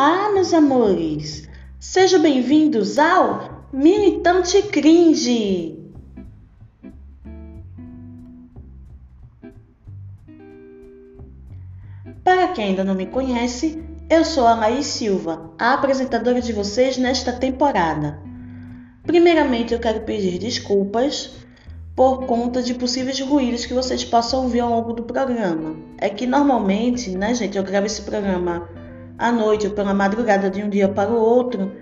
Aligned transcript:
Olá, 0.00 0.30
meus 0.32 0.54
amores! 0.54 1.48
Sejam 1.80 2.22
bem-vindos 2.22 3.00
ao 3.00 3.66
Militante 3.72 4.62
Cringe! 4.62 5.76
Para 12.22 12.46
quem 12.52 12.66
ainda 12.66 12.84
não 12.84 12.94
me 12.94 13.06
conhece, 13.06 13.82
eu 14.08 14.24
sou 14.24 14.46
a 14.46 14.54
Laís 14.54 14.86
Silva, 14.86 15.52
a 15.58 15.74
apresentadora 15.74 16.40
de 16.40 16.52
vocês 16.52 16.96
nesta 16.96 17.32
temporada. 17.32 18.22
Primeiramente, 19.02 19.74
eu 19.74 19.80
quero 19.80 20.02
pedir 20.02 20.38
desculpas 20.38 21.32
por 21.96 22.24
conta 22.24 22.62
de 22.62 22.72
possíveis 22.74 23.18
ruídos 23.18 23.66
que 23.66 23.74
vocês 23.74 24.04
possam 24.04 24.44
ouvir 24.44 24.60
ao 24.60 24.70
longo 24.70 24.92
do 24.92 25.02
programa. 25.02 25.74
É 25.98 26.08
que 26.08 26.24
normalmente, 26.24 27.10
né, 27.10 27.34
gente, 27.34 27.58
eu 27.58 27.64
gravo 27.64 27.86
esse 27.86 28.02
programa 28.02 28.77
à 29.18 29.32
noite 29.32 29.66
ou 29.66 29.72
pela 29.72 29.92
madrugada 29.92 30.48
de 30.48 30.62
um 30.62 30.68
dia 30.68 30.88
para 30.88 31.10
o 31.10 31.20
outro. 31.20 31.72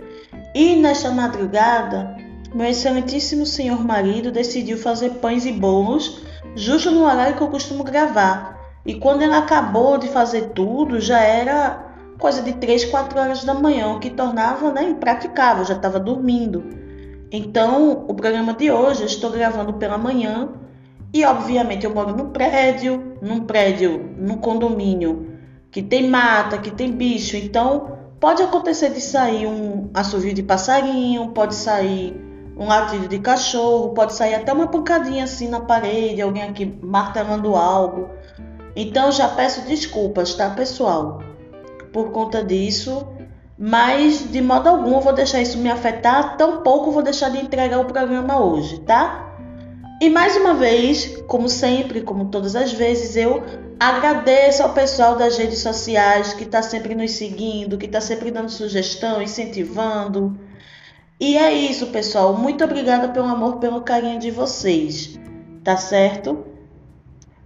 E 0.54 0.74
nesta 0.76 1.10
madrugada, 1.10 2.16
meu 2.54 2.66
excelentíssimo 2.66 3.44
senhor 3.44 3.84
marido 3.84 4.32
decidiu 4.32 4.78
fazer 4.78 5.10
pães 5.10 5.44
e 5.44 5.52
bolos 5.52 6.22
justo 6.54 6.90
no 6.90 7.04
horário 7.04 7.36
que 7.36 7.42
eu 7.42 7.48
costumo 7.48 7.84
gravar. 7.84 8.56
E 8.84 8.94
quando 8.94 9.22
ele 9.22 9.34
acabou 9.34 9.98
de 9.98 10.08
fazer 10.08 10.52
tudo, 10.54 10.98
já 11.00 11.20
era 11.20 11.84
coisa 12.18 12.40
de 12.40 12.54
3, 12.54 12.86
4 12.86 13.20
horas 13.20 13.44
da 13.44 13.52
manhã, 13.52 13.88
o 13.88 14.00
que 14.00 14.08
tornava 14.08 14.72
né, 14.72 14.84
impraticável, 14.84 15.64
já 15.64 15.74
estava 15.74 16.00
dormindo. 16.00 16.64
Então, 17.30 18.06
o 18.08 18.14
programa 18.14 18.54
de 18.54 18.70
hoje 18.70 19.02
eu 19.02 19.06
estou 19.06 19.30
gravando 19.30 19.74
pela 19.74 19.98
manhã 19.98 20.48
e, 21.12 21.24
obviamente, 21.24 21.84
eu 21.84 21.94
moro 21.94 22.16
num 22.16 22.30
prédio, 22.30 23.16
num 23.20 23.40
prédio, 23.40 24.14
num 24.16 24.38
condomínio 24.38 25.35
que 25.76 25.82
tem 25.82 26.08
mata, 26.08 26.56
que 26.56 26.70
tem 26.70 26.90
bicho. 26.90 27.36
Então, 27.36 27.98
pode 28.18 28.42
acontecer 28.42 28.88
de 28.88 29.00
sair 29.02 29.46
um 29.46 29.90
assovio 29.92 30.32
de 30.32 30.42
passarinho, 30.42 31.32
pode 31.32 31.54
sair 31.54 32.18
um 32.56 32.66
latido 32.66 33.06
de 33.06 33.18
cachorro, 33.18 33.90
pode 33.90 34.14
sair 34.14 34.36
até 34.36 34.54
uma 34.54 34.68
pancadinha 34.68 35.24
assim 35.24 35.48
na 35.48 35.60
parede, 35.60 36.22
alguém 36.22 36.44
aqui 36.44 36.64
martelando 36.82 37.54
algo. 37.54 38.08
Então, 38.74 39.12
já 39.12 39.28
peço 39.28 39.66
desculpas, 39.66 40.32
tá, 40.32 40.48
pessoal, 40.48 41.20
por 41.92 42.10
conta 42.10 42.42
disso. 42.42 43.06
Mas 43.58 44.32
de 44.32 44.40
modo 44.40 44.70
algum 44.70 44.94
eu 44.94 45.00
vou 45.02 45.12
deixar 45.12 45.42
isso 45.42 45.58
me 45.58 45.70
afetar, 45.70 46.38
tampouco 46.38 46.90
vou 46.90 47.02
deixar 47.02 47.28
de 47.28 47.36
entregar 47.36 47.80
o 47.80 47.84
programa 47.84 48.42
hoje, 48.42 48.80
tá? 48.80 49.35
E 50.00 50.10
mais 50.10 50.36
uma 50.36 50.52
vez, 50.54 51.22
como 51.26 51.48
sempre, 51.48 52.02
como 52.02 52.26
todas 52.26 52.54
as 52.54 52.72
vezes, 52.72 53.16
eu 53.16 53.42
agradeço 53.80 54.62
ao 54.62 54.74
pessoal 54.74 55.16
das 55.16 55.38
redes 55.38 55.60
sociais 55.60 56.34
que 56.34 56.44
está 56.44 56.60
sempre 56.60 56.94
nos 56.94 57.12
seguindo, 57.12 57.78
que 57.78 57.86
está 57.86 58.00
sempre 58.00 58.30
dando 58.30 58.50
sugestão, 58.50 59.22
incentivando. 59.22 60.38
E 61.18 61.38
é 61.38 61.50
isso, 61.50 61.86
pessoal. 61.86 62.36
Muito 62.36 62.62
obrigada 62.62 63.08
pelo 63.08 63.26
amor, 63.26 63.56
pelo 63.56 63.80
carinho 63.80 64.18
de 64.18 64.30
vocês, 64.30 65.18
tá 65.64 65.78
certo? 65.78 66.44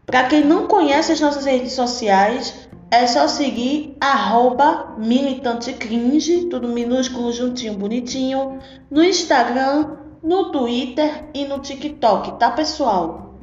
Para 0.04 0.24
quem 0.24 0.44
não 0.44 0.66
conhece 0.66 1.12
as 1.12 1.20
nossas 1.20 1.44
redes 1.44 1.72
sociais, 1.72 2.68
é 2.90 3.06
só 3.06 3.28
seguir 3.28 3.96
arroba 4.00 4.96
militante 4.98 5.72
cringe, 5.72 6.46
tudo 6.46 6.66
minúsculo, 6.66 7.32
juntinho, 7.32 7.74
bonitinho, 7.74 8.58
no 8.90 9.04
Instagram, 9.04 9.98
no 10.22 10.52
Twitter 10.52 11.24
e 11.32 11.44
no 11.44 11.58
TikTok, 11.58 12.38
tá 12.38 12.50
pessoal? 12.50 13.34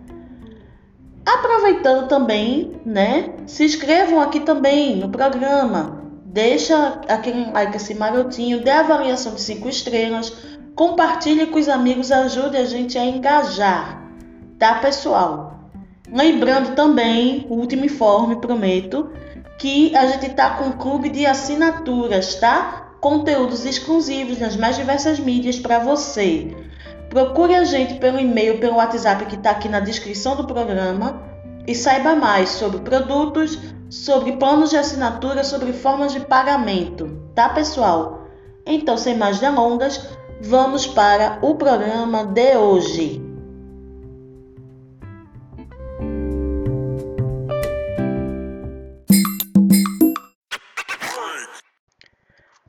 Aproveitando 1.25 2.07
também, 2.07 2.79
né? 2.85 3.33
Se 3.45 3.65
inscrevam 3.65 4.21
aqui 4.21 4.39
também 4.39 4.95
no 4.95 5.09
programa. 5.09 6.03
Deixa 6.25 7.01
aquele 7.07 7.51
like 7.51 7.75
assim 7.75 7.95
marotinho, 7.95 8.63
dê 8.63 8.69
avaliação 8.69 9.33
de 9.33 9.41
5 9.41 9.67
estrelas, 9.67 10.33
compartilhe 10.75 11.47
com 11.47 11.57
os 11.57 11.67
amigos, 11.67 12.11
ajude 12.11 12.57
a 12.57 12.65
gente 12.65 12.97
a 12.97 13.05
engajar, 13.05 14.03
tá 14.59 14.75
pessoal? 14.75 15.71
Lembrando 16.11 16.75
também, 16.75 17.47
último 17.49 17.85
informe, 17.85 18.39
prometo, 18.39 19.09
que 19.57 19.95
a 19.95 20.05
gente 20.05 20.29
tá 20.29 20.51
com 20.51 20.65
um 20.65 20.71
clube 20.73 21.09
de 21.09 21.25
assinaturas, 21.25 22.35
tá? 22.35 22.87
conteúdos 22.99 23.65
exclusivos 23.65 24.39
nas 24.39 24.55
mais 24.55 24.75
diversas 24.75 25.19
mídias 25.19 25.59
para 25.59 25.79
você. 25.79 26.55
Procure 27.09 27.55
a 27.55 27.63
gente 27.63 27.95
pelo 27.95 28.19
e-mail, 28.19 28.59
pelo 28.59 28.75
WhatsApp 28.75 29.25
que 29.25 29.35
está 29.35 29.51
aqui 29.51 29.69
na 29.69 29.79
descrição 29.79 30.35
do 30.35 30.45
programa 30.45 31.21
e 31.65 31.73
saiba 31.73 32.15
mais 32.15 32.49
sobre 32.49 32.79
produtos, 32.79 33.59
sobre 33.89 34.33
planos 34.33 34.69
de 34.69 34.77
assinatura, 34.77 35.43
sobre 35.43 35.71
formas 35.73 36.11
de 36.11 36.19
pagamento, 36.19 37.21
tá 37.33 37.49
pessoal? 37.49 38.27
Então, 38.65 38.97
sem 38.97 39.15
mais 39.15 39.39
delongas, 39.39 40.09
vamos 40.41 40.85
para 40.85 41.39
o 41.41 41.55
programa 41.55 42.25
de 42.25 42.57
hoje. 42.57 43.26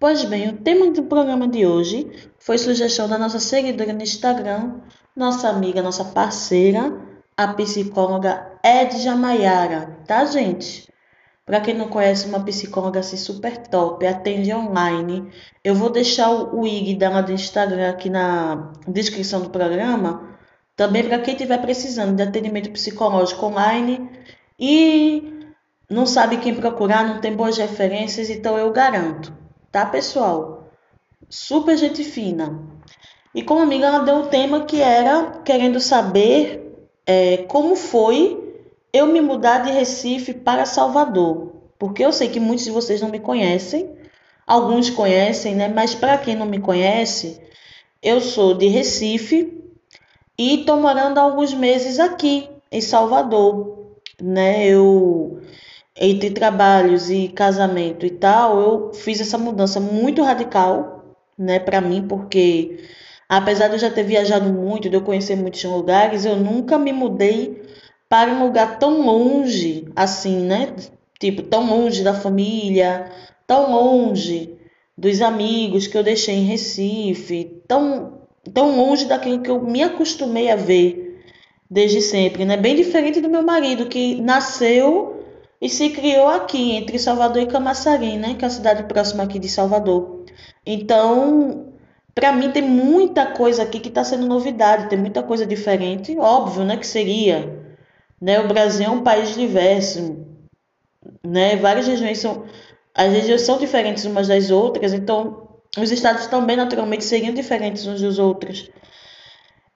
Pois 0.00 0.24
bem, 0.24 0.48
o 0.48 0.56
tema 0.58 0.92
do 0.92 1.02
programa 1.02 1.48
de 1.48 1.66
hoje 1.66 2.08
foi 2.38 2.56
sugestão 2.56 3.08
da 3.08 3.18
nossa 3.18 3.40
seguidora 3.40 3.92
no 3.92 4.00
Instagram, 4.00 4.80
nossa 5.14 5.48
amiga, 5.48 5.82
nossa 5.82 6.04
parceira, 6.04 6.96
a 7.36 7.48
psicóloga 7.54 8.52
Edja 8.64 9.16
Maiara, 9.16 9.98
tá, 10.06 10.24
gente? 10.24 10.88
Para 11.44 11.60
quem 11.60 11.74
não 11.74 11.88
conhece, 11.88 12.28
uma 12.28 12.44
psicóloga 12.44 13.00
assim 13.00 13.16
super 13.16 13.56
top, 13.66 14.06
atende 14.06 14.54
online. 14.54 15.32
Eu 15.64 15.74
vou 15.74 15.90
deixar 15.90 16.30
o, 16.30 16.64
IG 16.64 16.94
dela 16.94 17.20
do 17.20 17.32
Instagram 17.32 17.90
aqui 17.90 18.08
na 18.08 18.70
descrição 18.86 19.40
do 19.40 19.50
programa, 19.50 20.38
também 20.76 21.02
para 21.02 21.18
quem 21.18 21.34
estiver 21.34 21.58
precisando 21.60 22.14
de 22.14 22.22
atendimento 22.22 22.70
psicológico 22.70 23.46
online 23.46 24.08
e 24.60 25.50
não 25.90 26.06
sabe 26.06 26.36
quem 26.36 26.54
procurar, 26.54 27.04
não 27.04 27.20
tem 27.20 27.34
boas 27.34 27.58
referências, 27.58 28.30
então 28.30 28.56
eu 28.56 28.70
garanto 28.70 29.47
tá, 29.70 29.86
pessoal? 29.86 30.70
Super 31.28 31.76
gente 31.76 32.04
fina. 32.04 32.60
E 33.34 33.42
como 33.42 33.62
amiga, 33.62 33.86
ela 33.86 33.98
deu 34.00 34.16
um 34.16 34.26
tema 34.26 34.64
que 34.64 34.80
era 34.80 35.40
querendo 35.44 35.80
saber 35.80 36.88
é, 37.06 37.38
como 37.48 37.76
foi 37.76 38.48
eu 38.92 39.06
me 39.06 39.20
mudar 39.20 39.58
de 39.58 39.70
Recife 39.70 40.32
para 40.32 40.64
Salvador. 40.64 41.52
Porque 41.78 42.04
eu 42.04 42.12
sei 42.12 42.28
que 42.28 42.40
muitos 42.40 42.64
de 42.64 42.70
vocês 42.70 43.00
não 43.00 43.10
me 43.10 43.20
conhecem, 43.20 43.90
alguns 44.46 44.90
conhecem, 44.90 45.54
né? 45.54 45.68
Mas 45.68 45.94
para 45.94 46.18
quem 46.18 46.34
não 46.34 46.46
me 46.46 46.58
conhece, 46.58 47.40
eu 48.02 48.20
sou 48.20 48.54
de 48.54 48.66
Recife 48.66 49.62
e 50.36 50.60
estou 50.60 50.78
morando 50.78 51.18
há 51.18 51.22
alguns 51.22 51.54
meses 51.54 51.98
aqui 51.98 52.48
em 52.70 52.80
Salvador, 52.80 53.96
né? 54.20 54.66
Eu 54.66 55.40
entre 55.98 56.30
trabalhos 56.30 57.10
e 57.10 57.28
casamento 57.28 58.06
e 58.06 58.10
tal, 58.10 58.60
eu 58.60 58.94
fiz 58.94 59.20
essa 59.20 59.36
mudança 59.36 59.80
muito 59.80 60.22
radical, 60.22 61.16
né, 61.36 61.58
para 61.58 61.80
mim, 61.80 62.06
porque 62.06 62.78
apesar 63.28 63.68
de 63.68 63.74
eu 63.74 63.78
já 63.78 63.90
ter 63.90 64.04
viajado 64.04 64.48
muito, 64.48 64.88
de 64.88 64.96
eu 64.96 65.02
conhecer 65.02 65.36
muitos 65.36 65.62
lugares, 65.64 66.24
eu 66.24 66.36
nunca 66.36 66.78
me 66.78 66.92
mudei 66.92 67.62
para 68.08 68.30
um 68.32 68.44
lugar 68.44 68.78
tão 68.78 69.02
longe 69.02 69.86
assim, 69.94 70.40
né? 70.40 70.74
Tipo, 71.20 71.42
tão 71.42 71.68
longe 71.68 72.02
da 72.02 72.14
família, 72.14 73.10
tão 73.46 73.70
longe 73.72 74.56
dos 74.96 75.20
amigos 75.20 75.86
que 75.86 75.98
eu 75.98 76.02
deixei 76.02 76.36
em 76.36 76.44
Recife, 76.44 77.62
tão, 77.66 78.20
tão 78.54 78.76
longe 78.76 79.04
daquilo 79.04 79.42
que 79.42 79.50
eu 79.50 79.60
me 79.60 79.82
acostumei 79.82 80.50
a 80.50 80.56
ver 80.56 81.20
desde 81.70 82.00
sempre, 82.00 82.44
né? 82.44 82.56
Bem 82.56 82.76
diferente 82.76 83.20
do 83.20 83.28
meu 83.28 83.42
marido, 83.42 83.86
que 83.86 84.20
nasceu 84.22 85.17
e 85.60 85.68
se 85.68 85.90
criou 85.90 86.28
aqui, 86.28 86.72
entre 86.72 86.98
Salvador 86.98 87.42
e 87.42 87.46
Camaçarim, 87.46 88.18
né, 88.18 88.34
que 88.34 88.44
é 88.44 88.48
a 88.48 88.50
cidade 88.50 88.84
próxima 88.84 89.24
aqui 89.24 89.38
de 89.38 89.48
Salvador. 89.48 90.24
Então, 90.64 91.72
para 92.14 92.32
mim 92.32 92.50
tem 92.50 92.62
muita 92.62 93.26
coisa 93.26 93.62
aqui 93.62 93.80
que 93.80 93.88
está 93.88 94.04
sendo 94.04 94.26
novidade, 94.26 94.88
tem 94.88 94.98
muita 94.98 95.22
coisa 95.22 95.44
diferente, 95.44 96.16
óbvio, 96.18 96.64
né, 96.64 96.76
que 96.76 96.86
seria, 96.86 97.76
né, 98.20 98.40
o 98.40 98.48
Brasil 98.48 98.86
é 98.86 98.90
um 98.90 99.02
país 99.02 99.34
diverso, 99.34 100.24
né, 101.24 101.56
várias 101.56 101.86
regiões 101.86 102.18
são, 102.18 102.44
as 102.94 103.12
regiões 103.12 103.42
são 103.42 103.58
diferentes 103.58 104.04
umas 104.04 104.28
das 104.28 104.50
outras, 104.50 104.92
então 104.92 105.48
os 105.76 105.90
estados 105.90 106.26
também 106.26 106.56
naturalmente 106.56 107.04
seriam 107.04 107.34
diferentes 107.34 107.86
uns 107.86 108.00
dos 108.00 108.18
outros. 108.18 108.70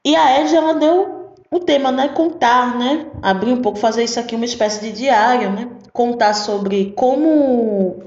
E 0.05 0.17
a 0.17 0.41
Edge, 0.41 0.57
ela 0.57 0.75
deu 0.75 1.22
o 1.53 1.61
tema, 1.61 1.93
né, 1.93 2.09
contar, 2.09 2.79
né, 2.79 3.11
abrir 3.21 3.53
um 3.53 3.61
pouco, 3.61 3.79
fazer 3.79 4.03
isso 4.03 4.19
aqui 4.19 4.35
uma 4.35 4.47
espécie 4.47 4.81
de 4.81 4.91
diário, 4.91 5.53
né, 5.53 5.69
contar 5.93 6.33
sobre 6.33 6.95
como 6.97 8.03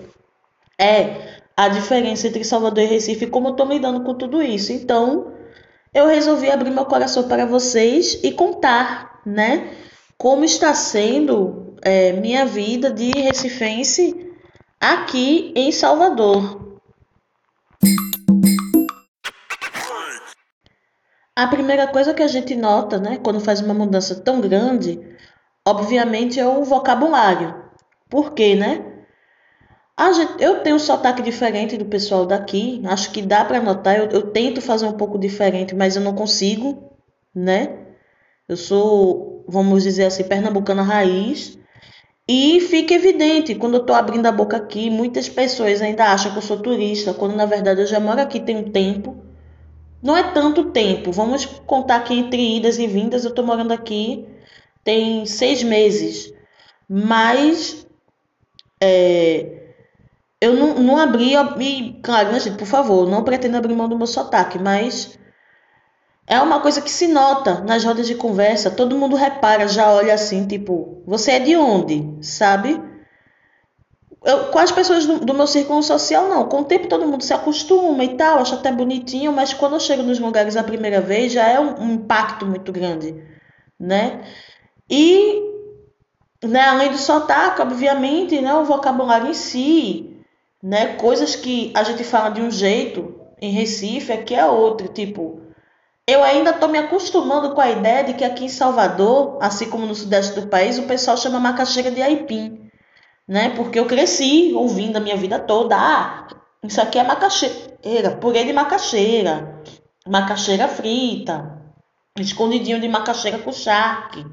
é 0.80 1.38
a 1.56 1.68
diferença 1.68 2.28
entre 2.28 2.44
Salvador 2.44 2.84
e 2.84 2.88
Recife 2.88 3.28
como 3.28 3.50
eu 3.50 3.52
estou 3.52 3.68
lidando 3.68 4.04
com 4.04 4.16
tudo 4.16 4.42
isso. 4.42 4.74
Então, 4.74 5.32
eu 5.94 6.08
resolvi 6.08 6.50
abrir 6.50 6.72
meu 6.72 6.86
coração 6.86 7.28
para 7.28 7.46
vocês 7.46 8.20
e 8.24 8.32
contar, 8.32 9.22
né, 9.24 9.70
como 10.18 10.44
está 10.44 10.74
sendo 10.74 11.76
é, 11.84 12.14
minha 12.14 12.48
vida 12.48 12.90
de 12.90 13.12
recifense 13.12 14.28
aqui 14.82 15.54
em 15.56 15.72
Salvador. 15.72 16.65
A 21.36 21.48
primeira 21.48 21.86
coisa 21.88 22.14
que 22.14 22.24
a 22.24 22.28
gente 22.28 22.56
nota, 22.56 22.98
né, 22.98 23.20
quando 23.22 23.42
faz 23.42 23.60
uma 23.60 23.74
mudança 23.74 24.16
tão 24.16 24.40
grande, 24.40 25.00
obviamente 25.68 26.40
é 26.40 26.48
o 26.48 26.64
vocabulário. 26.64 27.54
Por 28.10 28.34
quê, 28.34 28.56
né? 28.56 28.96
Gente, 30.14 30.42
eu 30.42 30.62
tenho 30.62 30.76
um 30.78 30.80
sotaque 30.80 31.22
diferente 31.22 31.78
do 31.78 31.86
pessoal 31.86 32.26
daqui. 32.26 32.82
Acho 32.86 33.12
que 33.12 33.22
dá 33.22 33.44
para 33.44 33.62
notar. 33.62 33.98
Eu, 33.98 34.10
eu, 34.10 34.32
tento 34.32 34.62
fazer 34.62 34.86
um 34.86 34.94
pouco 34.94 35.18
diferente, 35.18 35.76
mas 35.76 35.96
eu 35.96 36.02
não 36.02 36.14
consigo, 36.14 36.92
né? 37.34 37.80
Eu 38.48 38.58
sou, 38.58 39.44
vamos 39.48 39.84
dizer 39.84 40.06
assim, 40.06 40.24
pernambucana 40.24 40.84
raiz. 40.84 41.58
E 42.28 42.60
fica 42.62 42.94
evidente, 42.94 43.56
quando 43.56 43.76
eu 43.76 43.82
estou 43.82 43.96
abrindo 43.96 44.26
a 44.26 44.32
boca 44.32 44.58
aqui, 44.58 44.90
muitas 44.90 45.30
pessoas 45.30 45.82
ainda 45.82 46.06
acham 46.06 46.32
que 46.32 46.38
eu 46.38 46.42
sou 46.42 46.60
turista, 46.60 47.14
quando 47.14 47.36
na 47.36 47.46
verdade 47.46 47.82
eu 47.82 47.88
já 47.88 48.00
moro 48.00 48.22
aqui 48.22 48.40
tem 48.40 48.58
um 48.58 48.72
tempo. 48.72 49.25
Não 50.06 50.16
é 50.16 50.22
tanto 50.22 50.66
tempo, 50.66 51.12
vamos 51.12 51.48
contar 51.66 52.02
que 52.02 52.14
entre 52.14 52.58
idas 52.58 52.78
e 52.78 52.86
vindas 52.86 53.24
eu 53.24 53.32
estou 53.32 53.44
morando 53.44 53.72
aqui 53.72 54.24
tem 54.84 55.26
seis 55.26 55.64
meses. 55.64 56.32
Mas 56.88 57.88
é, 58.80 59.74
eu 60.40 60.54
não, 60.54 60.76
não 60.76 60.98
abri, 61.00 61.34
e, 61.60 62.00
claro, 62.04 62.32
né, 62.32 62.40
gente, 62.40 62.56
por 62.56 62.68
favor, 62.68 63.10
não 63.10 63.24
pretendo 63.24 63.58
abrir 63.58 63.74
mão 63.74 63.90
do 63.90 63.98
meu 63.98 64.06
sotaque, 64.06 64.60
mas 64.60 65.18
é 66.28 66.40
uma 66.40 66.60
coisa 66.60 66.84
que 66.84 66.92
se 66.92 67.08
nota 67.08 67.62
nas 67.62 67.84
rodas 67.84 68.06
de 68.06 68.14
conversa, 68.14 68.70
todo 68.70 68.96
mundo 68.96 69.16
repara, 69.16 69.68
já 69.68 69.92
olha 69.92 70.14
assim, 70.14 70.46
tipo, 70.46 71.02
você 71.08 71.32
é 71.32 71.40
de 71.40 71.56
onde, 71.58 72.16
sabe? 72.22 72.80
Eu, 74.26 74.46
com 74.46 74.58
as 74.58 74.72
pessoas 74.72 75.06
do, 75.06 75.20
do, 75.20 75.34
meu 75.36 75.46
círculo 75.46 75.84
social, 75.84 76.28
não. 76.28 76.50
Com 76.50 76.62
o 76.62 76.66
tempo 76.66 76.88
todo 76.88 77.06
mundo 77.06 77.24
se 77.24 77.32
acostuma 77.32 78.04
e 78.04 78.18
tal, 78.18 78.40
acha 78.40 78.56
até 78.56 78.72
bonitinho, 78.72 79.32
mas 79.32 79.54
quando 79.54 79.74
eu 79.74 79.80
chego 79.80 80.02
nos 80.02 80.18
lugares 80.20 80.58
a 80.58 80.64
primeira 80.64 81.00
vez, 81.00 81.32
já 81.32 81.48
é 81.48 81.60
um, 81.60 81.80
um 81.80 81.94
impacto 81.94 82.44
muito 82.44 82.72
grande, 82.72 83.16
né? 83.80 84.24
E, 84.90 85.44
né, 86.44 86.62
além 86.62 86.90
do 86.90 86.98
sotaque, 86.98 87.62
obviamente, 87.62 88.42
né, 88.42 88.52
o 88.56 88.66
vocabulário 88.66 89.30
em 89.30 89.34
si, 89.36 90.18
né? 90.62 90.96
Coisas 90.96 91.36
que 91.36 91.72
a 91.76 91.84
gente 91.84 92.04
fala 92.04 92.30
de 92.30 92.42
um 92.42 92.50
jeito 92.50 93.14
em 93.40 93.52
Recife, 93.52 94.12
aqui 94.12 94.34
é 94.34 94.46
outro, 94.46 94.88
tipo, 94.88 95.40
eu 96.08 96.24
ainda 96.24 96.50
estou 96.50 96.68
me 96.70 96.80
acostumando 96.80 97.54
com 97.54 97.62
a 97.62 97.70
ideia 97.70 98.04
de 98.04 98.14
que 98.16 98.24
aqui 98.24 98.46
em 98.46 98.50
Salvador, 98.50 99.38
assim 99.40 99.70
como 99.70 99.86
no 99.86 99.94
sudeste 99.94 100.40
do 100.40 100.48
país, 100.48 100.80
o 100.80 100.84
pessoal 100.84 101.16
chama 101.16 101.40
macaxeira 101.40 101.92
de 101.92 102.02
aipim, 102.02 102.65
né? 103.28 103.50
Porque 103.50 103.80
eu 103.80 103.86
cresci 103.86 104.54
ouvindo 104.54 104.98
a 104.98 105.00
minha 105.00 105.18
vida 105.18 105.40
toda, 105.40 105.76
ah, 105.78 106.28
isso 106.64 106.82
aqui 106.82 106.98
é 106.98 107.04
macaxeira, 107.04 108.12
purê 108.20 108.44
de 108.44 108.54
macaxeira, 108.54 109.62
macaxeira 110.08 110.68
frita, 110.68 111.62
escondidinho 112.18 112.80
de 112.80 112.88
macaxeira 112.88 113.40
com 113.40 113.52
charque, 113.52 114.26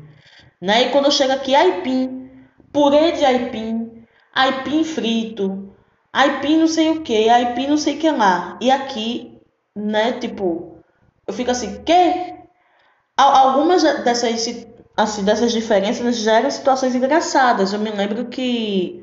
né? 0.60 0.82
E 0.82 0.90
quando 0.90 1.06
eu 1.06 1.10
chego 1.10 1.32
aqui, 1.32 1.54
aipim, 1.54 2.30
purê 2.72 3.12
de 3.12 3.24
aipim, 3.24 4.04
aipim 4.32 4.84
frito, 4.84 5.74
aipim 6.12 6.58
não 6.58 6.68
sei 6.68 6.90
o 6.90 7.02
que, 7.02 7.28
aipim 7.28 7.66
não 7.66 7.76
sei 7.76 7.96
o 7.96 7.98
que 7.98 8.10
lá. 8.10 8.58
E 8.60 8.70
aqui, 8.70 9.38
né, 9.74 10.12
tipo, 10.12 10.78
eu 11.26 11.34
fico 11.34 11.50
assim, 11.50 11.82
que? 11.82 12.32
Algumas 13.16 13.82
dessas, 13.82 14.66
assim, 14.96 15.24
dessas 15.24 15.52
diferenças 15.52 16.16
geram 16.16 16.50
situações 16.50 16.94
engraçadas. 16.94 17.72
Eu 17.72 17.78
me 17.78 17.90
lembro 17.90 18.26
que 18.26 19.02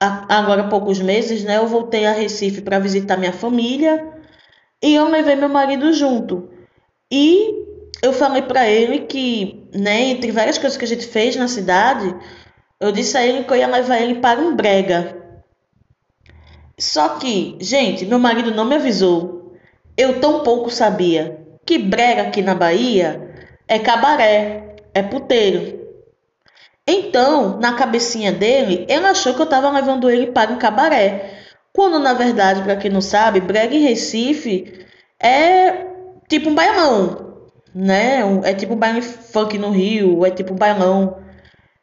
agora 0.00 0.62
há 0.62 0.68
poucos 0.68 1.00
meses, 1.00 1.44
né, 1.44 1.58
eu 1.58 1.66
voltei 1.66 2.06
a 2.06 2.12
Recife 2.12 2.60
para 2.60 2.78
visitar 2.78 3.16
minha 3.16 3.32
família 3.32 4.12
e 4.82 4.94
eu 4.94 5.08
levei 5.08 5.36
meu 5.36 5.48
marido 5.48 5.92
junto. 5.92 6.48
E 7.10 7.64
eu 8.02 8.12
falei 8.12 8.42
para 8.42 8.68
ele 8.68 9.00
que, 9.00 9.68
né, 9.72 10.02
entre 10.02 10.32
várias 10.32 10.58
coisas 10.58 10.76
que 10.76 10.84
a 10.84 10.88
gente 10.88 11.06
fez 11.06 11.36
na 11.36 11.46
cidade, 11.46 12.14
eu 12.80 12.90
disse 12.90 13.16
a 13.16 13.24
ele 13.24 13.44
que 13.44 13.52
eu 13.52 13.56
ia 13.56 13.68
levar 13.68 14.00
ele 14.00 14.16
para 14.16 14.40
um 14.40 14.56
brega. 14.56 15.22
Só 16.78 17.10
que, 17.10 17.56
gente, 17.60 18.04
meu 18.04 18.18
marido 18.18 18.50
não 18.50 18.64
me 18.64 18.74
avisou. 18.74 19.54
Eu 19.96 20.20
tão 20.20 20.42
pouco 20.42 20.68
sabia 20.68 21.46
que 21.64 21.78
brega 21.78 22.22
aqui 22.22 22.42
na 22.42 22.56
Bahia 22.56 23.31
é 23.68 23.78
cabaré, 23.78 24.76
é 24.94 25.02
puteiro. 25.02 25.80
Então, 26.86 27.58
na 27.58 27.74
cabecinha 27.74 28.32
dele, 28.32 28.84
ele 28.88 29.06
achou 29.06 29.34
que 29.34 29.40
eu 29.40 29.44
estava 29.44 29.70
levando 29.70 30.10
ele 30.10 30.32
para 30.32 30.50
um 30.52 30.58
cabaré. 30.58 31.38
Quando, 31.72 31.98
na 31.98 32.12
verdade, 32.12 32.62
para 32.62 32.76
quem 32.76 32.90
não 32.90 33.00
sabe, 33.00 33.40
brega 33.40 33.74
em 33.74 33.84
Recife 33.84 34.86
é 35.18 35.86
tipo 36.28 36.50
um 36.50 36.54
bailão, 36.54 37.46
né? 37.74 38.20
É 38.44 38.52
tipo 38.54 38.74
um 38.74 38.76
baile 38.76 39.00
funk 39.00 39.56
no 39.58 39.70
Rio, 39.70 40.26
é 40.26 40.30
tipo 40.30 40.52
um 40.52 40.56
bailão 40.56 41.22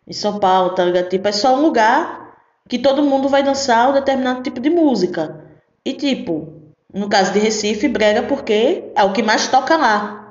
em 0.07 0.13
São 0.13 0.39
Paulo, 0.39 0.71
tá 0.75 0.83
ligado? 0.83 1.09
Tipo, 1.09 1.27
é 1.27 1.31
só 1.31 1.55
um 1.55 1.61
lugar 1.61 2.35
que 2.67 2.77
todo 2.77 3.03
mundo 3.03 3.29
vai 3.29 3.41
dançar 3.41 3.89
um 3.89 3.93
determinado 3.93 4.43
tipo 4.43 4.59
de 4.59 4.69
música. 4.69 5.43
E 5.85 5.93
tipo, 5.93 6.73
no 6.93 7.09
caso 7.09 7.31
de 7.33 7.39
Recife, 7.39 7.87
brega 7.87 8.23
porque 8.23 8.91
é 8.95 9.03
o 9.03 9.13
que 9.13 9.23
mais 9.23 9.47
toca 9.47 9.77
lá. 9.77 10.28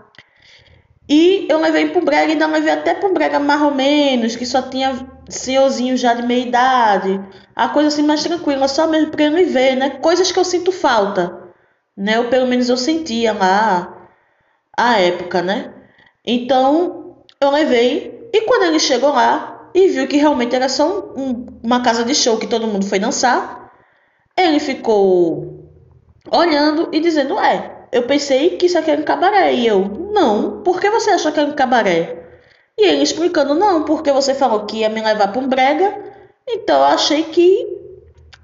E 1.09 1.47
eu 1.49 1.59
levei 1.61 1.89
pro 1.89 2.05
brega 2.05 2.33
ainda 2.33 2.47
levei 2.47 2.73
até 2.73 2.95
pro 2.95 3.13
brega 3.13 3.39
mais 3.39 3.63
ou 3.63 3.75
menos, 3.75 4.37
que 4.37 4.45
só 4.45 4.63
tinha 4.63 5.09
senhorzinho 5.29 5.97
já 5.97 6.15
de 6.15 6.23
meia 6.23 6.47
idade. 6.47 7.21
A 7.57 7.69
coisa 7.69 7.89
assim 7.89 8.03
mais 8.03 8.23
tranquila, 8.23 8.69
só 8.69 8.87
mesmo 8.87 9.11
pra 9.11 9.25
ele 9.25 9.45
ver, 9.45 9.77
né? 9.77 9.91
Coisas 9.91 10.31
que 10.31 10.39
eu 10.39 10.45
sinto 10.45 10.71
falta, 10.71 11.51
né? 11.97 12.19
Ou 12.19 12.27
pelo 12.27 12.47
menos 12.47 12.69
eu 12.69 12.77
sentia 12.77 13.33
lá 13.33 14.09
a 14.77 15.01
época, 15.01 15.41
né? 15.43 15.73
Então, 16.25 17.25
eu 17.41 17.51
levei 17.51 18.29
e 18.33 18.43
quando 18.43 18.65
ele 18.65 18.79
chegou 18.79 19.11
lá, 19.11 19.59
e 19.75 19.89
viu 19.89 20.07
que 20.07 20.17
realmente 20.17 20.55
era 20.55 20.69
só 20.69 21.13
um, 21.17 21.47
uma 21.63 21.83
casa 21.83 22.05
de 22.05 22.15
show 22.15 22.39
que 22.39 22.47
todo 22.47 22.67
mundo 22.67 22.87
foi 22.87 22.99
dançar. 22.99 23.71
Ele 24.37 24.61
ficou 24.61 25.71
olhando 26.31 26.89
e 26.93 27.01
dizendo: 27.01 27.39
É, 27.39 27.78
eu 27.93 28.03
pensei 28.05 28.57
que 28.57 28.67
isso 28.67 28.79
aqui 28.79 28.91
era 28.91 29.01
um 29.01 29.05
cabaré. 29.05 29.53
E 29.53 29.67
eu: 29.67 29.81
Não, 30.13 30.63
por 30.63 30.81
que 30.81 30.91
você 30.91 31.11
achou 31.11 31.33
que 31.33 31.41
era 31.41 31.49
um 31.49 31.55
cabaré? 31.55 32.17
E 32.77 32.87
ele 32.87 33.03
explicando: 33.03 33.55
Não, 33.55 33.85
porque 33.85 34.13
você 34.13 34.35
falou 34.35 34.67
que 34.67 34.79
ia 34.79 34.89
me 34.89 35.01
levar 35.01 35.29
para 35.29 35.41
um 35.41 35.49
brega, 35.49 35.97
então 36.49 36.79
eu 36.79 36.85
achei 36.85 37.25
que 37.25 37.67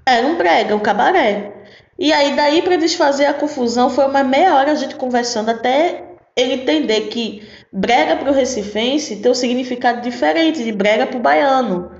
era 0.05 0.25
um 0.27 0.35
brega, 0.35 0.75
um 0.75 0.79
cabaré. 0.79 1.53
E 1.97 2.11
aí, 2.11 2.35
daí 2.35 2.61
para 2.61 2.75
desfazer 2.75 3.25
a 3.25 3.33
confusão, 3.33 3.89
foi 3.89 4.05
uma 4.05 4.23
meia 4.23 4.55
hora 4.55 4.71
a 4.71 4.75
gente 4.75 4.95
conversando 4.95 5.49
até 5.49 6.03
ele 6.35 6.55
entender 6.55 7.07
que 7.07 7.47
brega 7.71 8.17
para 8.17 8.29
o 8.29 8.33
recifense 8.33 9.17
tem 9.17 9.31
um 9.31 9.35
significado 9.35 10.01
diferente 10.01 10.63
de 10.63 10.71
brega 10.71 11.07
para 11.07 11.17
o 11.17 11.21
baiano, 11.21 11.91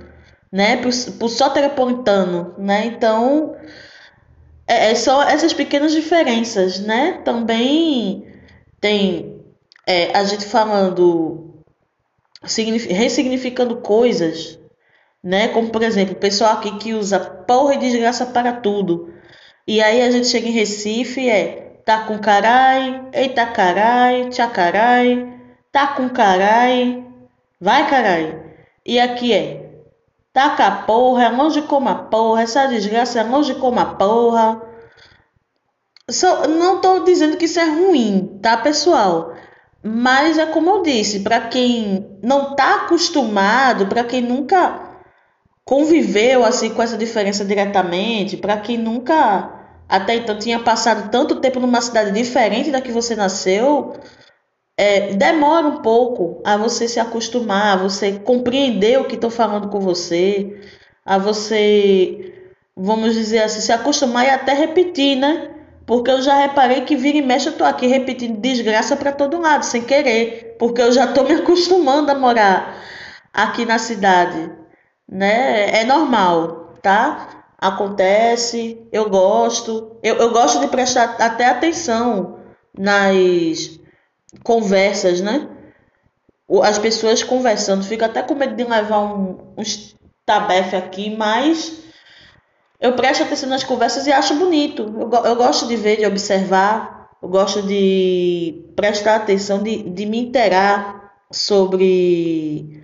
né? 0.52 0.76
Para 0.76 0.88
o 0.88 1.28
soteropolitano, 1.28 2.54
né? 2.58 2.86
Então, 2.86 3.56
é, 4.66 4.90
é, 4.90 4.94
só 4.94 5.22
essas 5.22 5.52
pequenas 5.52 5.92
diferenças, 5.92 6.80
né? 6.80 7.20
Também 7.24 8.26
tem 8.80 9.40
é, 9.86 10.16
a 10.16 10.24
gente 10.24 10.44
falando, 10.44 11.62
ressignificando 12.42 13.76
coisas, 13.76 14.58
né? 15.22 15.48
Como, 15.48 15.70
por 15.70 15.82
exemplo, 15.82 16.14
o 16.14 16.18
pessoal 16.18 16.54
aqui 16.54 16.76
que 16.78 16.94
usa 16.94 17.20
porra 17.20 17.74
e 17.74 17.78
desgraça 17.78 18.26
para 18.26 18.52
tudo. 18.52 19.14
E 19.66 19.82
aí 19.82 20.02
a 20.02 20.10
gente 20.10 20.28
chega 20.28 20.48
em 20.48 20.52
Recife 20.52 21.28
é 21.28 21.66
tá 21.84 22.04
com 22.04 22.18
carai, 22.18 23.08
eita 23.12 23.46
carai, 23.46 24.28
tchá 24.30 24.48
carai, 24.48 25.40
tá 25.70 25.86
com 25.88 26.08
carai, 26.08 27.04
vai 27.60 27.88
carai. 27.88 28.42
E 28.84 28.98
aqui 28.98 29.32
é, 29.32 29.65
com 30.56 30.62
a 30.62 30.70
porra, 30.70 31.24
é 31.24 31.28
longe 31.30 31.62
como 31.62 31.88
a 31.88 31.94
porra, 31.94 32.42
essa 32.42 32.66
desgraça 32.66 33.20
é 33.20 33.22
longe 33.22 33.54
como 33.54 33.80
a 33.80 33.86
porra. 33.86 34.60
So, 36.10 36.26
não 36.48 36.80
tô 36.80 37.00
dizendo 37.00 37.36
que 37.36 37.46
isso 37.46 37.58
é 37.58 37.64
ruim, 37.64 38.38
tá, 38.42 38.56
pessoal? 38.56 39.32
Mas 39.82 40.38
é 40.38 40.46
como 40.46 40.70
eu 40.70 40.82
disse, 40.82 41.20
para 41.20 41.40
quem 41.40 42.18
não 42.22 42.54
tá 42.54 42.84
acostumado, 42.84 43.86
para 43.86 44.04
quem 44.04 44.20
nunca 44.20 44.80
conviveu 45.64 46.44
assim 46.44 46.70
com 46.70 46.82
essa 46.82 46.96
diferença 46.96 47.44
diretamente, 47.44 48.36
para 48.36 48.56
quem 48.56 48.78
nunca 48.78 49.52
até 49.88 50.16
então 50.16 50.38
tinha 50.38 50.60
passado 50.60 51.10
tanto 51.10 51.36
tempo 51.40 51.60
numa 51.60 51.80
cidade 51.80 52.10
diferente 52.12 52.70
da 52.70 52.80
que 52.80 52.92
você 52.92 53.14
nasceu, 53.14 53.94
é, 54.76 55.14
demora 55.14 55.66
um 55.66 55.82
pouco 55.82 56.42
a 56.44 56.56
você 56.56 56.86
se 56.88 57.00
acostumar, 57.00 57.74
a 57.74 57.82
você 57.82 58.18
compreender 58.18 59.00
o 59.00 59.04
que 59.04 59.14
estou 59.14 59.30
falando 59.30 59.68
com 59.68 59.80
você, 59.80 60.60
a 61.04 61.18
você, 61.18 62.34
vamos 62.76 63.14
dizer 63.14 63.42
assim, 63.42 63.60
se 63.60 63.72
acostumar 63.72 64.26
e 64.26 64.30
até 64.30 64.52
repetir, 64.52 65.16
né? 65.16 65.50
Porque 65.86 66.10
eu 66.10 66.20
já 66.20 66.36
reparei 66.36 66.82
que 66.82 66.96
vira 66.96 67.18
e 67.18 67.22
mexe 67.22 67.48
eu 67.48 67.52
estou 67.52 67.66
aqui 67.66 67.86
repetindo 67.86 68.40
desgraça 68.40 68.96
para 68.96 69.12
todo 69.12 69.40
lado, 69.40 69.64
sem 69.64 69.82
querer, 69.82 70.56
porque 70.58 70.82
eu 70.82 70.92
já 70.92 71.04
estou 71.04 71.24
me 71.24 71.34
acostumando 71.34 72.10
a 72.10 72.14
morar 72.14 72.76
aqui 73.32 73.64
na 73.64 73.78
cidade, 73.78 74.50
né? 75.08 75.80
É 75.80 75.84
normal, 75.84 76.74
tá? 76.82 77.36
acontece, 77.58 78.86
eu 78.92 79.08
gosto. 79.08 79.96
Eu, 80.02 80.16
eu 80.16 80.30
gosto 80.30 80.60
de 80.60 80.68
prestar 80.68 81.16
até 81.18 81.46
atenção 81.46 82.38
nas 82.76 83.80
conversas, 84.42 85.20
né? 85.20 85.48
As 86.62 86.78
pessoas 86.78 87.22
conversando. 87.22 87.84
Fico 87.84 88.04
até 88.04 88.22
com 88.22 88.34
medo 88.34 88.54
de 88.54 88.64
levar 88.64 89.00
um, 89.00 89.54
um 89.56 89.62
tabefe 90.24 90.76
aqui, 90.76 91.16
mas 91.16 91.82
eu 92.80 92.94
presto 92.94 93.22
atenção 93.22 93.48
nas 93.48 93.64
conversas 93.64 94.06
e 94.06 94.12
acho 94.12 94.34
bonito. 94.34 94.82
Eu, 94.82 95.10
eu 95.24 95.36
gosto 95.36 95.66
de 95.66 95.76
ver, 95.76 95.96
de 95.96 96.06
observar, 96.06 97.10
eu 97.22 97.28
gosto 97.28 97.62
de 97.62 98.64
prestar 98.76 99.16
atenção, 99.16 99.62
de, 99.62 99.82
de 99.82 100.06
me 100.06 100.18
interar 100.18 101.12
sobre 101.30 102.82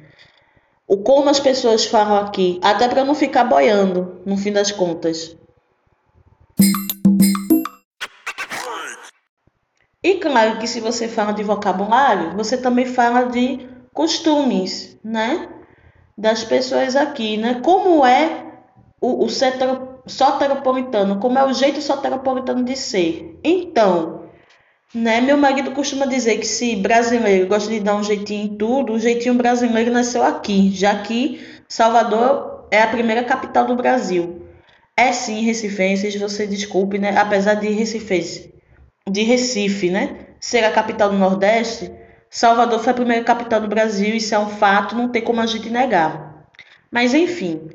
o 0.86 0.98
como 0.98 1.28
as 1.28 1.40
pessoas 1.40 1.86
falam 1.86 2.16
aqui, 2.16 2.58
até 2.62 2.88
para 2.88 3.04
não 3.04 3.14
ficar 3.14 3.44
boiando, 3.44 4.20
no 4.26 4.36
fim 4.36 4.52
das 4.52 4.70
contas. 4.70 5.36
E 10.02 10.14
claro 10.14 10.58
que 10.58 10.66
se 10.66 10.80
você 10.80 11.06
fala 11.06 11.32
de 11.32 11.44
vocabulário, 11.44 12.36
você 12.36 12.56
também 12.56 12.86
fala 12.86 13.24
de 13.24 13.68
costumes, 13.92 14.98
né? 15.04 15.48
Das 16.18 16.42
pessoas 16.42 16.96
aqui, 16.96 17.36
né? 17.36 17.60
Como 17.62 18.04
é 18.04 18.46
o, 19.00 19.24
o 19.24 19.28
soteropolitano, 20.08 21.18
como 21.20 21.38
é 21.38 21.44
o 21.44 21.52
jeito 21.52 21.80
soteropolitano 21.80 22.64
de 22.64 22.76
ser. 22.76 23.38
Então, 23.44 24.22
né? 24.94 25.20
Meu 25.20 25.36
marido 25.36 25.70
costuma 25.70 26.04
dizer 26.04 26.38
que 26.38 26.46
se 26.46 26.76
brasileiro 26.76 27.46
gosta 27.46 27.70
de 27.70 27.80
dar 27.80 27.96
um 27.96 28.02
jeitinho 28.02 28.44
em 28.44 28.56
tudo, 28.56 28.94
o 28.94 28.98
jeitinho 28.98 29.34
brasileiro 29.34 29.92
nasceu 29.92 30.22
aqui, 30.22 30.70
já 30.74 30.98
que 31.02 31.40
Salvador 31.68 32.66
é 32.70 32.82
a 32.82 32.88
primeira 32.88 33.24
capital 33.24 33.66
do 33.66 33.76
Brasil. 33.76 34.42
É 34.96 35.12
sim, 35.12 35.42
recifenses, 35.42 36.14
você 36.16 36.46
desculpe, 36.46 36.98
né? 36.98 37.16
Apesar 37.16 37.54
de 37.54 37.68
Recife 37.68 38.52
de 39.08 39.22
Recife, 39.22 39.90
né? 39.90 40.26
Ser 40.40 40.64
a 40.64 40.72
capital 40.72 41.10
do 41.10 41.18
Nordeste, 41.18 41.90
Salvador 42.34 42.78
foi 42.80 42.92
a 42.92 42.96
primeira 42.96 43.22
capital 43.22 43.60
do 43.60 43.68
Brasil, 43.68 44.16
isso 44.16 44.34
é 44.34 44.38
um 44.38 44.48
fato, 44.48 44.96
não 44.96 45.10
tem 45.10 45.22
como 45.22 45.42
a 45.42 45.46
gente 45.46 45.68
negar. 45.68 46.46
Mas 46.90 47.12
enfim, 47.12 47.68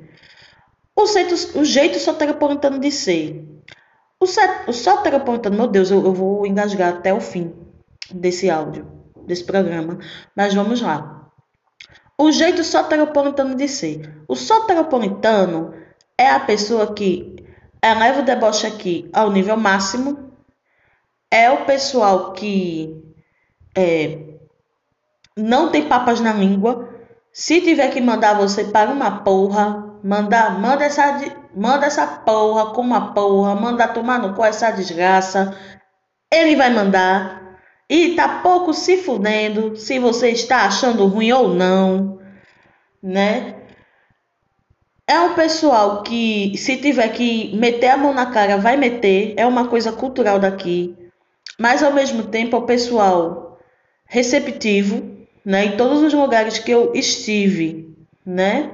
o 0.96 1.06
jeito, 1.06 1.60
o 1.60 1.64
jeito 1.64 2.00
soteropolitano 2.00 2.80
de 2.80 2.90
ser. 2.90 3.46
O, 4.20 4.26
o 4.26 4.74
soteropolitano, 4.74 5.56
meu 5.56 5.68
Deus, 5.68 5.92
eu, 5.92 6.04
eu 6.04 6.12
vou 6.12 6.48
engasgar 6.48 6.90
até 6.90 7.14
o 7.14 7.22
fim 7.22 7.54
desse 8.10 8.50
áudio, 8.50 8.88
desse 9.28 9.44
programa, 9.44 10.00
mas 10.36 10.56
vamos 10.56 10.82
lá. 10.82 11.30
O 12.18 12.32
jeito 12.32 12.64
soteropolitano 12.64 13.54
de 13.54 13.68
ser. 13.68 14.24
O 14.28 14.36
soteropolitano 14.36 15.72
é 16.18 16.32
a 16.32 16.40
pessoa 16.40 16.96
que 16.96 17.36
eleva 17.80 18.22
o 18.22 18.26
deboche 18.26 18.66
aqui 18.66 19.08
ao 19.14 19.30
nível 19.30 19.56
máximo 19.56 20.27
é 21.32 21.52
o 21.52 21.66
pessoal 21.66 22.34
que 22.34 23.04
é, 23.76 24.20
não 25.36 25.70
tem 25.70 25.88
papas 25.88 26.20
na 26.20 26.34
língua. 26.34 26.90
Se 27.32 27.62
tiver 27.62 27.90
que 27.90 28.02
mandar 28.02 28.36
você 28.36 28.66
para 28.66 28.90
uma 28.92 29.24
porra, 29.24 30.00
manda, 30.04 30.50
manda, 30.50 30.86
essa, 30.86 31.20
manda 31.56 31.86
essa 31.86 32.08
porra 32.08 32.74
com 32.74 32.82
uma 32.82 33.14
porra, 33.14 33.56
manda 33.56 33.88
tomar 33.88 34.20
no 34.20 34.34
cu 34.34 34.44
essa 34.44 34.72
desgraça. 34.72 35.56
Ele 36.32 36.56
vai 36.56 36.72
mandar. 36.72 37.58
E 37.90 38.16
tá 38.16 38.40
pouco 38.40 38.74
se 38.74 38.98
fudendo 38.98 39.78
se 39.78 40.00
você 40.00 40.30
está 40.32 40.66
achando 40.66 41.06
ruim 41.08 41.32
ou 41.32 41.50
não, 41.50 42.20
né? 43.02 43.56
É 45.10 45.22
um 45.22 45.36
pessoal 45.36 46.04
que, 46.04 46.58
se 46.58 46.76
tiver 46.78 47.08
que 47.10 47.56
meter 47.56 47.92
a 47.92 47.98
mão 47.98 48.14
na 48.14 48.26
cara, 48.26 48.58
vai 48.58 48.76
meter. 48.76 49.36
É 49.38 49.46
uma 49.46 49.70
coisa 49.70 49.94
cultural 49.94 50.38
daqui 50.38 51.07
mas 51.60 51.84
ao 51.84 51.94
mesmo 51.94 52.24
tempo 52.24 52.56
ao 52.56 52.66
pessoal 52.66 53.60
receptivo, 54.06 55.18
né? 55.44 55.66
Em 55.66 55.78
todos 55.78 56.02
os 56.02 56.14
lugares 56.14 56.60
que 56.60 56.72
eu 56.72 56.92
estive, 56.94 57.96
né? 58.26 58.72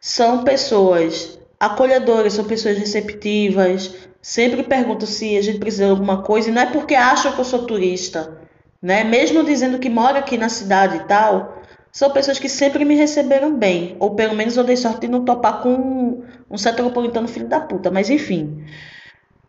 São 0.00 0.44
pessoas 0.44 1.38
acolhedoras, 1.58 2.34
são 2.34 2.44
pessoas 2.44 2.78
receptivas. 2.78 3.94
Sempre 4.20 4.62
pergunto 4.62 5.06
se 5.06 5.36
a 5.36 5.42
gente 5.42 5.58
precisa 5.58 5.84
de 5.84 5.90
alguma 5.90 6.22
coisa, 6.22 6.48
e 6.48 6.52
não 6.52 6.62
é 6.62 6.66
porque 6.66 6.94
acham 6.94 7.32
que 7.32 7.38
eu 7.38 7.44
sou 7.44 7.64
turista, 7.66 8.40
né? 8.82 9.04
Mesmo 9.04 9.44
dizendo 9.44 9.78
que 9.78 9.88
mora 9.88 10.18
aqui 10.18 10.36
na 10.36 10.48
cidade 10.48 10.96
e 10.96 11.04
tal, 11.04 11.62
são 11.92 12.10
pessoas 12.10 12.38
que 12.38 12.48
sempre 12.48 12.84
me 12.84 12.94
receberam 12.94 13.56
bem, 13.56 13.96
ou 13.98 14.14
pelo 14.14 14.34
menos 14.34 14.56
eu 14.56 14.64
dei 14.64 14.76
sorte 14.76 15.02
de 15.02 15.08
não 15.08 15.24
topar 15.24 15.62
com 15.62 15.70
um, 15.70 16.24
um 16.50 16.58
setropolitano 16.58 17.28
filho 17.28 17.48
da 17.48 17.60
puta, 17.60 17.90
mas 17.90 18.10
enfim. 18.10 18.64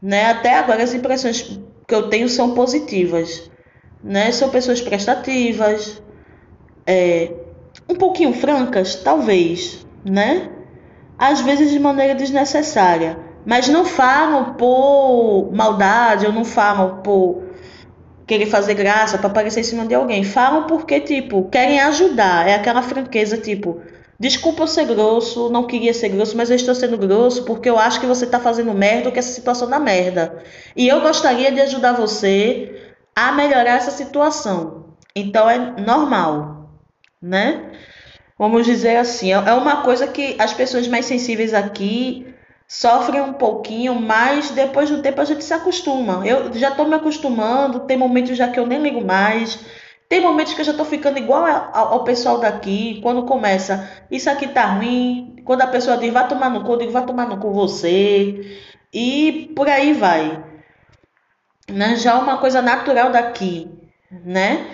Né? 0.02 0.28
Até 0.28 0.54
agora 0.54 0.84
as 0.84 0.94
impressões 0.94 1.60
que 1.88 1.96
eu 1.96 2.10
tenho 2.10 2.28
são 2.28 2.54
positivas. 2.54 3.50
Né? 4.04 4.32
São 4.32 4.50
pessoas 4.50 4.82
prestativas, 4.82 6.02
é, 6.86 7.32
um 7.90 7.96
pouquinho 7.96 8.34
francas, 8.34 8.96
talvez, 8.96 9.86
né? 10.06 10.50
Às 11.18 11.42
vezes 11.42 11.72
de 11.72 11.80
maneira 11.80 12.14
desnecessária, 12.14 13.18
mas 13.46 13.68
não 13.68 13.86
falam 13.86 14.54
por 14.54 15.50
maldade 15.52 16.26
ou 16.26 16.32
não 16.32 16.46
falam 16.46 17.02
por 17.02 17.44
querer 18.28 18.46
fazer 18.46 18.74
graça 18.74 19.18
para 19.18 19.28
aparecer 19.28 19.62
em 19.62 19.64
cima 19.64 19.86
de 19.86 19.96
alguém. 19.96 20.24
Falam 20.24 20.68
porque, 20.68 21.00
tipo, 21.00 21.46
querem 21.50 21.80
ajudar. 21.80 22.48
É 22.48 22.56
aquela 22.56 22.82
franqueza, 22.82 23.38
tipo, 23.38 23.82
Desculpa 24.20 24.64
eu 24.64 24.68
ser 24.68 24.86
grosso, 24.86 25.50
não 25.50 25.68
queria 25.68 25.94
ser 25.94 26.10
grosso, 26.10 26.36
mas 26.36 26.50
eu 26.50 26.56
estou 26.56 26.74
sendo 26.74 26.98
grosso 26.98 27.44
porque 27.44 27.70
eu 27.70 27.78
acho 27.78 28.00
que 28.00 28.08
você 28.08 28.26
está 28.26 28.40
fazendo 28.40 28.74
merda 28.74 29.08
ou 29.08 29.12
que 29.14 29.20
essa 29.20 29.32
situação 29.32 29.70
dá 29.70 29.80
merda. 29.80 30.44
E 30.76 30.88
eu 30.88 31.02
gostaria 31.02 31.52
de 31.52 31.62
ajudar 31.62 31.94
você 31.94 32.94
a 33.16 33.32
melhorar 33.32 33.76
essa 33.78 33.92
situação. 33.92 34.96
Então 35.16 35.48
é 35.48 35.58
normal, 35.82 36.72
né? 37.22 37.72
Vamos 38.40 38.66
dizer 38.66 38.98
assim, 38.98 39.32
é 39.32 39.54
uma 39.54 39.82
coisa 39.84 40.08
que 40.08 40.36
as 40.40 40.54
pessoas 40.54 40.88
mais 40.88 41.06
sensíveis 41.06 41.54
aqui 41.54 42.28
sofrem 42.68 43.22
um 43.22 43.34
pouquinho, 43.34 43.96
mas 43.96 44.52
depois 44.52 44.90
do 44.90 45.02
tempo 45.02 45.22
a 45.22 45.26
gente 45.26 45.44
se 45.44 45.54
acostuma. 45.54 46.26
Eu 46.28 46.54
já 46.54 46.70
estou 46.70 46.88
me 46.88 46.96
acostumando, 46.96 47.82
tem 47.82 47.98
momentos 47.98 48.38
já 48.38 48.48
que 48.48 48.60
eu 48.60 48.68
nem 48.68 48.82
ligo 48.82 49.04
mais. 49.04 49.60
Tem 50.10 50.22
momentos 50.22 50.54
que 50.54 50.62
eu 50.62 50.66
já 50.66 50.72
estou 50.72 50.86
ficando 50.86 51.18
igual 51.18 51.46
ao, 51.74 52.04
pessoal 52.06 52.40
daqui, 52.40 53.02
quando 53.04 53.26
começa, 53.26 53.90
isso 54.10 54.30
aqui 54.30 54.48
tá 54.48 54.66
ruim, 54.66 55.36
quando 55.44 55.62
a 55.62 55.68
pessoa 55.68 55.98
diz, 55.98 56.14
vai 56.14 56.28
tomar 56.28 56.50
no 56.50 56.64
cu, 56.64 56.74
eu 56.74 56.78
digo, 56.78 56.92
vai 56.92 57.06
tomar 57.06 57.28
no 57.28 57.38
cu 57.38 57.52
você, 57.52 58.58
e 58.94 59.52
por 59.54 59.68
aí 59.68 59.92
vai. 59.92 60.44
Né? 61.70 61.98
Já 61.98 62.12
é 62.12 62.16
uma 62.16 62.38
coisa 62.38 62.62
natural 62.62 63.12
daqui, 63.12 63.70
né? 64.24 64.66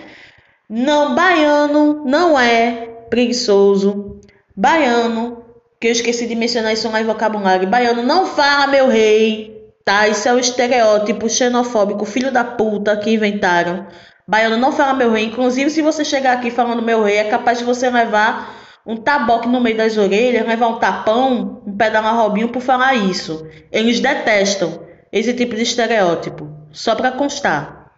Não, 0.68 1.16
baiano 1.16 2.04
não 2.04 2.38
é 2.38 2.86
preguiçoso. 3.10 4.20
Baiano, 4.56 5.44
que 5.80 5.88
eu 5.88 5.92
esqueci 5.92 6.28
de 6.28 6.36
mencionar 6.36 6.72
isso 6.72 6.88
lá 6.88 7.00
em 7.00 7.04
vocabulário, 7.04 7.68
baiano 7.68 8.04
não 8.04 8.24
fala 8.24 8.68
meu 8.68 8.86
rei, 8.86 9.72
tá? 9.84 10.06
Isso 10.06 10.28
é 10.28 10.32
o 10.32 10.38
estereótipo 10.38 11.28
xenofóbico, 11.28 12.04
filho 12.04 12.30
da 12.30 12.44
puta 12.44 12.96
que 12.96 13.12
inventaram 13.12 13.88
Baiano 14.26 14.56
não 14.56 14.72
fala 14.72 14.94
meu 14.94 15.12
rei. 15.12 15.24
Inclusive, 15.24 15.70
se 15.70 15.82
você 15.82 16.04
chegar 16.04 16.34
aqui 16.34 16.50
falando 16.50 16.82
meu 16.82 17.02
rei, 17.02 17.16
é 17.16 17.24
capaz 17.24 17.58
de 17.58 17.64
você 17.64 17.90
levar 17.90 18.54
um 18.86 18.96
taboque 18.96 19.48
no 19.48 19.60
meio 19.60 19.76
das 19.76 19.96
orelhas, 19.96 20.46
levar 20.46 20.68
um 20.68 20.78
tapão, 20.78 21.62
um 21.66 21.76
pé 21.76 21.90
da 21.90 22.02
marrobinho 22.02 22.48
por 22.48 22.60
falar 22.60 22.94
isso. 22.94 23.46
Eles 23.72 24.00
detestam 24.00 24.80
esse 25.12 25.32
tipo 25.32 25.54
de 25.54 25.62
estereótipo. 25.62 26.48
Só 26.72 26.94
para 26.94 27.12
constar. 27.12 27.92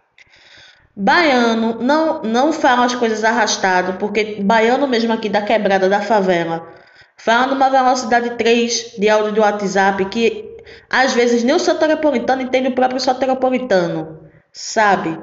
Baiano 0.95 1.81
não, 1.81 2.23
não 2.23 2.53
fala 2.53 2.85
as 2.85 2.95
coisas 2.95 3.23
arrastado, 3.23 3.93
porque 3.93 4.41
baiano 4.41 4.87
mesmo 4.87 5.13
aqui 5.13 5.29
da 5.29 5.41
quebrada 5.41 5.87
da 5.87 6.01
favela 6.01 6.75
fala 7.17 7.47
numa 7.47 7.69
velocidade 7.69 8.31
3 8.37 8.95
de 8.97 9.09
áudio 9.09 9.33
do 9.33 9.41
WhatsApp 9.41 10.05
que 10.05 10.55
às 10.89 11.13
vezes 11.13 11.43
nem 11.43 11.55
o 11.55 11.59
soteropolitano 11.59 12.41
entende 12.41 12.69
o 12.69 12.75
próprio 12.75 12.99
soteropolitano, 12.99 14.19
sabe? 14.51 15.19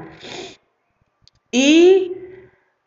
E 1.56 2.10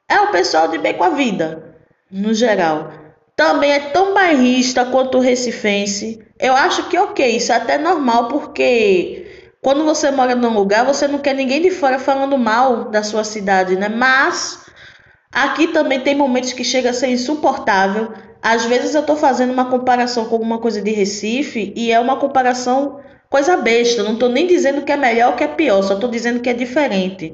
é 0.09 0.19
o 0.19 0.27
pessoal 0.27 0.67
de 0.67 0.77
bem 0.77 0.93
com 0.93 1.05
a 1.05 1.11
vida, 1.11 1.73
no 2.11 2.33
geral. 2.33 2.91
Também 3.33 3.71
é 3.71 3.79
tão 3.79 4.13
bairrista 4.13 4.83
quanto 4.83 5.19
o 5.19 5.21
recifense. 5.21 6.21
Eu 6.37 6.53
acho 6.53 6.89
que 6.89 6.97
ok, 6.97 7.37
isso 7.37 7.53
é 7.53 7.55
até 7.55 7.77
normal, 7.77 8.27
porque 8.27 9.25
quando 9.61 9.85
você 9.85 10.11
mora 10.11 10.35
num 10.35 10.53
lugar, 10.53 10.85
você 10.85 11.07
não 11.07 11.19
quer 11.19 11.33
ninguém 11.33 11.61
de 11.61 11.71
fora 11.71 11.97
falando 11.97 12.37
mal 12.37 12.91
da 12.91 13.03
sua 13.03 13.23
cidade, 13.23 13.77
né? 13.77 13.87
Mas 13.87 14.65
aqui 15.31 15.67
também 15.67 16.01
tem 16.01 16.13
momentos 16.13 16.51
que 16.51 16.65
chega 16.65 16.89
a 16.89 16.93
ser 16.93 17.07
insuportável. 17.07 18.11
Às 18.41 18.65
vezes 18.65 18.95
eu 18.95 19.01
estou 19.01 19.15
fazendo 19.15 19.53
uma 19.53 19.69
comparação 19.69 20.25
com 20.25 20.35
alguma 20.35 20.57
coisa 20.57 20.81
de 20.81 20.91
Recife 20.91 21.71
e 21.73 21.89
é 21.89 21.99
uma 22.01 22.17
comparação 22.17 22.99
coisa 23.29 23.55
besta. 23.55 24.03
Não 24.03 24.15
estou 24.15 24.27
nem 24.27 24.45
dizendo 24.45 24.81
que 24.81 24.91
é 24.91 24.97
melhor 24.97 25.31
ou 25.31 25.37
que 25.37 25.45
é 25.45 25.47
pior, 25.47 25.81
só 25.83 25.93
estou 25.93 26.09
dizendo 26.09 26.41
que 26.41 26.49
é 26.49 26.53
diferente. 26.53 27.33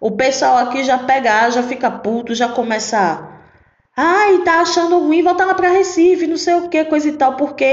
O 0.00 0.10
pessoal 0.12 0.56
aqui 0.56 0.82
já 0.82 0.96
pega, 0.98 1.50
já 1.50 1.62
fica 1.62 1.90
puto, 1.90 2.34
já 2.34 2.48
começa. 2.48 3.28
Ai, 3.94 4.38
tá 4.44 4.60
achando 4.60 4.98
ruim 4.98 5.22
voltar 5.22 5.44
lá 5.44 5.54
para 5.54 5.70
Recife, 5.70 6.26
não 6.26 6.38
sei 6.38 6.54
o 6.54 6.68
que, 6.70 6.84
coisa 6.86 7.08
e 7.08 7.12
tal, 7.12 7.36
porque 7.36 7.64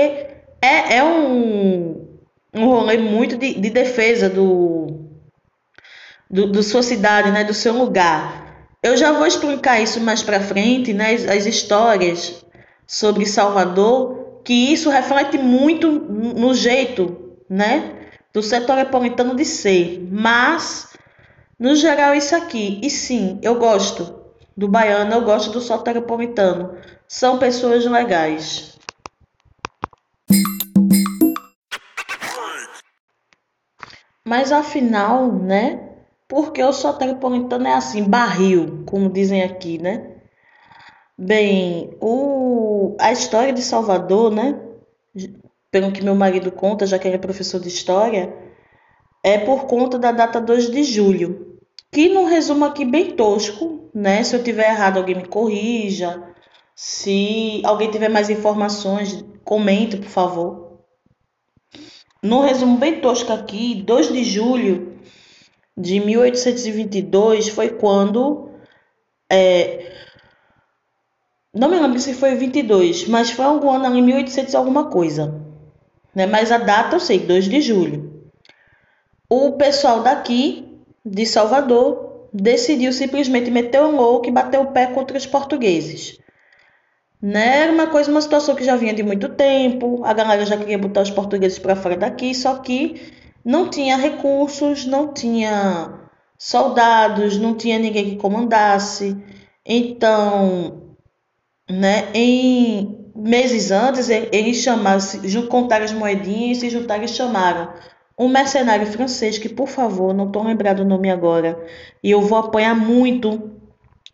é, 0.62 0.98
é 0.98 1.04
um, 1.04 2.06
um 2.54 2.66
rolê 2.66 2.98
muito 2.98 3.38
de, 3.38 3.54
de 3.54 3.70
defesa 3.70 4.30
do, 4.30 5.08
do, 6.30 6.48
do 6.48 6.64
sua 6.64 6.84
cidade, 6.84 7.32
né, 7.32 7.44
do 7.44 7.54
seu 7.54 7.74
lugar. 7.74 8.48
Eu 8.84 8.98
já 8.98 9.12
vou 9.12 9.26
explicar 9.26 9.80
isso 9.82 10.02
mais 10.02 10.22
para 10.22 10.40
frente, 10.40 10.94
né, 10.94 11.14
as, 11.14 11.26
as 11.26 11.46
histórias 11.46 12.46
sobre 12.86 13.26
Salvador, 13.26 14.42
que 14.44 14.54
isso 14.54 14.90
reflete 14.90 15.38
muito 15.38 15.92
no 15.92 16.54
jeito, 16.54 17.36
né, 17.50 17.96
do 18.34 18.42
setor 18.42 18.76
napolitano 18.76 19.36
de 19.36 19.46
ser. 19.46 20.06
Mas, 20.12 20.97
no 21.60 21.76
geral, 21.76 22.14
isso 22.14 22.36
aqui. 22.36 22.80
E 22.84 22.90
sim, 22.90 23.40
eu 23.42 23.58
gosto 23.58 24.22
do 24.56 24.68
baiano, 24.68 25.14
eu 25.14 25.22
gosto 25.24 25.52
do 25.52 25.62
soteropolitano. 25.62 26.78
São 27.08 27.40
pessoas 27.40 27.86
legais. 27.86 28.78
Mas 34.26 34.52
afinal, 34.52 35.32
né? 35.32 35.88
Porque 36.28 36.62
o 36.62 36.74
soteropolitano 36.74 37.66
é 37.66 37.74
assim, 37.74 38.04
barril, 38.04 38.84
como 38.86 39.10
dizem 39.10 39.42
aqui, 39.42 39.78
né? 39.78 40.18
Bem, 41.18 41.98
o, 42.02 42.96
a 43.00 43.12
história 43.12 43.54
de 43.54 43.62
Salvador, 43.62 44.30
né? 44.30 44.60
Pelo 45.72 45.92
que 45.92 46.04
meu 46.04 46.14
marido 46.14 46.52
conta, 46.52 46.86
já 46.86 47.00
que 47.00 47.08
ele 47.08 47.16
é 47.16 47.20
professor 47.20 47.60
de 47.62 47.70
história, 47.70 48.36
é 49.24 49.38
por 49.38 49.66
conta 49.66 49.98
da 49.98 50.12
data 50.12 50.42
2 50.42 50.70
de 50.70 50.84
julho. 50.84 51.47
Que 51.92 52.10
num 52.10 52.26
resumo 52.26 52.66
aqui 52.66 52.86
bem 52.86 53.12
tosco, 53.16 53.90
né? 53.94 54.24
Se 54.24 54.36
eu 54.36 54.44
tiver 54.44 54.70
errado, 54.70 54.98
alguém 54.98 55.16
me 55.16 55.28
corrija. 55.28 56.24
Se 56.76 57.62
alguém 57.66 57.90
tiver 57.90 58.10
mais 58.10 58.30
informações, 58.30 59.24
comente, 59.44 59.98
por 59.98 60.10
favor. 60.10 60.82
No 62.22 62.42
resumo 62.42 62.78
bem 62.78 63.00
tosco 63.00 63.32
aqui, 63.32 63.76
2 63.84 64.12
de 64.12 64.24
julho 64.24 65.00
de 65.78 66.00
1822 66.00 67.50
foi 67.50 67.70
quando. 67.70 68.52
É, 69.32 69.92
não 71.54 71.70
me 71.70 71.80
lembro 71.80 72.00
se 72.00 72.14
foi 72.14 72.36
22, 72.36 73.08
mas 73.08 73.32
foi 73.32 73.46
algum 73.46 73.72
ano 73.72 73.86
ali, 73.86 74.02
1800 74.02 74.54
alguma 74.56 74.90
coisa. 74.90 75.42
Né? 76.14 76.26
Mas 76.26 76.52
a 76.52 76.58
data 76.58 76.96
eu 76.96 77.00
sei, 77.00 77.20
2 77.20 77.46
de 77.46 77.62
julho. 77.62 78.32
O 79.30 79.54
pessoal 79.54 80.02
daqui, 80.02 80.67
de 81.10 81.26
Salvador, 81.26 82.30
decidiu 82.34 82.92
simplesmente 82.92 83.50
meter 83.50 83.82
um 83.82 83.96
louco 83.96 84.28
e 84.28 84.32
bater 84.32 84.60
o 84.60 84.68
pé 84.68 84.88
contra 84.88 85.18
os 85.18 85.26
portugueses. 85.26 86.18
Né? 87.22 87.64
Era 87.64 87.72
uma 87.72 87.88
coisa, 87.88 88.12
uma 88.12 88.22
situação 88.22 88.56
que 88.56 88.64
já 88.64 88.76
vinha 88.76 88.94
de 88.94 89.02
muito 89.02 89.30
tempo, 89.30 90.04
a 90.04 90.14
galera 90.14 90.46
já 90.46 90.58
queria 90.58 90.78
botar 90.78 91.02
os 91.02 91.10
portugueses 91.10 91.58
para 91.58 91.76
fora 91.76 91.98
daqui, 91.98 92.36
só 92.36 92.58
que 92.60 93.12
não 93.44 93.70
tinha 93.70 93.98
recursos, 93.98 94.86
não 94.86 95.14
tinha 95.14 95.94
soldados, 96.38 97.38
não 97.38 97.56
tinha 97.56 97.80
ninguém 97.80 98.12
que 98.12 98.16
comandasse. 98.18 99.18
Então, 99.66 100.96
né, 101.70 102.10
em 102.14 103.12
meses 103.16 103.72
antes, 103.72 104.10
eles 104.10 104.58
chamaram, 104.58 105.00
contaram 105.50 105.86
as 105.86 105.92
moedinhas 105.92 106.58
e 106.58 106.62
se 106.62 106.70
juntaram 106.70 107.04
e 107.04 107.08
chamaram 107.08 107.74
um 108.18 108.28
mercenário 108.28 108.88
francês, 108.88 109.38
que 109.38 109.48
por 109.48 109.68
favor, 109.68 110.14
não 110.14 110.26
estou 110.26 110.44
lembrado 110.44 110.80
o 110.80 110.86
nome 110.86 111.10
agora, 111.10 111.64
e 112.04 112.10
eu 112.10 112.22
vou 112.22 112.40
apanhar 112.40 112.76
muito 112.76 113.52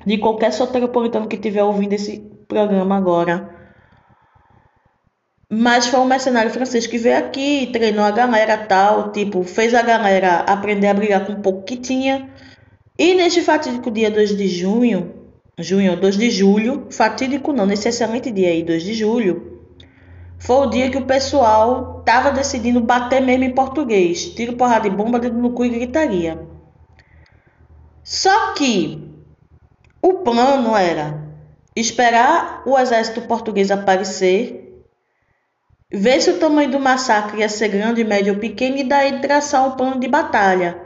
de 0.06 0.18
qualquer 0.18 0.52
soteropolitano 0.52 1.28
que 1.28 1.38
estiver 1.38 1.64
ouvindo 1.64 1.94
esse 1.94 2.20
programa 2.48 2.98
agora. 2.98 3.50
Mas 5.50 5.88
foi 5.88 6.00
um 6.00 6.06
mercenário 6.06 6.52
francês 6.52 6.88
que 6.88 6.98
veio 6.98 7.18
aqui, 7.18 7.70
treinou 7.72 8.04
a 8.04 8.12
galera 8.12 8.58
tal, 8.58 9.12
tipo, 9.12 9.44
fez 9.44 9.74
a 9.74 9.82
galera 9.82 10.40
aprender 10.40 10.88
a 10.88 10.94
brigar 10.94 11.26
com 11.26 11.42
pouco 11.42 11.64
que 11.64 11.78
tinha. 11.78 12.30
E 12.98 13.14
neste 13.14 13.42
fatídico 13.42 13.92
dia 13.92 14.10
2 14.10 14.36
de 14.36 14.48
junho, 14.48 15.14
junho, 15.60 15.96
2 15.96 16.18
de 16.18 16.30
julho, 16.32 16.88
fatídico 16.90 17.54
não, 17.54 17.66
nesse 17.66 17.88
excelente 17.88 18.32
dia 18.32 18.50
aí, 18.50 18.64
2 18.64 18.84
de 18.84 18.94
julho, 18.94 19.53
foi 20.44 20.58
o 20.58 20.66
dia 20.66 20.92
que 20.92 20.98
o 20.98 21.06
pessoal 21.06 22.02
tava 22.04 22.30
decidindo 22.30 22.82
bater 22.82 23.22
mesmo 23.22 23.46
em 23.46 23.56
português. 23.56 24.26
Tiro, 24.26 24.58
porrada 24.58 24.90
de 24.90 24.94
bomba, 24.94 25.18
dedo 25.18 25.38
no 25.38 25.54
cu 25.54 25.64
e 25.64 25.70
gritaria. 25.70 26.38
Só 28.04 28.52
que 28.52 29.10
o 30.02 30.16
plano 30.16 30.76
era 30.76 31.24
esperar 31.74 32.62
o 32.66 32.78
exército 32.78 33.22
português 33.22 33.72
aparecer, 33.72 34.86
ver 35.90 36.20
se 36.20 36.32
o 36.32 36.40
tamanho 36.40 36.72
do 36.72 36.80
massacre 36.80 37.40
ia 37.40 37.48
ser 37.48 37.70
grande, 37.70 38.04
médio 38.04 38.34
ou 38.34 38.40
pequeno 38.42 38.76
e 38.76 38.84
daí 38.84 39.22
traçar 39.22 39.66
um 39.66 39.78
plano 39.78 39.98
de 39.98 40.10
batalha 40.10 40.78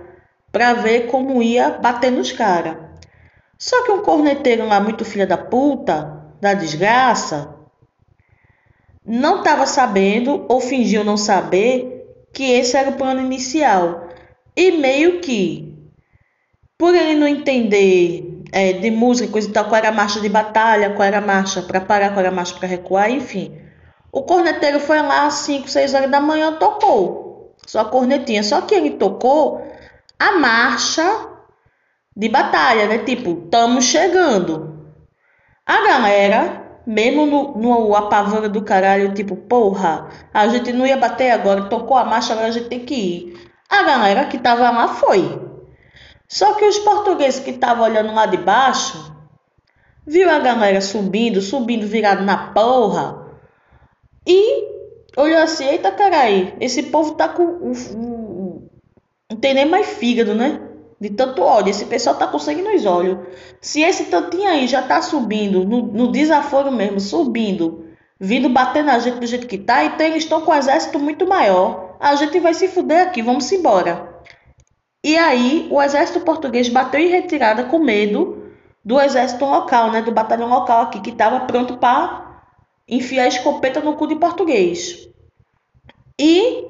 para 0.52 0.74
ver 0.74 1.08
como 1.08 1.42
ia 1.42 1.72
bater 1.72 2.12
nos 2.12 2.32
caras. 2.32 2.78
Só 3.58 3.84
que 3.84 3.92
um 3.92 4.04
corneteiro 4.04 4.68
lá, 4.68 4.80
muito 4.80 5.04
filha 5.04 5.26
da 5.26 5.36
puta, 5.36 6.32
da 6.40 6.54
desgraça, 6.54 7.57
não 9.08 9.38
estava 9.38 9.66
sabendo 9.66 10.46
ou 10.50 10.60
fingiu 10.60 11.04
não 11.04 11.16
saber 11.16 12.06
que 12.34 12.44
esse 12.52 12.76
era 12.76 12.90
o 12.90 12.98
plano 12.98 13.22
inicial. 13.22 14.10
E 14.54 14.72
meio 14.72 15.22
que, 15.22 15.74
por 16.78 16.94
ele 16.94 17.16
não 17.16 17.28
entender 17.28 18.44
é, 18.52 18.74
de 18.74 18.92
música, 18.92 19.32
coisa 19.32 19.48
e 19.48 19.52
tal, 19.52 19.66
qual 19.66 19.78
era 19.78 19.90
a 19.90 19.94
marcha 19.94 20.20
de 20.20 20.28
batalha, 20.28 20.90
qual 20.90 21.08
era 21.08 21.20
a 21.20 21.22
marcha 21.22 21.62
para 21.62 21.80
parar, 21.80 22.10
qual 22.10 22.20
era 22.20 22.30
a 22.30 22.36
marcha 22.36 22.56
para 22.56 22.68
recuar, 22.68 23.10
enfim. 23.10 23.58
O 24.12 24.24
corneteiro 24.24 24.80
foi 24.80 25.02
lá 25.02 25.26
às 25.26 25.36
5, 25.36 25.70
6 25.70 25.94
horas 25.94 26.12
da 26.12 26.20
manhã, 26.20 26.54
tocou. 26.54 27.56
Só 27.66 27.82
a 27.82 27.86
cornetinha. 27.86 28.44
Só 28.44 28.62
que 28.62 28.76
ele 28.76 28.92
tocou 28.92 29.66
a 30.20 30.34
marcha 30.34 31.30
de 32.16 32.28
batalha, 32.28 32.88
né? 32.88 32.98
Tipo, 33.00 33.44
estamos 33.46 33.86
chegando. 33.86 34.92
A 35.66 35.86
galera, 35.86 36.67
mesmo 36.88 37.26
no, 37.26 37.58
no 37.58 37.96
apavoro 37.96 38.48
do 38.48 38.62
caralho, 38.62 39.14
tipo, 39.14 39.36
porra, 39.36 40.08
a 40.34 40.48
gente 40.48 40.72
não 40.72 40.88
ia 40.88 40.96
bater 40.96 41.32
agora, 41.32 41.66
tocou 41.66 41.98
a 41.98 42.06
marcha, 42.06 42.32
agora 42.32 42.48
a 42.48 42.52
gente 42.52 42.70
tem 42.70 42.86
que 42.86 42.96
ir. 42.96 43.52
A 43.70 43.84
galera 43.84 44.26
que 44.26 44.38
tava 44.38 44.72
lá 44.72 44.88
foi. 44.88 45.38
Só 46.30 46.54
que 46.54 46.64
os 46.64 46.80
portugueses 46.80 47.42
que 47.42 47.52
estavam 47.52 47.84
olhando 47.84 48.14
lá 48.14 48.26
de 48.26 48.38
baixo, 48.38 49.14
viu 50.06 50.30
a 50.30 50.40
galera 50.40 50.80
subindo, 50.80 51.42
subindo 51.42 51.86
virado 51.86 52.24
na 52.24 52.54
porra, 52.54 53.28
e 54.26 54.66
olhou 55.18 55.40
assim, 55.40 55.66
eita 55.66 55.92
carai, 55.92 56.56
esse 56.62 56.84
povo 56.84 57.16
tá 57.16 57.28
com. 57.28 57.74
Não 59.30 59.38
tem 59.38 59.54
nem 59.54 59.66
mais 59.66 59.88
fígado, 59.88 60.34
né? 60.34 60.67
De 61.00 61.10
tanto 61.10 61.42
ódio. 61.42 61.72
Esse 61.72 61.86
pessoal 61.86 62.16
tá 62.16 62.28
com 62.28 62.40
sangue 62.40 62.62
nos 62.62 62.86
olhos. 62.86 63.20
Se 63.62 63.82
esse 63.82 64.06
tantinho 64.06 64.50
aí 64.50 64.68
já 64.68 64.82
tá 64.82 65.02
subindo, 65.02 65.64
no, 65.64 65.84
no 65.84 66.12
desaforo 66.12 66.72
mesmo, 66.72 67.00
subindo, 67.00 67.86
vindo 68.20 68.50
bater 68.50 68.84
na 68.84 68.98
gente 69.00 69.20
do 69.20 69.28
jeito 69.28 69.48
que 69.48 69.58
tá, 69.58 69.84
então 69.84 70.06
eles 70.06 70.24
estão 70.24 70.42
com 70.42 70.52
um 70.52 70.56
exército 70.56 71.00
muito 71.00 71.28
maior. 71.28 71.96
A 72.00 72.16
gente 72.16 72.40
vai 72.40 72.54
se 72.54 72.68
fuder 72.68 73.08
aqui, 73.08 73.22
vamos 73.22 73.52
embora. 73.52 74.18
E 75.04 75.16
aí 75.18 75.68
o 75.72 75.82
exército 75.82 76.22
português 76.22 76.68
bateu 76.70 77.00
em 77.00 77.10
retirada 77.10 77.64
com 77.64 77.80
medo 77.80 78.52
do 78.84 79.00
exército 79.00 79.46
local, 79.46 79.92
né, 79.92 80.02
do 80.02 80.12
batalhão 80.12 80.50
local 80.50 80.84
aqui 80.84 81.02
que 81.02 81.10
estava 81.12 81.42
pronto 81.42 81.78
para 81.78 82.42
enfiar 82.88 83.24
a 83.24 83.28
escopeta 83.28 83.82
no 83.82 83.96
cu 83.96 84.08
de 84.08 84.16
português. 84.16 85.10
E 86.20 86.66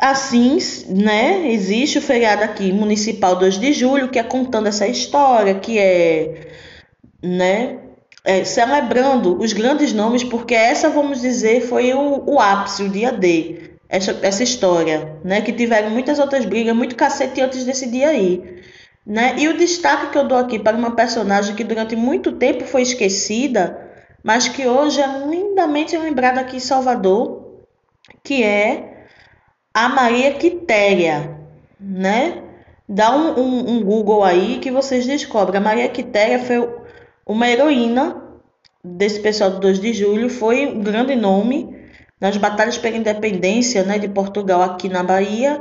assim, 0.00 0.58
né, 0.88 1.50
existe 1.50 1.98
o 1.98 2.02
feriado 2.02 2.42
aqui 2.42 2.72
municipal 2.72 3.36
2 3.36 3.58
de 3.58 3.72
julho, 3.72 4.08
que 4.08 4.18
é 4.18 4.22
contando 4.22 4.66
essa 4.66 4.86
história, 4.86 5.54
que 5.54 5.78
é, 5.78 6.48
né, 7.22 7.78
é, 8.24 8.44
celebrando 8.44 9.40
os 9.40 9.52
grandes 9.52 9.92
nomes, 9.92 10.24
porque 10.24 10.54
essa, 10.54 10.88
vamos 10.90 11.20
dizer, 11.20 11.62
foi 11.62 11.92
o, 11.94 12.22
o 12.26 12.40
ápice, 12.40 12.82
o 12.82 12.88
dia 12.88 13.12
D 13.12 13.66
essa, 13.88 14.18
essa 14.22 14.42
história, 14.42 15.18
né? 15.24 15.40
Que 15.40 15.52
tiveram 15.52 15.90
muitas 15.90 16.18
outras 16.18 16.44
brigas, 16.44 16.74
muito 16.74 16.96
cacete 16.96 17.40
antes 17.40 17.64
desse 17.64 17.88
dia 17.88 18.08
aí. 18.08 18.60
Né? 19.06 19.36
E 19.38 19.48
o 19.48 19.56
destaque 19.56 20.10
que 20.10 20.18
eu 20.18 20.26
dou 20.26 20.36
aqui 20.36 20.58
para 20.58 20.76
uma 20.76 20.96
personagem 20.96 21.54
que 21.54 21.62
durante 21.62 21.94
muito 21.94 22.32
tempo 22.32 22.64
foi 22.64 22.82
esquecida, 22.82 23.88
mas 24.22 24.48
que 24.48 24.66
hoje 24.66 25.00
é 25.00 25.06
lindamente 25.06 25.96
lembrada 25.96 26.40
aqui 26.40 26.56
em 26.56 26.60
Salvador, 26.60 27.62
que 28.24 28.42
é 28.42 28.95
a 29.76 29.90
Maria 29.90 30.32
Quitéria, 30.32 31.38
né? 31.78 32.42
Dá 32.88 33.14
um, 33.14 33.38
um, 33.38 33.70
um 33.72 33.84
Google 33.84 34.24
aí 34.24 34.58
que 34.58 34.70
vocês 34.70 35.04
descobrem. 35.04 35.58
A 35.58 35.62
Maria 35.62 35.86
Quitéria 35.90 36.38
foi 36.38 36.66
uma 37.26 37.46
heroína 37.46 38.22
desse 38.82 39.20
pessoal 39.20 39.50
do 39.50 39.60
2 39.60 39.78
de 39.78 39.92
julho, 39.92 40.30
foi 40.30 40.64
um 40.64 40.80
grande 40.80 41.14
nome 41.14 41.76
nas 42.18 42.38
batalhas 42.38 42.78
pela 42.78 42.96
independência 42.96 43.82
né, 43.82 43.98
de 43.98 44.08
Portugal 44.08 44.62
aqui 44.62 44.88
na 44.88 45.02
Bahia. 45.02 45.60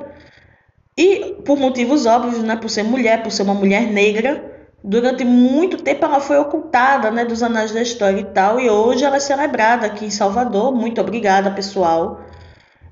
E 0.97 1.35
por 1.43 1.57
motivos 1.57 2.05
óbvios, 2.05 2.41
né, 2.41 2.55
por 2.55 2.69
ser 2.69 2.83
mulher, 2.83 3.21
por 3.21 3.33
ser 3.33 3.43
uma 3.43 3.53
mulher 3.53 3.85
negra, 3.91 4.69
durante 4.81 5.25
muito 5.25 5.75
tempo 5.83 6.05
ela 6.05 6.21
foi 6.21 6.37
ocultada, 6.37 7.11
né, 7.11 7.25
dos 7.25 7.43
anais 7.43 7.73
da 7.73 7.81
história 7.81 8.21
e 8.21 8.23
tal, 8.23 8.61
e 8.61 8.69
hoje 8.69 9.03
ela 9.03 9.17
é 9.17 9.19
celebrada 9.19 9.85
aqui 9.85 10.05
em 10.05 10.09
Salvador. 10.09 10.73
Muito 10.73 11.01
obrigada, 11.01 11.51
pessoal. 11.51 12.21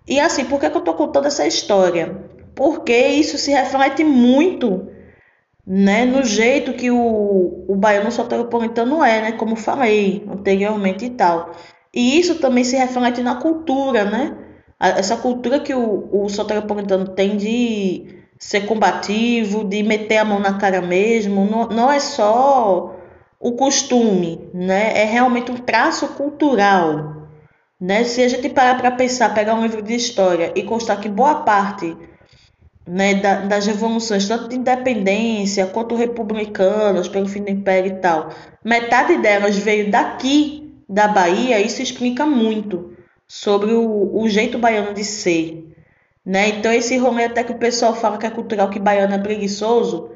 E 0.08 0.20
assim, 0.20 0.46
por 0.46 0.60
que, 0.60 0.70
que 0.70 0.76
eu 0.76 0.80
estou 0.80 0.94
contando 0.96 1.28
essa 1.28 1.48
história? 1.48 2.16
Porque 2.56 2.96
isso 2.96 3.38
se 3.38 3.52
reflete 3.52 4.04
muito, 4.04 4.88
né, 5.66 6.06
no 6.06 6.24
jeito 6.24 6.74
que 6.74 6.92
o, 6.92 7.66
o 7.68 7.76
baiano 7.76 8.12
soteropolitano 8.12 9.04
é, 9.04 9.22
né, 9.22 9.32
como 9.34 9.56
falei 9.56 10.26
anteriormente 10.30 11.06
e 11.06 11.10
tal. 11.10 11.52
E 11.94 12.20
isso 12.20 12.36
também 12.40 12.64
se 12.64 12.76
reflete 12.76 13.22
na 13.22 13.36
cultura, 13.36 14.04
né? 14.04 14.38
Essa 14.80 15.16
cultura 15.16 15.60
que 15.60 15.74
o, 15.74 16.10
o 16.12 16.28
soteropolitano 16.28 17.10
tem 17.10 17.38
de 17.38 18.24
ser 18.38 18.66
combativo, 18.66 19.64
de 19.64 19.82
meter 19.84 20.18
a 20.18 20.26
mão 20.26 20.40
na 20.40 20.58
cara 20.58 20.82
mesmo, 20.82 21.46
não, 21.46 21.68
não 21.70 21.92
é 21.92 22.00
só 22.00 22.94
o 23.40 23.52
costume, 23.54 24.50
né? 24.54 25.02
É 25.02 25.06
realmente 25.06 25.52
um 25.52 25.58
traço 25.58 26.10
cultural, 26.10 27.23
né? 27.84 28.06
Se 28.06 28.22
a 28.24 28.30
gente 28.30 28.48
parar 28.48 28.76
para 28.76 28.92
pensar, 28.92 29.34
pegar 29.34 29.56
um 29.56 29.62
livro 29.62 29.82
de 29.82 29.94
história 29.94 30.54
e 30.56 30.64
constar 30.64 31.02
que 31.02 31.10
boa 31.10 31.36
parte 31.44 31.98
né, 32.88 33.16
da, 33.16 33.42
das 33.42 33.66
revoluções, 33.66 34.26
tanto 34.26 34.48
de 34.48 34.56
independência 34.56 35.68
quanto 35.68 35.94
republicanas, 35.94 37.10
pelo 37.10 37.28
fim 37.28 37.44
do 37.44 37.52
império 37.52 37.92
e 37.92 37.96
tal, 38.00 38.30
metade 38.64 39.18
delas 39.18 39.58
veio 39.58 39.92
daqui, 39.92 40.74
da 40.88 41.10
Bahia, 41.10 41.60
isso 41.60 41.82
explica 41.82 42.26
muito 42.26 42.96
sobre 43.28 43.74
o, 43.74 44.18
o 44.18 44.30
jeito 44.30 44.58
baiano 44.58 44.94
de 44.94 45.04
ser, 45.04 45.76
né? 46.26 46.48
Então 46.50 46.72
esse 46.72 46.96
rolê 46.96 47.26
até 47.26 47.44
que 47.44 47.52
o 47.52 47.58
pessoal 47.58 47.94
fala 47.94 48.18
que 48.18 48.26
é 48.26 48.30
cultural, 48.30 48.70
que 48.70 48.80
baiano 48.80 49.14
é 49.14 49.20
preguiçoso, 49.20 50.10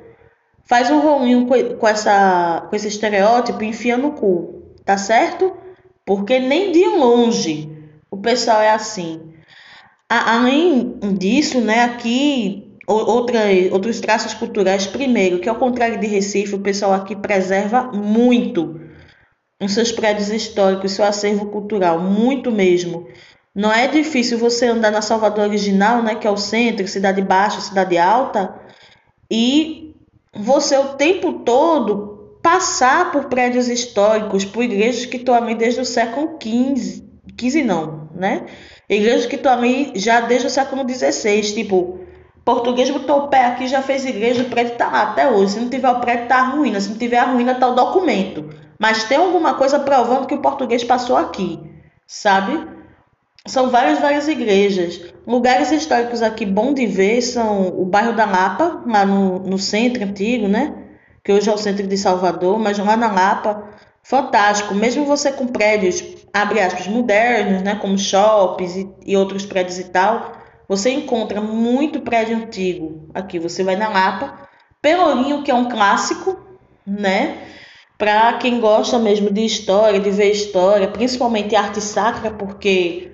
faz 0.64 0.90
um 0.90 1.00
rolinho 1.00 1.46
com, 1.46 1.86
essa, 1.86 2.66
com 2.70 2.76
esse 2.78 2.88
estereótipo 2.88 3.62
e 3.62 3.68
enfia 3.68 3.98
no 3.98 4.14
cu, 4.14 4.64
tá 4.86 4.98
certo? 4.98 5.67
Porque 6.08 6.40
nem 6.40 6.72
de 6.72 6.86
longe 6.88 7.70
o 8.10 8.16
pessoal 8.16 8.62
é 8.62 8.70
assim. 8.70 9.34
além 10.10 10.98
disso, 11.18 11.60
né, 11.60 11.84
aqui 11.84 12.74
outra, 12.88 13.42
outros 13.74 14.00
traços 14.00 14.34
culturais. 14.34 14.88
Primeiro, 14.88 15.40
que 15.40 15.50
ao 15.50 15.58
contrário 15.58 16.00
de 16.00 16.08
Recife, 16.08 16.56
o 16.56 16.62
pessoal 16.62 16.94
aqui 16.94 17.14
preserva 17.14 17.92
muito 17.92 18.80
os 19.62 19.74
seus 19.74 19.92
prédios 19.92 20.30
históricos, 20.30 20.94
seu 20.94 21.04
acervo 21.04 21.48
cultural, 21.48 22.00
muito 22.00 22.52
mesmo. 22.52 23.08
Não 23.54 23.74
é 23.74 23.88
difícil 23.88 24.38
você 24.38 24.68
andar 24.68 24.92
na 24.92 25.02
Salvador 25.02 25.46
original, 25.46 26.02
né, 26.02 26.16
que 26.16 26.28
é 26.28 26.32
o 26.32 26.38
centro, 26.38 26.88
cidade 26.88 27.22
baixa, 27.22 27.60
cidade 27.60 27.98
alta, 27.98 28.56
e 29.30 29.94
você 30.34 30.78
o 30.78 30.94
tempo 30.94 31.40
todo 31.40 32.17
passar 32.42 33.12
por 33.12 33.26
prédios 33.26 33.68
históricos, 33.68 34.46
por 34.46 34.64
igrejas 34.64 35.06
que 35.06 35.18
estão 35.18 35.36
ali 35.36 35.56
desde 35.56 35.82
o 35.82 35.86
século 35.86 36.38
XV, 36.42 37.04
XV 37.40 37.64
não, 37.64 38.10
né? 38.16 38.46
Igrejas 38.90 39.26
que 39.26 39.36
estão 39.36 39.52
ali 39.52 39.92
já 39.96 40.22
desde 40.22 40.48
o 40.48 40.50
século 40.50 40.88
XVI, 40.88 41.42
tipo, 41.54 42.00
português 42.46 42.90
botou 42.90 43.24
o 43.24 43.28
pé 43.28 43.46
aqui, 43.46 43.68
já 43.68 43.82
fez 43.82 44.06
igreja, 44.06 44.44
o 44.44 44.50
prédio 44.50 44.74
está 44.74 44.90
lá 44.90 45.02
até 45.04 45.30
hoje. 45.30 45.54
Se 45.54 45.60
não 45.60 45.70
tiver 45.70 45.90
o 45.90 46.00
prédio, 46.00 46.30
tá 46.30 46.38
a 46.38 46.50
ruína. 46.50 46.80
Se 46.80 46.90
não 46.90 46.98
tiver 46.98 47.18
a 47.18 47.26
ruína, 47.26 47.56
tá 47.56 47.68
o 47.68 47.76
documento. 47.76 48.50
Mas 48.80 49.04
tem 49.04 49.18
alguma 49.18 49.56
coisa 49.56 49.80
provando 49.80 50.28
que 50.28 50.34
o 50.34 50.42
português 50.42 50.84
passou 50.84 51.18
aqui, 51.18 51.60
sabe? 52.06 52.66
São 53.46 53.70
várias, 53.70 54.00
várias 54.00 54.30
igrejas. 54.30 55.02
Lugares 55.26 55.72
históricos 55.72 56.22
aqui 56.22 56.46
bom 56.46 56.74
de 56.74 56.86
ver 56.86 57.22
são 57.22 57.68
o 57.68 57.86
bairro 57.86 58.14
da 58.14 58.26
Lapa, 58.26 58.82
lá 58.86 59.06
no, 59.06 59.40
no 59.40 59.58
centro 59.58 60.04
antigo, 60.06 60.48
né? 60.48 60.87
Que 61.28 61.34
hoje 61.34 61.50
é 61.50 61.54
o 61.54 61.58
centro 61.58 61.86
de 61.86 61.98
Salvador, 61.98 62.58
mas 62.58 62.80
lá 62.80 62.96
na 62.96 63.12
Lapa, 63.12 63.68
fantástico. 64.02 64.74
Mesmo 64.74 65.04
você 65.04 65.30
com 65.30 65.46
prédios, 65.46 66.02
abre 66.34 66.62
aspas, 66.62 66.88
modernos, 66.88 67.62
né? 67.64 67.76
Como 67.76 67.98
shoppings 67.98 68.78
e, 68.78 68.90
e 69.06 69.18
outros 69.18 69.46
prédios 69.46 69.78
e 69.78 69.84
tal, 69.90 70.32
você 70.70 70.90
encontra 70.90 71.42
muito 71.42 72.00
prédio 72.00 72.38
antigo 72.38 73.10
aqui. 73.14 73.40
Você 73.40 73.62
vai 73.62 73.76
na 73.76 73.90
Lapa, 73.90 74.48
Pelourinho, 74.82 75.44
que 75.44 75.52
é 75.52 75.54
um 75.54 75.68
clássico, 75.68 76.40
né? 76.88 77.40
Para 77.98 78.38
quem 78.38 78.62
gosta 78.62 78.98
mesmo 78.98 79.30
de 79.30 79.44
história, 79.44 80.00
de 80.00 80.10
ver 80.10 80.32
história, 80.32 80.88
principalmente 80.88 81.58
arte 81.58 81.82
sacra, 81.82 82.32
porque 82.32 83.12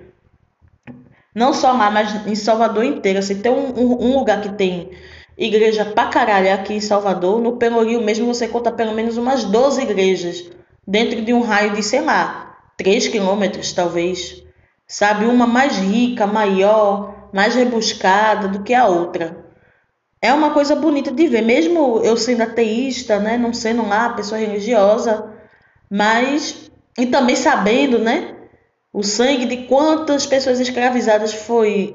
não 1.34 1.52
só 1.52 1.72
lá, 1.72 1.90
mas 1.90 2.28
em 2.28 2.36
Salvador 2.36 2.84
inteira. 2.84 3.24
Se 3.24 3.34
tem 3.34 3.52
um, 3.52 3.74
um, 3.76 4.06
um, 4.06 4.20
lugar 4.20 4.40
que 4.40 4.50
tem 4.50 4.92
igreja 5.38 5.86
pra 5.86 6.08
caralho 6.08 6.54
aqui 6.54 6.74
em 6.74 6.82
Salvador, 6.82 7.42
no 7.42 7.58
Pelourinho 7.58 8.02
mesmo 8.02 8.28
você 8.28 8.48
conta 8.48 8.72
pelo 8.72 8.94
menos 8.94 9.18
umas 9.18 9.44
12 9.44 9.82
igrejas 9.82 10.50
dentro 10.88 11.22
de 11.22 11.34
um 11.34 11.42
raio 11.42 11.74
de, 11.74 11.84
sei 11.84 12.02
lá, 12.02 12.58
3 12.78 13.08
quilômetros 13.08 13.72
talvez. 13.74 14.44
Sabe? 14.88 15.26
Uma 15.26 15.48
mais 15.48 15.78
rica, 15.78 16.28
maior, 16.28 17.30
mais 17.34 17.56
rebuscada 17.56 18.48
do 18.48 18.64
que 18.64 18.74
a 18.74 18.86
outra. 18.86 19.44
É 20.22 20.32
uma 20.32 20.52
coisa 20.52 20.76
bonita 20.76 21.12
de 21.12 21.28
ver, 21.28 21.42
mesmo 21.42 22.00
eu 22.04 22.16
sendo 22.16 22.44
ateísta, 22.44 23.20
né, 23.20 23.38
não 23.38 23.52
sendo 23.52 23.86
lá 23.86 24.10
pessoa 24.10 24.40
religiosa, 24.40 25.30
mas 25.90 26.72
e 26.98 27.06
também 27.08 27.36
sabendo, 27.36 28.00
né, 28.00 28.36
o 28.94 29.04
sangue 29.04 29.46
de 29.46 29.66
quantas 29.68 30.26
pessoas 30.26 30.60
escravizadas 30.62 31.34
foi 31.34 31.94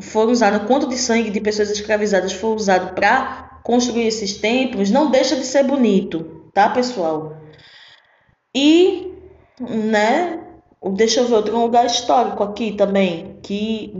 foram 0.00 0.32
usado, 0.32 0.66
quanto 0.66 0.88
de 0.88 0.96
sangue 0.96 1.30
de 1.30 1.40
pessoas 1.40 1.70
escravizadas 1.70 2.32
foi 2.32 2.54
usado 2.54 2.94
para 2.94 3.60
construir 3.62 4.06
esses 4.06 4.36
templos, 4.38 4.90
não 4.90 5.10
deixa 5.10 5.36
de 5.36 5.44
ser 5.44 5.64
bonito, 5.64 6.50
tá, 6.52 6.68
pessoal? 6.70 7.36
E, 8.54 9.14
né, 9.60 10.40
deixa 10.94 11.20
eu 11.20 11.26
ver 11.26 11.34
outro 11.34 11.58
lugar 11.58 11.86
histórico 11.86 12.42
aqui 12.42 12.72
também, 12.72 13.38
que 13.42 13.92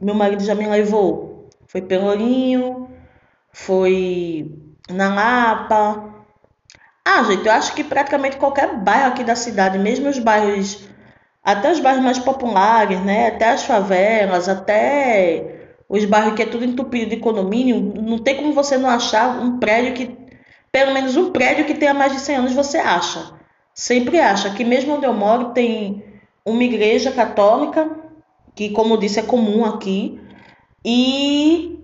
meu 0.00 0.14
marido 0.14 0.42
já 0.42 0.54
me 0.54 0.66
levou. 0.66 1.48
Foi 1.66 1.80
Pelourinho, 1.80 2.88
foi 3.52 4.50
na 4.90 5.14
Lapa. 5.14 6.14
Ah, 7.04 7.22
gente, 7.24 7.46
eu 7.46 7.52
acho 7.52 7.74
que 7.74 7.84
praticamente 7.84 8.36
qualquer 8.36 8.76
bairro 8.78 9.08
aqui 9.08 9.24
da 9.24 9.36
cidade, 9.36 9.78
mesmo 9.78 10.08
os 10.08 10.18
bairros 10.18 10.88
até 11.44 11.70
os 11.70 11.78
bairros 11.78 12.02
mais 12.02 12.18
populares, 12.18 12.98
né? 13.00 13.28
Até 13.28 13.50
as 13.50 13.64
favelas, 13.64 14.48
até 14.48 15.74
os 15.88 16.04
bairros 16.06 16.34
que 16.34 16.42
é 16.42 16.46
tudo 16.46 16.64
entupido 16.64 17.10
de 17.10 17.18
condomínio, 17.18 17.78
não 18.00 18.18
tem 18.18 18.36
como 18.36 18.52
você 18.52 18.78
não 18.78 18.88
achar 18.88 19.38
um 19.40 19.58
prédio 19.58 19.92
que, 19.92 20.16
pelo 20.72 20.94
menos 20.94 21.16
um 21.16 21.30
prédio 21.30 21.66
que 21.66 21.74
tenha 21.74 21.92
mais 21.92 22.12
de 22.12 22.20
100 22.20 22.36
anos, 22.36 22.52
você 22.54 22.78
acha. 22.78 23.34
Sempre 23.74 24.18
acha. 24.18 24.48
Aqui 24.48 24.64
mesmo 24.64 24.94
onde 24.94 25.04
eu 25.04 25.12
moro 25.12 25.50
tem 25.50 26.02
uma 26.44 26.64
igreja 26.64 27.12
católica, 27.12 27.90
que 28.54 28.70
como 28.70 28.94
eu 28.94 28.98
disse 28.98 29.20
é 29.20 29.22
comum 29.22 29.64
aqui, 29.64 30.20
e 30.84 31.78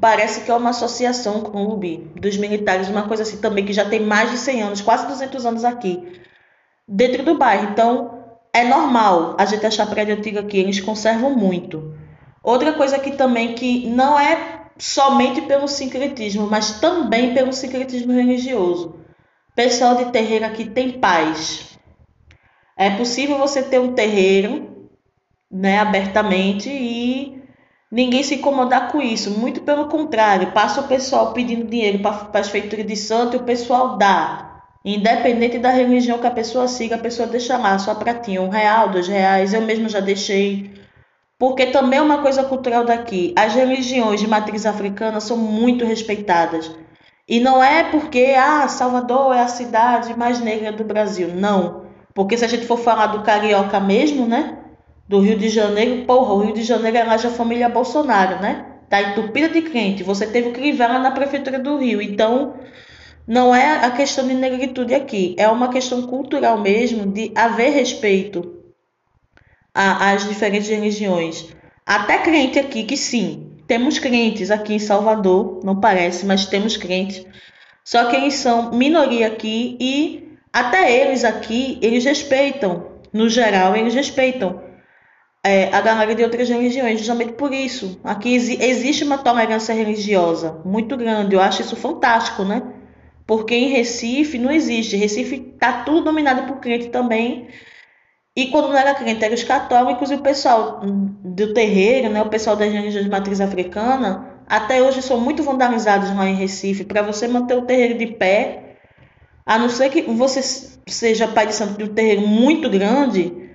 parece 0.00 0.42
que 0.42 0.50
é 0.50 0.54
uma 0.54 0.70
associação, 0.70 1.38
um 1.38 1.42
clube 1.42 2.10
dos 2.18 2.36
militares, 2.36 2.88
uma 2.88 3.08
coisa 3.08 3.24
assim 3.24 3.38
também, 3.38 3.64
que 3.64 3.72
já 3.72 3.84
tem 3.84 4.00
mais 4.00 4.30
de 4.30 4.38
100 4.38 4.62
anos, 4.62 4.80
quase 4.80 5.06
200 5.06 5.44
anos 5.44 5.64
aqui, 5.64 6.20
dentro 6.86 7.22
do 7.24 7.36
bairro. 7.36 7.70
Então, 7.70 8.11
é 8.52 8.64
normal 8.64 9.34
a 9.38 9.44
gente 9.46 9.64
achar 9.64 9.86
prédio 9.86 10.14
antigo 10.14 10.38
aqui, 10.38 10.58
eles 10.58 10.80
conservam 10.80 11.34
muito. 11.34 11.96
Outra 12.42 12.72
coisa 12.72 12.96
aqui 12.96 13.12
também 13.12 13.54
que 13.54 13.86
não 13.86 14.18
é 14.18 14.66
somente 14.76 15.40
pelo 15.42 15.68
sincretismo, 15.68 16.46
mas 16.46 16.80
também 16.80 17.32
pelo 17.34 17.52
sincretismo 17.52 18.12
religioso. 18.12 18.96
Pessoal 19.54 19.96
de 19.96 20.06
terreiro 20.06 20.44
aqui 20.44 20.64
tem 20.64 20.92
paz. 20.92 21.78
É 22.76 22.90
possível 22.90 23.38
você 23.38 23.62
ter 23.62 23.78
um 23.78 23.92
terreiro, 23.92 24.88
né, 25.50 25.78
abertamente 25.78 26.68
e 26.68 27.42
ninguém 27.90 28.22
se 28.22 28.36
incomodar 28.36 28.90
com 28.90 29.00
isso. 29.00 29.30
Muito 29.30 29.60
pelo 29.60 29.88
contrário, 29.88 30.52
passa 30.52 30.80
o 30.80 30.88
pessoal 30.88 31.32
pedindo 31.32 31.68
dinheiro 31.68 32.00
para 32.00 32.40
as 32.40 32.48
feituras 32.48 32.86
de 32.86 32.96
santo 32.96 33.36
e 33.36 33.40
o 33.40 33.44
pessoal 33.44 33.96
dá. 33.96 34.51
Independente 34.84 35.58
da 35.58 35.70
religião 35.70 36.18
que 36.18 36.26
a 36.26 36.30
pessoa 36.30 36.66
siga, 36.66 36.96
a 36.96 36.98
pessoa 36.98 37.28
deixa 37.28 37.56
lá 37.56 37.78
sua 37.78 37.94
pratinha, 37.94 38.42
um 38.42 38.48
real, 38.48 38.88
dois 38.88 39.06
reais, 39.06 39.54
eu 39.54 39.62
mesmo 39.62 39.88
já 39.88 40.00
deixei. 40.00 40.72
Porque 41.38 41.66
também 41.66 41.98
é 41.98 42.02
uma 42.02 42.18
coisa 42.18 42.44
cultural 42.44 42.84
daqui. 42.84 43.32
As 43.36 43.54
religiões 43.54 44.20
de 44.20 44.26
matriz 44.26 44.66
africana 44.66 45.20
são 45.20 45.36
muito 45.36 45.84
respeitadas. 45.84 46.70
E 47.28 47.40
não 47.40 47.62
é 47.62 47.84
porque, 47.84 48.34
ah, 48.36 48.66
Salvador 48.68 49.34
é 49.34 49.40
a 49.40 49.48
cidade 49.48 50.16
mais 50.18 50.40
negra 50.40 50.72
do 50.72 50.84
Brasil. 50.84 51.28
Não. 51.34 51.82
Porque 52.14 52.36
se 52.36 52.44
a 52.44 52.48
gente 52.48 52.66
for 52.66 52.78
falar 52.78 53.06
do 53.06 53.22
carioca 53.22 53.80
mesmo, 53.80 54.26
né? 54.26 54.58
Do 55.08 55.20
Rio 55.20 55.38
de 55.38 55.48
Janeiro, 55.48 56.04
porra, 56.04 56.34
o 56.34 56.40
Rio 56.40 56.54
de 56.54 56.62
Janeiro 56.62 56.96
é 56.96 57.04
lá 57.04 57.16
da 57.16 57.30
família 57.30 57.68
Bolsonaro, 57.68 58.40
né? 58.40 58.66
Tá 58.88 59.00
entupida 59.00 59.48
de 59.48 59.62
crente. 59.62 60.02
Você 60.02 60.26
teve 60.26 60.48
o 60.48 60.52
Crivella 60.52 60.98
na 60.98 61.10
prefeitura 61.10 61.58
do 61.58 61.78
Rio. 61.78 62.02
Então, 62.02 62.54
não 63.26 63.54
é 63.54 63.84
a 63.84 63.90
questão 63.90 64.26
de 64.26 64.34
negritude 64.34 64.94
aqui, 64.94 65.34
é 65.38 65.48
uma 65.48 65.68
questão 65.68 66.02
cultural 66.02 66.60
mesmo 66.60 67.06
de 67.06 67.32
haver 67.34 67.70
respeito 67.70 68.62
às 69.74 70.28
diferentes 70.28 70.68
religiões. 70.68 71.48
Até 71.86 72.18
crente 72.18 72.58
aqui, 72.58 72.84
que 72.84 72.96
sim, 72.96 73.52
temos 73.66 73.98
crentes 73.98 74.50
aqui 74.50 74.74
em 74.74 74.78
Salvador, 74.78 75.60
não 75.64 75.80
parece, 75.80 76.26
mas 76.26 76.46
temos 76.46 76.76
crentes. 76.76 77.24
Só 77.84 78.06
que 78.06 78.16
eles 78.16 78.34
são 78.34 78.72
minoria 78.72 79.26
aqui 79.26 79.76
e 79.80 80.38
até 80.52 80.92
eles 81.00 81.24
aqui, 81.24 81.78
eles 81.80 82.04
respeitam. 82.04 82.92
No 83.12 83.28
geral, 83.28 83.76
eles 83.76 83.94
respeitam 83.94 84.62
é, 85.44 85.74
a 85.74 85.80
galera 85.80 86.14
de 86.14 86.22
outras 86.22 86.48
religiões, 86.48 86.98
justamente 86.98 87.32
por 87.32 87.52
isso. 87.52 88.00
Aqui 88.04 88.34
existe 88.34 89.04
uma 89.04 89.18
tolerância 89.18 89.74
religiosa 89.74 90.60
muito 90.64 90.96
grande. 90.96 91.34
Eu 91.34 91.40
acho 91.40 91.62
isso 91.62 91.76
fantástico, 91.76 92.44
né? 92.44 92.62
Porque 93.26 93.54
em 93.54 93.68
Recife 93.68 94.38
não 94.38 94.50
existe. 94.50 94.96
Recife 94.96 95.38
tá 95.58 95.82
tudo 95.84 96.04
dominado 96.04 96.46
por 96.46 96.60
crente 96.60 96.88
também. 96.88 97.48
E 98.34 98.46
quando 98.46 98.68
não 98.68 98.76
era 98.76 98.94
crente, 98.94 99.24
eram 99.24 99.34
os 99.34 99.44
católicos 99.44 100.10
e 100.10 100.14
o 100.14 100.22
pessoal 100.22 100.80
do 100.82 101.52
terreiro, 101.52 102.08
né? 102.08 102.22
O 102.22 102.28
pessoal 102.28 102.56
das 102.56 102.72
religiões 102.72 103.04
de 103.04 103.10
matriz 103.10 103.40
africana, 103.40 104.40
até 104.46 104.82
hoje 104.82 105.02
são 105.02 105.20
muito 105.20 105.42
vandalizados 105.42 106.14
lá 106.16 106.26
em 106.26 106.34
Recife. 106.34 106.84
Para 106.84 107.02
você 107.02 107.28
manter 107.28 107.56
o 107.56 107.62
terreiro 107.62 107.98
de 107.98 108.06
pé, 108.06 108.76
a 109.44 109.58
não 109.58 109.68
ser 109.68 109.90
que 109.90 110.02
você 110.02 110.40
seja 110.86 111.28
pai 111.28 111.46
de 111.46 111.54
santo 111.54 111.76
de 111.76 111.84
um 111.84 111.94
terreiro 111.94 112.26
muito 112.26 112.70
grande, 112.70 113.50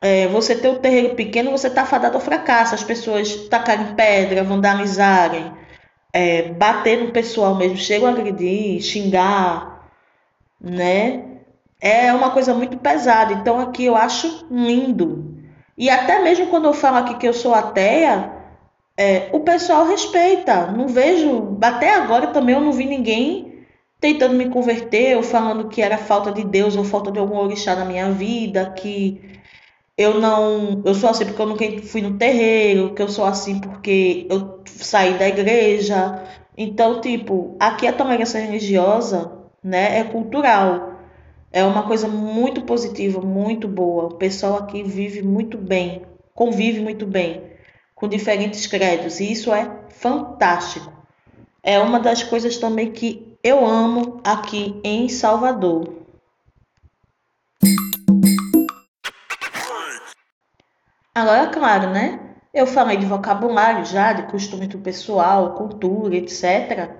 é, 0.00 0.28
você 0.28 0.54
ter 0.54 0.68
um 0.68 0.76
terreiro 0.76 1.14
pequeno, 1.14 1.50
você 1.50 1.66
está 1.66 1.84
fadado 1.84 2.16
ao 2.16 2.20
fracasso. 2.20 2.74
As 2.74 2.84
pessoas 2.84 3.34
tacarem 3.48 3.94
pedra, 3.94 4.44
vandalizarem, 4.44 5.52
é, 6.12 6.42
bater 6.52 7.04
no 7.04 7.12
pessoal 7.12 7.54
mesmo, 7.54 7.76
chegam 7.76 8.08
a 8.08 8.12
agredir, 8.12 8.80
xingar, 8.80 9.90
né? 10.60 11.24
É 11.80 12.12
uma 12.12 12.30
coisa 12.30 12.54
muito 12.54 12.78
pesada. 12.78 13.32
Então 13.34 13.60
aqui 13.60 13.84
eu 13.84 13.94
acho 13.94 14.46
lindo. 14.50 15.36
E 15.76 15.88
até 15.88 16.22
mesmo 16.22 16.48
quando 16.48 16.64
eu 16.66 16.74
falo 16.74 16.96
aqui 16.96 17.14
que 17.14 17.28
eu 17.28 17.32
sou 17.32 17.54
ateia, 17.54 18.32
é, 18.96 19.28
o 19.32 19.40
pessoal 19.40 19.86
respeita. 19.86 20.66
Não 20.72 20.88
vejo, 20.88 21.56
até 21.62 21.94
agora 21.94 22.28
também 22.28 22.54
eu 22.54 22.60
não 22.60 22.72
vi 22.72 22.84
ninguém 22.84 23.64
tentando 24.00 24.34
me 24.34 24.48
converter 24.48 25.16
ou 25.16 25.22
falando 25.22 25.68
que 25.68 25.82
era 25.82 25.98
falta 25.98 26.32
de 26.32 26.44
Deus 26.44 26.76
ou 26.76 26.84
falta 26.84 27.10
de 27.10 27.18
algum 27.18 27.36
orixá 27.36 27.74
na 27.74 27.84
minha 27.84 28.10
vida, 28.10 28.70
que 28.70 29.37
eu 29.98 30.20
não, 30.20 30.80
eu 30.84 30.94
sou 30.94 31.10
assim 31.10 31.24
porque 31.26 31.42
eu 31.42 31.46
nunca 31.46 31.64
fui 31.82 32.00
no 32.00 32.16
terreiro, 32.16 32.94
que 32.94 33.02
eu 33.02 33.08
sou 33.08 33.24
assim 33.24 33.58
porque 33.58 34.28
eu 34.30 34.60
saí 34.64 35.18
da 35.18 35.26
igreja. 35.26 36.22
Então, 36.56 37.00
tipo, 37.00 37.56
aqui 37.58 37.84
a 37.84 37.92
tolerância 37.92 38.40
religiosa, 38.40 39.32
né, 39.62 39.98
é 39.98 40.04
cultural. 40.04 40.92
É 41.50 41.64
uma 41.64 41.82
coisa 41.82 42.06
muito 42.06 42.62
positiva, 42.62 43.20
muito 43.20 43.66
boa. 43.66 44.04
O 44.04 44.14
pessoal 44.14 44.58
aqui 44.58 44.84
vive 44.84 45.20
muito 45.20 45.58
bem, 45.58 46.02
convive 46.32 46.80
muito 46.80 47.04
bem 47.04 47.42
com 47.94 48.06
diferentes 48.06 48.68
credos, 48.68 49.18
e 49.18 49.32
isso 49.32 49.52
é 49.52 49.68
fantástico. 49.88 50.92
É 51.60 51.80
uma 51.80 51.98
das 51.98 52.22
coisas 52.22 52.56
também 52.56 52.92
que 52.92 53.36
eu 53.42 53.66
amo 53.66 54.20
aqui 54.22 54.80
em 54.84 55.08
Salvador. 55.08 55.92
Agora, 61.18 61.48
claro, 61.48 61.90
né? 61.90 62.20
Eu 62.54 62.64
falei 62.64 62.96
de 62.96 63.04
vocabulário 63.04 63.84
já, 63.84 64.12
de 64.12 64.30
costume 64.30 64.68
do 64.68 64.78
pessoal, 64.78 65.54
cultura, 65.54 66.14
etc. 66.14 66.90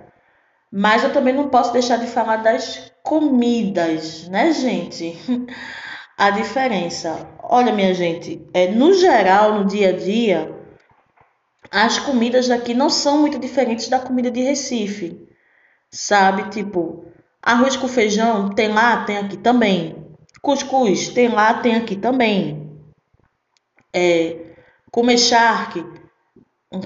Mas 0.73 1.05
eu 1.05 1.13
também 1.13 1.33
não 1.33 1.49
posso 1.49 1.73
deixar 1.73 1.99
de 1.99 2.09
falar 2.09 2.39
das 2.39 2.91
comidas, 3.05 4.27
né, 4.29 4.51
gente? 4.53 5.17
A 6.19 6.31
diferença. 6.31 7.29
Olha, 7.45 7.73
minha 7.73 7.95
gente, 7.95 8.45
é, 8.53 8.67
no 8.67 8.93
geral, 8.93 9.55
no 9.55 9.65
dia 9.67 9.91
a 9.91 9.93
dia, 9.93 10.53
as 11.71 12.01
comidas 12.01 12.49
daqui 12.49 12.75
não 12.75 12.91
são 12.91 13.21
muito 13.21 13.39
diferentes 13.39 13.89
da 13.89 14.01
comida 14.01 14.33
de 14.33 14.43
Recife. 14.43 15.29
Sabe? 15.93 16.51
Tipo, 16.51 17.05
arroz 17.41 17.77
com 17.77 17.87
feijão 17.87 18.49
tem 18.49 18.67
lá, 18.67 19.05
tem 19.05 19.17
aqui 19.17 19.37
também. 19.37 19.95
Cuscuz 20.43 21.09
tem 21.11 21.29
lá, 21.29 21.55
tem 21.55 21.77
aqui 21.77 21.95
também 21.95 22.68
é, 23.93 24.37
comer 24.91 25.19
charque, 25.19 25.85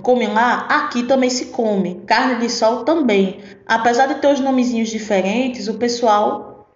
come 0.03 0.27
lá, 0.27 0.67
aqui 0.69 1.03
também 1.03 1.31
se 1.31 1.47
come. 1.47 2.03
Carne 2.07 2.37
de 2.37 2.49
sol 2.49 2.85
também. 2.85 3.41
Apesar 3.67 4.07
de 4.07 4.17
ter 4.17 4.29
os 4.29 4.41
nomezinhos 4.41 4.88
diferentes, 4.88 5.69
o 5.69 5.75
pessoal, 5.75 6.69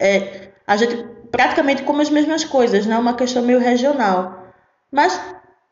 é, 0.00 0.50
a 0.66 0.76
gente 0.76 0.96
praticamente 1.30 1.82
come 1.82 2.02
as 2.02 2.10
mesmas 2.10 2.44
coisas, 2.44 2.86
né? 2.86 2.94
É 2.94 2.98
uma 2.98 3.14
questão 3.14 3.42
meio 3.42 3.58
regional. 3.58 4.52
Mas, 4.90 5.20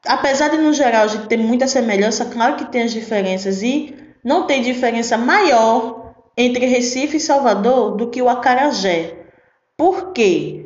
apesar 0.06 0.48
de 0.48 0.58
no 0.58 0.72
geral 0.72 1.04
a 1.04 1.08
gente 1.08 1.26
ter 1.28 1.36
muita 1.36 1.66
semelhança, 1.66 2.26
claro 2.26 2.56
que 2.56 2.70
tem 2.70 2.82
as 2.82 2.92
diferenças 2.92 3.62
e 3.62 3.94
não 4.22 4.46
tem 4.46 4.62
diferença 4.62 5.16
maior 5.16 6.14
entre 6.36 6.66
Recife 6.66 7.16
e 7.16 7.20
Salvador 7.20 7.96
do 7.96 8.10
que 8.10 8.20
o 8.20 8.28
acarajé. 8.28 9.14
Por 9.76 10.12
quê? 10.12 10.65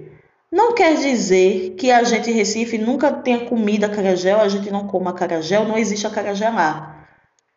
Não 0.52 0.74
quer 0.74 0.96
dizer 0.96 1.76
que 1.76 1.92
a 1.92 2.02
gente 2.02 2.28
em 2.30 2.34
Recife 2.34 2.76
nunca 2.76 3.12
tenha 3.12 3.46
comido 3.46 3.84
acarajé 3.84 4.32
a 4.32 4.48
gente 4.48 4.68
não 4.70 4.86
coma 4.86 5.10
acarajé 5.10 5.64
não 5.64 5.78
existe 5.78 6.06
acarajé 6.06 6.50
lá. 6.50 7.06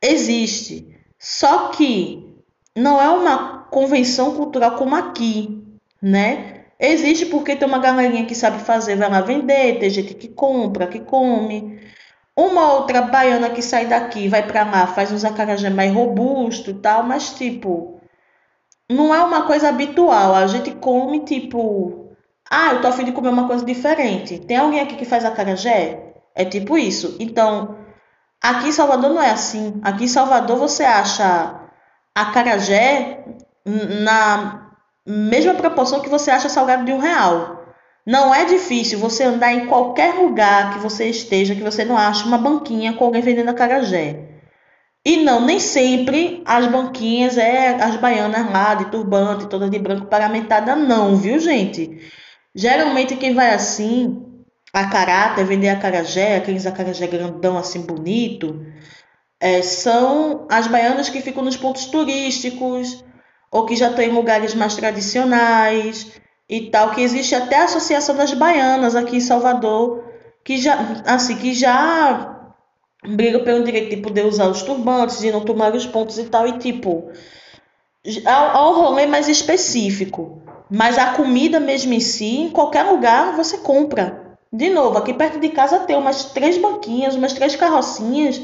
Existe. 0.01 0.95
Só 1.17 1.69
que 1.69 2.36
não 2.75 3.01
é 3.01 3.10
uma 3.10 3.63
convenção 3.71 4.36
cultural 4.36 4.75
como 4.75 4.95
aqui, 4.95 5.63
né? 6.01 6.65
Existe 6.79 7.25
porque 7.27 7.56
tem 7.56 7.67
uma 7.67 7.79
galerinha 7.79 8.25
que 8.25 8.36
sabe 8.36 8.60
fazer, 8.60 8.95
vai 8.95 9.10
lá 9.10 9.21
vender, 9.21 9.79
tem 9.79 9.89
gente 9.89 10.13
que 10.13 10.27
compra, 10.27 10.86
que 10.88 10.99
come. 10.99 11.79
Uma 12.36 12.73
outra 12.73 13.01
baiana 13.01 13.49
que 13.49 13.62
sai 13.62 13.88
daqui, 13.88 14.27
vai 14.27 14.45
para 14.45 14.63
lá, 14.63 14.88
faz 14.88 15.12
uns 15.12 15.23
acarajé 15.23 15.69
mais 15.69 15.93
robusto 15.93 16.71
e 16.71 16.73
tal, 16.75 17.03
mas 17.03 17.34
tipo, 17.36 18.01
não 18.89 19.13
é 19.15 19.23
uma 19.23 19.47
coisa 19.47 19.69
habitual. 19.69 20.36
A 20.36 20.45
gente 20.47 20.71
come 20.71 21.21
tipo 21.21 22.02
ah, 22.53 22.73
eu 22.73 22.81
tô 22.81 22.87
afim 22.87 23.03
de 23.03 23.11
comer 23.11 23.29
uma 23.29 23.47
coisa 23.47 23.65
diferente. 23.65 24.37
Tem 24.37 24.57
alguém 24.57 24.79
aqui 24.79 24.95
que 24.95 25.05
faz 25.05 25.25
acarajé? 25.25 26.13
É 26.35 26.45
tipo 26.45 26.77
isso. 26.77 27.17
Então, 27.19 27.77
aqui 28.39 28.67
em 28.67 28.71
Salvador 28.71 29.09
não 29.09 29.21
é 29.21 29.31
assim. 29.31 29.81
Aqui 29.83 30.03
em 30.03 30.07
Salvador 30.07 30.57
você 30.57 30.83
acha 30.83 31.59
acarajé 32.13 33.25
na 33.65 34.69
mesma 35.03 35.55
proporção 35.55 35.99
que 35.99 36.09
você 36.09 36.29
acha 36.29 36.47
salgado 36.47 36.85
de 36.85 36.91
um 36.91 36.99
real. 36.99 37.65
Não 38.05 38.35
é 38.35 38.45
difícil 38.45 38.99
você 38.99 39.23
andar 39.23 39.51
em 39.51 39.65
qualquer 39.65 40.13
lugar 40.13 40.73
que 40.73 40.79
você 40.79 41.05
esteja 41.09 41.55
que 41.55 41.63
você 41.63 41.83
não 41.83 41.97
ache 41.97 42.23
uma 42.23 42.37
banquinha 42.37 42.93
com 42.93 43.05
alguém 43.05 43.21
vendendo 43.23 43.49
acarajé. 43.49 44.29
E 45.03 45.17
não, 45.23 45.41
nem 45.41 45.59
sempre 45.59 46.43
as 46.45 46.67
banquinhas 46.67 47.37
é 47.37 47.81
as 47.81 47.95
baianas 47.95 48.49
lá 48.51 48.75
de 48.75 48.85
turbante, 48.91 49.47
toda 49.47 49.69
de 49.69 49.79
branco 49.79 50.05
paramentada, 50.05 50.75
não, 50.75 51.15
viu, 51.17 51.39
gente? 51.39 51.99
Geralmente 52.55 53.15
quem 53.15 53.33
vai 53.33 53.53
assim, 53.53 54.45
a 54.73 54.87
caráter, 54.87 55.45
vender 55.45 55.69
acarajé, 55.69 56.37
aqueles 56.37 56.65
acarajé 56.65 57.07
grandão 57.07 57.57
assim 57.57 57.81
bonito, 57.81 58.65
é, 59.39 59.61
são 59.61 60.47
as 60.49 60.67
baianas 60.67 61.09
que 61.09 61.21
ficam 61.21 61.43
nos 61.43 61.57
pontos 61.57 61.85
turísticos 61.85 63.03
ou 63.51 63.65
que 63.65 63.75
já 63.75 63.89
estão 63.89 64.03
em 64.03 64.09
lugares 64.09 64.55
mais 64.55 64.75
tradicionais 64.75 66.11
e 66.49 66.69
tal, 66.69 66.91
que 66.91 67.01
existe 67.01 67.35
até 67.35 67.57
a 67.57 67.65
Associação 67.65 68.15
das 68.15 68.33
Baianas 68.33 68.95
aqui 68.95 69.17
em 69.17 69.21
Salvador, 69.21 70.03
que 70.43 70.57
já, 70.57 71.03
assim, 71.05 71.35
que 71.37 71.53
já 71.53 72.53
briga 73.05 73.39
pelo 73.39 73.63
direito 73.63 73.95
de 73.95 74.01
poder 74.01 74.25
usar 74.25 74.47
os 74.47 74.61
turbantes, 74.61 75.19
de 75.19 75.31
não 75.31 75.41
tomar 75.41 75.75
os 75.75 75.85
pontos 75.85 76.17
e 76.17 76.23
tal, 76.25 76.47
e 76.47 76.57
tipo, 76.57 77.11
há 78.25 78.69
um 78.69 78.73
rolê 78.73 79.05
mais 79.05 79.27
específico. 79.27 80.41
Mas 80.75 80.97
a 80.97 81.13
comida 81.13 81.59
mesmo 81.59 81.93
em 81.93 81.99
si, 81.99 82.39
em 82.39 82.49
qualquer 82.49 82.81
lugar 82.81 83.36
você 83.36 83.59
compra. 83.59 84.36
De 84.51 84.71
novo, 84.71 84.97
aqui 84.97 85.13
perto 85.13 85.39
de 85.39 85.49
casa 85.49 85.81
tem 85.81 85.95
umas 85.95 86.25
três 86.25 86.57
banquinhas, 86.57 87.13
umas 87.13 87.33
três 87.33 87.55
carrocinhas, 87.55 88.41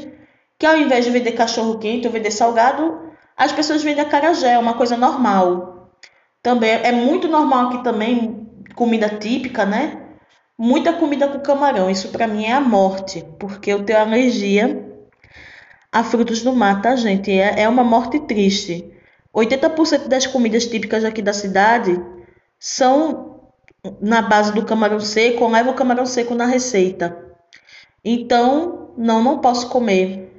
que 0.56 0.64
ao 0.64 0.76
invés 0.76 1.04
de 1.04 1.10
vender 1.10 1.32
cachorro 1.32 1.80
quente 1.80 2.06
ou 2.06 2.12
vender 2.12 2.30
salgado, 2.30 3.00
as 3.36 3.50
pessoas 3.50 3.82
vendem 3.82 4.04
acarajé, 4.04 4.56
uma 4.58 4.74
coisa 4.74 4.96
normal. 4.96 5.90
Também 6.40 6.70
é 6.70 6.92
muito 6.92 7.26
normal 7.26 7.66
aqui 7.66 7.82
também 7.82 8.48
comida 8.76 9.08
típica, 9.08 9.66
né? 9.66 10.00
Muita 10.56 10.92
comida 10.92 11.26
com 11.26 11.40
camarão. 11.40 11.90
Isso 11.90 12.10
para 12.10 12.28
mim 12.28 12.44
é 12.44 12.52
a 12.52 12.60
morte, 12.60 13.24
porque 13.40 13.72
eu 13.72 13.82
tenho 13.84 13.98
alergia 13.98 14.88
a 15.90 16.04
frutos 16.04 16.42
do 16.42 16.52
mar, 16.52 16.80
tá, 16.80 16.94
gente? 16.94 17.32
É, 17.32 17.62
é 17.62 17.68
uma 17.68 17.82
morte 17.82 18.20
triste. 18.20 18.88
80% 19.34 20.06
das 20.06 20.28
comidas 20.28 20.66
típicas 20.66 21.04
aqui 21.04 21.22
da 21.22 21.32
cidade 21.32 22.00
são 22.60 23.40
na 24.00 24.20
base 24.20 24.52
do 24.52 24.66
camarão 24.66 25.00
seco, 25.00 25.48
leva 25.48 25.70
o 25.70 25.74
camarão 25.74 26.04
seco 26.04 26.34
na 26.34 26.44
receita. 26.44 27.16
Então, 28.04 28.92
não, 28.98 29.24
não 29.24 29.38
posso 29.38 29.70
comer, 29.70 30.30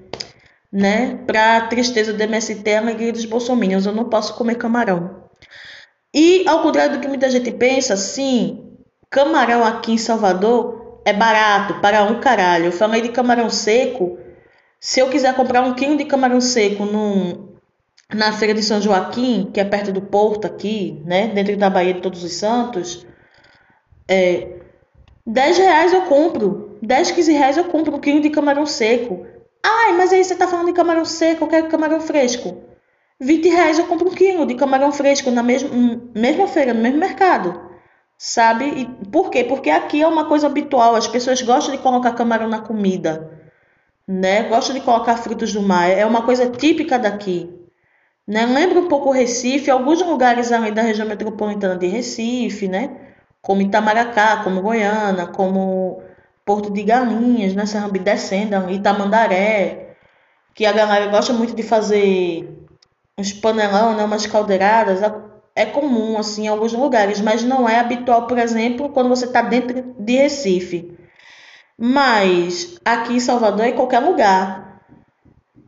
né? 0.72 1.20
Para 1.26 1.68
tristeza 1.68 2.14
do 2.14 2.22
MST, 2.22 2.72
a 2.72 2.80
alegria 2.80 3.12
dos 3.12 3.26
bolsominions, 3.26 3.88
eu 3.88 3.94
não 3.94 4.06
posso 4.06 4.36
comer 4.36 4.56
camarão. 4.56 5.24
E, 6.14 6.48
ao 6.48 6.62
contrário 6.62 6.98
do 6.98 7.02
que 7.02 7.08
muita 7.08 7.30
gente 7.30 7.52
pensa, 7.52 7.98
sim, 7.98 8.78
camarão 9.10 9.64
aqui 9.64 9.94
em 9.94 9.98
Salvador 9.98 11.02
é 11.04 11.14
barato, 11.14 11.82
para 11.82 12.04
um 12.04 12.20
caralho. 12.20 12.66
Eu 12.66 12.72
falei 12.72 13.02
de 13.02 13.10
camarão 13.10 13.50
seco, 13.50 14.20
se 14.80 15.00
eu 15.00 15.10
quiser 15.10 15.34
comprar 15.36 15.64
um 15.64 15.74
quilo 15.74 15.98
de 15.98 16.06
camarão 16.06 16.40
seco 16.40 16.86
num 16.86 17.51
na 18.14 18.32
feira 18.34 18.54
de 18.54 18.62
São 18.62 18.82
Joaquim, 18.82 19.50
que 19.54 19.60
é 19.60 19.64
perto 19.64 19.92
do 19.92 20.02
porto 20.02 20.46
aqui, 20.46 21.02
né? 21.06 21.28
Dentro 21.28 21.56
da 21.58 21.70
Bahia 21.70 21.94
de 21.94 22.02
Todos 22.02 22.24
os 22.24 22.34
Santos, 22.34 23.06
é, 24.08 24.60
10 25.26 25.58
reais 25.58 25.94
eu 25.94 26.02
compro. 26.04 26.78
10, 26.82 27.12
15 27.12 27.32
reais 27.32 27.58
eu 27.58 27.66
compro 27.66 27.96
um 27.96 28.00
quilo 28.00 28.22
de 28.22 28.30
camarão 28.30 28.66
seco. 28.66 29.26
Ai, 29.64 29.94
mas 29.96 30.12
aí 30.12 30.24
você 30.24 30.36
tá 30.36 30.48
falando 30.48 30.68
de 30.68 30.74
camarão 30.74 31.06
seco, 31.06 31.44
eu 31.44 31.48
quero 31.48 31.68
camarão 31.68 32.02
fresco. 32.02 32.58
20 33.20 33.50
reais 33.50 33.78
eu 33.78 33.86
compro 33.86 34.10
um 34.10 34.14
quilo 34.14 34.46
de 34.46 34.56
camarão 34.56 34.92
fresco 34.92 35.30
na 35.30 35.44
mesma, 35.44 35.70
mesma 36.16 36.48
feira, 36.48 36.74
no 36.74 36.82
mesmo 36.82 36.98
mercado. 36.98 37.70
Sabe? 38.18 38.66
E 38.66 38.86
por 39.08 39.30
quê? 39.30 39.44
Porque 39.44 39.70
aqui 39.70 40.02
é 40.02 40.08
uma 40.08 40.26
coisa 40.26 40.48
habitual. 40.48 40.96
As 40.96 41.08
pessoas 41.08 41.42
gostam 41.42 41.76
de 41.76 41.82
colocar 41.82 42.14
camarão 42.14 42.48
na 42.50 42.60
comida. 42.60 43.40
Né? 44.08 44.44
Gostam 44.44 44.76
de 44.76 44.82
colocar 44.82 45.18
frutos 45.18 45.54
do 45.54 45.62
mar. 45.62 45.90
É 45.90 46.06
uma 46.06 46.24
coisa 46.24 46.50
típica 46.50 47.00
daqui. 47.00 47.61
Né? 48.28 48.46
Lembra 48.46 48.80
um 48.80 48.88
pouco 48.88 49.10
o 49.10 49.12
Recife, 49.12 49.72
alguns 49.72 50.02
lugares 50.02 50.52
ali 50.52 50.72
da 50.72 50.82
região 50.82 51.08
metropolitana 51.08 51.76
de 51.76 51.88
Recife, 51.88 52.68
né? 52.68 52.98
Como 53.42 53.62
Itamaracá, 53.62 54.44
como 54.44 54.62
Goiânia, 54.62 55.28
como 55.28 56.02
Porto 56.46 56.72
de 56.72 56.84
Galinhas, 56.84 57.54
né? 57.54 57.66
Serrambi 57.66 58.00
descendo 58.00 58.70
Itamandaré, 58.70 59.96
que 60.54 60.66
a 60.66 60.72
galera 60.72 61.08
gosta 61.08 61.34
muito 61.34 61.56
de 61.56 61.64
fazer 61.64 62.62
uns 63.18 63.34
panelão, 63.34 63.96
né, 63.96 64.04
umas 64.04 64.26
caldeiradas, 64.26 65.02
é 65.56 65.66
comum 65.66 66.18
assim 66.18 66.46
em 66.46 66.48
alguns 66.48 66.74
lugares, 66.74 67.22
mas 67.22 67.44
não 67.44 67.68
é 67.68 67.80
habitual, 67.80 68.26
por 68.28 68.38
exemplo, 68.38 68.90
quando 68.90 69.10
você 69.10 69.26
está 69.26 69.42
dentro 69.42 69.94
de 69.98 70.14
Recife. 70.14 70.98
Mas 71.78 72.80
aqui 72.86 73.14
em 73.14 73.20
Salvador 73.20 73.66
é 73.66 73.70
em 73.70 73.76
qualquer 73.76 74.00
lugar. 74.00 74.82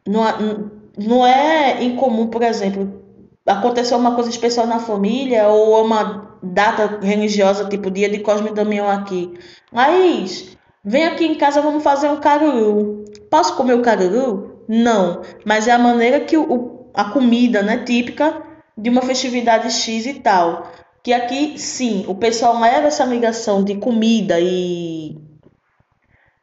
Não, 0.07 0.71
não 0.97 1.25
é 1.25 1.84
incomum, 1.84 2.27
por 2.27 2.43
exemplo, 2.43 3.01
aconteceu 3.45 3.97
uma 3.97 4.15
coisa 4.15 4.29
especial 4.29 4.67
na 4.67 4.79
família 4.79 5.47
ou 5.47 5.84
uma 5.84 6.38
data 6.41 6.99
religiosa, 7.01 7.67
tipo 7.67 7.89
dia 7.89 8.10
de 8.10 8.19
Cosme 8.19 8.49
e 8.49 8.53
Damião 8.53 8.89
aqui. 8.89 9.34
Laís, 9.71 10.58
vem 10.84 11.06
aqui 11.06 11.25
em 11.25 11.36
casa, 11.36 11.62
vamos 11.62 11.84
fazer 11.84 12.10
um 12.10 12.19
caruru. 12.19 13.06
Posso 13.29 13.56
comer 13.56 13.73
o 13.73 13.82
caruru? 13.82 14.63
Não, 14.67 15.21
mas 15.45 15.67
é 15.67 15.71
a 15.71 15.79
maneira 15.79 16.19
que 16.19 16.38
o, 16.38 16.89
a 16.93 17.06
comida, 17.06 17.62
né, 17.62 17.79
típica 17.79 18.41
de 18.77 18.89
uma 18.89 19.01
festividade 19.01 19.71
X 19.71 20.06
e 20.06 20.15
tal. 20.15 20.71
Que 21.01 21.12
aqui, 21.12 21.58
sim, 21.58 22.06
o 22.08 22.15
pessoal 22.15 22.60
leva 22.60 22.88
essa 22.88 23.03
ligação 23.03 23.63
de 23.63 23.75
comida 23.75 24.39
e, 24.39 25.17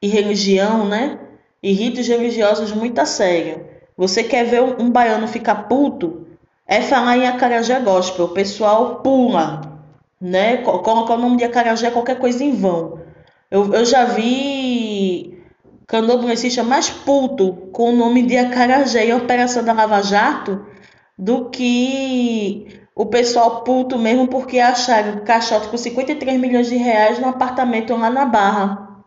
e 0.03 0.07
religião, 0.07 0.87
né? 0.87 1.19
E 1.63 1.73
ritos 1.73 2.07
religiosos 2.07 2.73
muito 2.73 2.99
a 2.99 3.07
sério. 3.07 3.70
Você 4.01 4.25
quer 4.25 4.45
ver 4.47 4.63
um, 4.63 4.91
baiano 4.91 5.29
ficar 5.29 5.69
puto? 5.69 6.27
É 6.67 6.81
falar 6.81 7.19
em 7.19 7.29
acarajé 7.29 7.79
gospel. 7.81 8.25
O 8.25 8.29
pessoal 8.29 9.01
pula, 9.03 9.61
né? 10.19 10.57
Coloca 10.57 11.13
o 11.13 11.19
nome 11.19 11.37
de 11.37 11.45
acarajé 11.45 11.91
qualquer 11.91 12.19
coisa 12.19 12.43
em 12.43 12.51
vão. 12.51 12.99
Eu, 13.51 13.75
eu 13.75 13.85
já 13.85 14.07
vi 14.07 15.45
candomblessista 15.87 16.63
mais 16.63 16.89
puto 16.89 17.53
com 17.73 17.91
o 17.91 17.95
nome 17.95 18.23
de 18.23 18.39
Acarajé 18.39 19.07
e 19.07 19.13
Operação 19.13 19.63
da 19.63 19.75
Lava 19.75 20.01
Jato 20.01 20.65
do 21.19 21.51
que 21.51 22.81
o 22.95 23.05
pessoal 23.05 23.63
puto 23.65 23.99
mesmo 23.99 24.29
porque 24.29 24.61
acharam 24.61 25.23
caixote 25.25 25.69
com 25.69 25.77
53 25.77 26.41
milhões 26.41 26.69
de 26.69 26.77
reais 26.77 27.19
no 27.19 27.29
apartamento 27.29 27.95
lá 27.97 28.09
na 28.09 28.25
Barra, 28.25 29.03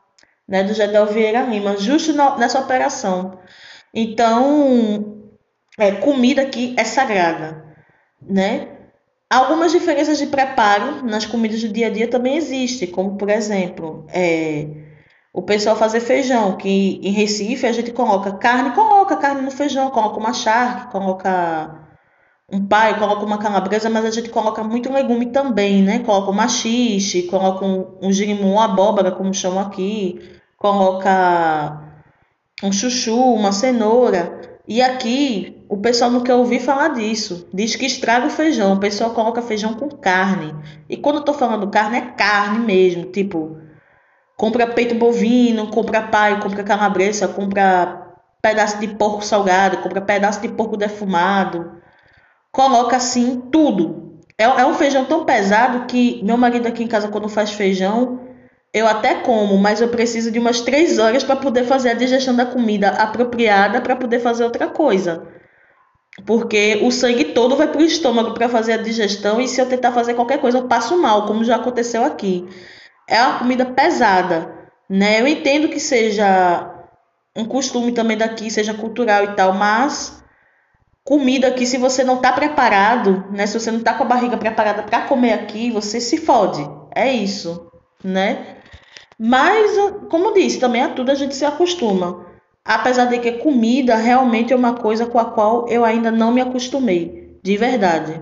né, 0.48 0.64
do 0.64 0.74
Gedel 0.76 1.08
Vieira 1.08 1.42
Lima, 1.42 1.78
justo 1.78 2.14
nessa 2.38 2.60
operação. 2.60 3.40
Então, 3.94 5.24
é, 5.78 5.92
comida 5.92 6.42
aqui 6.42 6.74
é 6.78 6.84
sagrada, 6.84 7.64
né? 8.22 8.70
Algumas 9.30 9.72
diferenças 9.72 10.18
de 10.18 10.28
preparo 10.28 11.04
nas 11.04 11.26
comidas 11.26 11.62
do 11.62 11.70
dia 11.70 11.88
a 11.88 11.90
dia 11.90 12.08
também 12.08 12.36
existem, 12.38 12.90
como 12.90 13.18
por 13.18 13.30
exemplo, 13.30 14.06
é, 14.10 14.68
o 15.34 15.42
pessoal 15.42 15.76
fazer 15.76 16.00
feijão, 16.00 16.58
que 16.58 17.00
em 17.04 17.12
Recife 17.12 17.66
a 17.66 17.72
gente 17.72 17.92
coloca 17.92 18.32
carne, 18.34 18.72
coloca 18.72 19.18
carne 19.18 19.42
no 19.42 19.52
feijão, 19.52 19.90
coloca 19.90 20.20
uma 20.20 20.34
charque, 20.34 20.92
coloca 20.92 21.88
um 22.52 22.66
pai, 22.68 23.00
coloca 23.00 23.26
uma 23.26 23.40
calabresa, 23.40 23.90
mas 23.90 24.06
a 24.06 24.12
gente 24.12 24.30
coloca 24.30 24.64
muito 24.64 24.94
legume 24.94 25.28
também, 25.28 25.82
né? 25.82 26.00
Coloca 26.00 26.30
uma 26.30 26.48
xixe, 26.48 27.24
coloca 27.24 27.66
um, 27.66 27.98
um 28.02 28.12
girimum, 28.12 28.60
abóbora, 28.60 29.12
como 29.12 29.34
chamam 29.34 29.60
aqui, 29.60 30.20
coloca 30.58 31.83
um 32.64 32.72
chuchu, 32.72 33.16
uma 33.16 33.52
cenoura. 33.52 34.42
E 34.68 34.82
aqui 34.82 35.62
o 35.70 35.78
pessoal 35.78 36.10
não 36.10 36.22
quer 36.22 36.34
ouvir 36.34 36.60
falar 36.60 36.90
disso. 36.90 37.48
Diz 37.54 37.76
que 37.76 37.86
estraga 37.86 38.28
o 38.28 38.32
feijão. 38.32 38.74
O 38.74 38.80
pessoal 38.80 39.12
coloca 39.12 39.42
feijão 39.42 39.74
com 39.74 39.90
carne. 39.90 40.56
E 40.90 40.98
quando 40.98 41.18
eu 41.18 41.24
tô 41.24 41.34
falando 41.34 41.70
carne, 41.70 41.98
é 41.98 42.02
carne 42.02 42.60
mesmo. 42.60 43.06
Tipo, 43.06 43.58
Compra 44.36 44.68
peito 44.68 44.96
bovino, 44.96 45.70
compra 45.70 46.02
pai, 46.02 46.40
compra 46.42 46.64
calabresa, 46.64 47.28
compra 47.28 48.14
pedaço 48.42 48.80
de 48.80 48.88
porco 48.90 49.24
salgado, 49.24 49.78
compra 49.78 50.02
pedaço 50.02 50.42
de 50.42 50.50
porco 50.50 50.76
defumado. 50.76 51.78
Coloca 52.52 52.98
assim 52.98 53.42
tudo. 53.52 54.20
É, 54.38 54.44
é 54.44 54.66
um 54.66 54.74
feijão 54.74 55.06
tão 55.06 55.24
pesado 55.24 55.86
que 55.86 56.22
meu 56.24 56.36
marido 56.36 56.68
aqui 56.68 56.84
em 56.84 56.88
casa, 56.88 57.08
quando 57.08 57.30
faz 57.30 57.52
feijão, 57.52 58.23
eu 58.74 58.88
até 58.88 59.16
como, 59.16 59.58
mas 59.58 59.82
eu 59.82 59.90
preciso 59.90 60.32
de 60.32 60.40
umas 60.40 60.62
três 60.62 60.98
horas 61.00 61.24
para 61.24 61.36
poder 61.36 61.66
fazer 61.66 61.92
a 61.92 61.94
digestão 61.94 62.36
da 62.36 62.46
comida 62.46 62.90
apropriada 62.90 63.82
para 63.82 63.96
poder 63.96 64.20
fazer 64.20 64.44
outra 64.44 64.68
coisa. 64.68 65.28
Porque 66.26 66.80
o 66.84 66.92
sangue 66.92 67.26
todo 67.26 67.56
vai 67.56 67.68
para 67.68 67.82
o 67.82 67.86
estômago 67.86 68.34
para 68.34 68.50
fazer 68.50 68.74
a 68.74 68.78
digestão 68.78 69.42
e 69.42 69.48
se 69.48 69.60
eu 69.60 69.68
tentar 69.68 69.92
fazer 69.92 70.14
qualquer 70.14 70.40
coisa 70.40 70.60
eu 70.60 70.68
passo 70.68 70.98
mal, 70.98 71.26
como 71.26 71.44
já 71.44 71.56
aconteceu 71.56 72.04
aqui 72.04 72.48
é 73.08 73.22
uma 73.22 73.40
comida 73.40 73.66
pesada, 73.66 74.70
né? 74.90 75.22
Eu 75.22 75.28
entendo 75.28 75.70
que 75.70 75.80
seja 75.80 76.70
um 77.36 77.46
costume 77.46 77.92
também 77.92 78.18
daqui, 78.18 78.50
seja 78.50 78.74
cultural 78.74 79.24
e 79.24 79.36
tal, 79.36 79.54
mas 79.54 80.24
comida 81.04 81.48
aqui, 81.48 81.66
se 81.66 81.78
você 81.78 82.04
não 82.04 82.16
está 82.16 82.32
preparado, 82.32 83.26
né? 83.32 83.46
Se 83.46 83.60
você 83.60 83.72
não 83.72 83.80
está 83.80 83.94
com 83.94 84.04
a 84.04 84.08
barriga 84.08 84.38
preparada 84.38 84.84
para 84.84 85.02
comer 85.02 85.34
aqui, 85.34 85.72
você 85.72 86.00
se 86.00 86.18
fode. 86.18 86.68
É 86.96 87.12
isso, 87.12 87.72
né? 88.04 88.58
Mas, 89.20 89.72
como 90.10 90.34
disse, 90.34 90.60
também 90.60 90.82
a 90.82 90.90
tudo 90.90 91.12
a 91.12 91.16
gente 91.16 91.36
se 91.36 91.46
acostuma. 91.46 92.26
Apesar 92.66 93.06
de 93.06 93.20
que 93.20 93.34
comida 93.34 93.96
realmente 93.96 94.54
é 94.54 94.56
uma 94.56 94.74
coisa 94.74 95.06
com 95.06 95.20
a 95.20 95.26
qual 95.26 95.68
eu 95.68 95.84
ainda 95.84 96.10
não 96.10 96.32
me 96.32 96.42
acostumei, 96.42 97.40
de 97.44 97.58
verdade. 97.58 98.22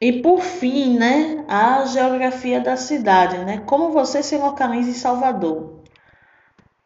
E 0.00 0.12
por 0.22 0.40
fim, 0.40 0.96
né, 0.96 1.44
a 1.48 1.84
geografia 1.86 2.60
da 2.60 2.76
cidade, 2.76 3.38
né? 3.38 3.58
Como 3.66 3.90
você 3.90 4.22
se 4.22 4.36
localiza 4.36 4.90
em 4.90 4.94
Salvador? 4.94 5.82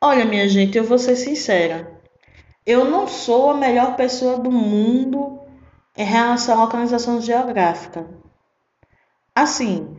Olha, 0.01 0.25
minha 0.25 0.49
gente, 0.49 0.79
eu 0.79 0.85
vou 0.85 0.99
ser 0.99 1.17
sincera. 1.17 2.01
Eu 2.65 2.85
não 2.85 3.07
sou 3.07 3.51
a 3.51 3.55
melhor 3.55 3.97
pessoa 3.97 4.39
do 4.39 4.51
mundo 4.51 5.41
em 5.97 6.05
relação 6.05 6.57
à 6.57 6.65
localização 6.65 7.21
geográfica. 7.21 8.07
Assim, 9.35 9.97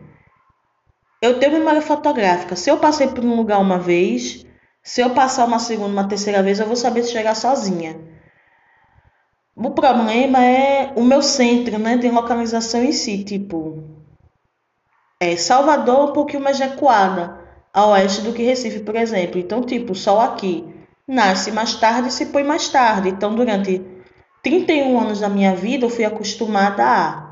eu 1.22 1.40
tenho 1.40 1.54
memória 1.54 1.82
fotográfica. 1.82 2.56
Se 2.56 2.70
eu 2.70 2.78
passei 2.78 3.08
por 3.08 3.24
um 3.24 3.36
lugar 3.36 3.60
uma 3.60 3.80
vez, 3.80 4.46
se 4.84 5.02
eu 5.02 5.12
passar 5.12 5.46
uma 5.46 5.60
segunda, 5.60 5.90
uma 5.90 6.08
terceira 6.08 6.44
vez, 6.44 6.60
eu 6.60 6.68
vou 6.68 6.76
saber 6.76 7.04
chegar 7.06 7.36
sozinha. 7.36 7.98
O 9.56 9.72
problema 9.72 10.44
é 10.44 10.92
o 10.96 11.04
meu 11.04 11.22
centro, 11.22 11.78
né, 11.78 11.96
de 11.96 12.10
localização 12.10 12.84
em 12.84 12.92
si, 12.92 13.24
tipo, 13.24 13.84
é 15.20 15.38
Salvador 15.38 16.10
um 16.10 16.14
pouquinho 16.14 16.44
mais 16.44 16.60
recuada 16.60 17.40
a 17.74 17.88
oeste 17.88 18.22
do 18.22 18.34
que 18.34 18.44
Recife, 18.44 18.80
por 18.82 18.96
exemplo. 18.96 19.40
Então, 19.40 19.62
tipo, 19.64 19.94
o 19.94 19.96
sol 19.96 20.20
aqui 20.20 20.66
nasce 21.08 21.52
mais 21.52 21.76
tarde 21.76 22.10
e 22.10 22.12
se 22.12 22.26
põe 22.28 22.44
mais 22.44 22.68
tarde. 22.68 23.10
Então, 23.10 23.34
durante 23.34 23.82
31 24.44 25.00
anos 25.00 25.22
da 25.22 25.30
minha 25.30 25.56
vida, 25.56 25.86
eu 25.86 25.90
fui 25.90 26.04
acostumada 26.04 26.84
a 26.84 27.23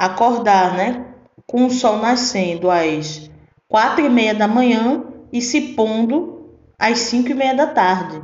acordar, 0.00 0.74
né, 0.74 1.04
com 1.46 1.66
o 1.66 1.70
sol 1.70 1.98
nascendo 1.98 2.70
às 2.70 3.30
quatro 3.68 4.04
e 4.04 4.08
meia 4.08 4.34
da 4.34 4.48
manhã 4.48 5.04
e 5.30 5.42
se 5.42 5.74
pondo 5.74 6.56
às 6.78 7.00
cinco 7.00 7.30
e 7.30 7.34
meia 7.34 7.54
da 7.54 7.66
tarde. 7.66 8.22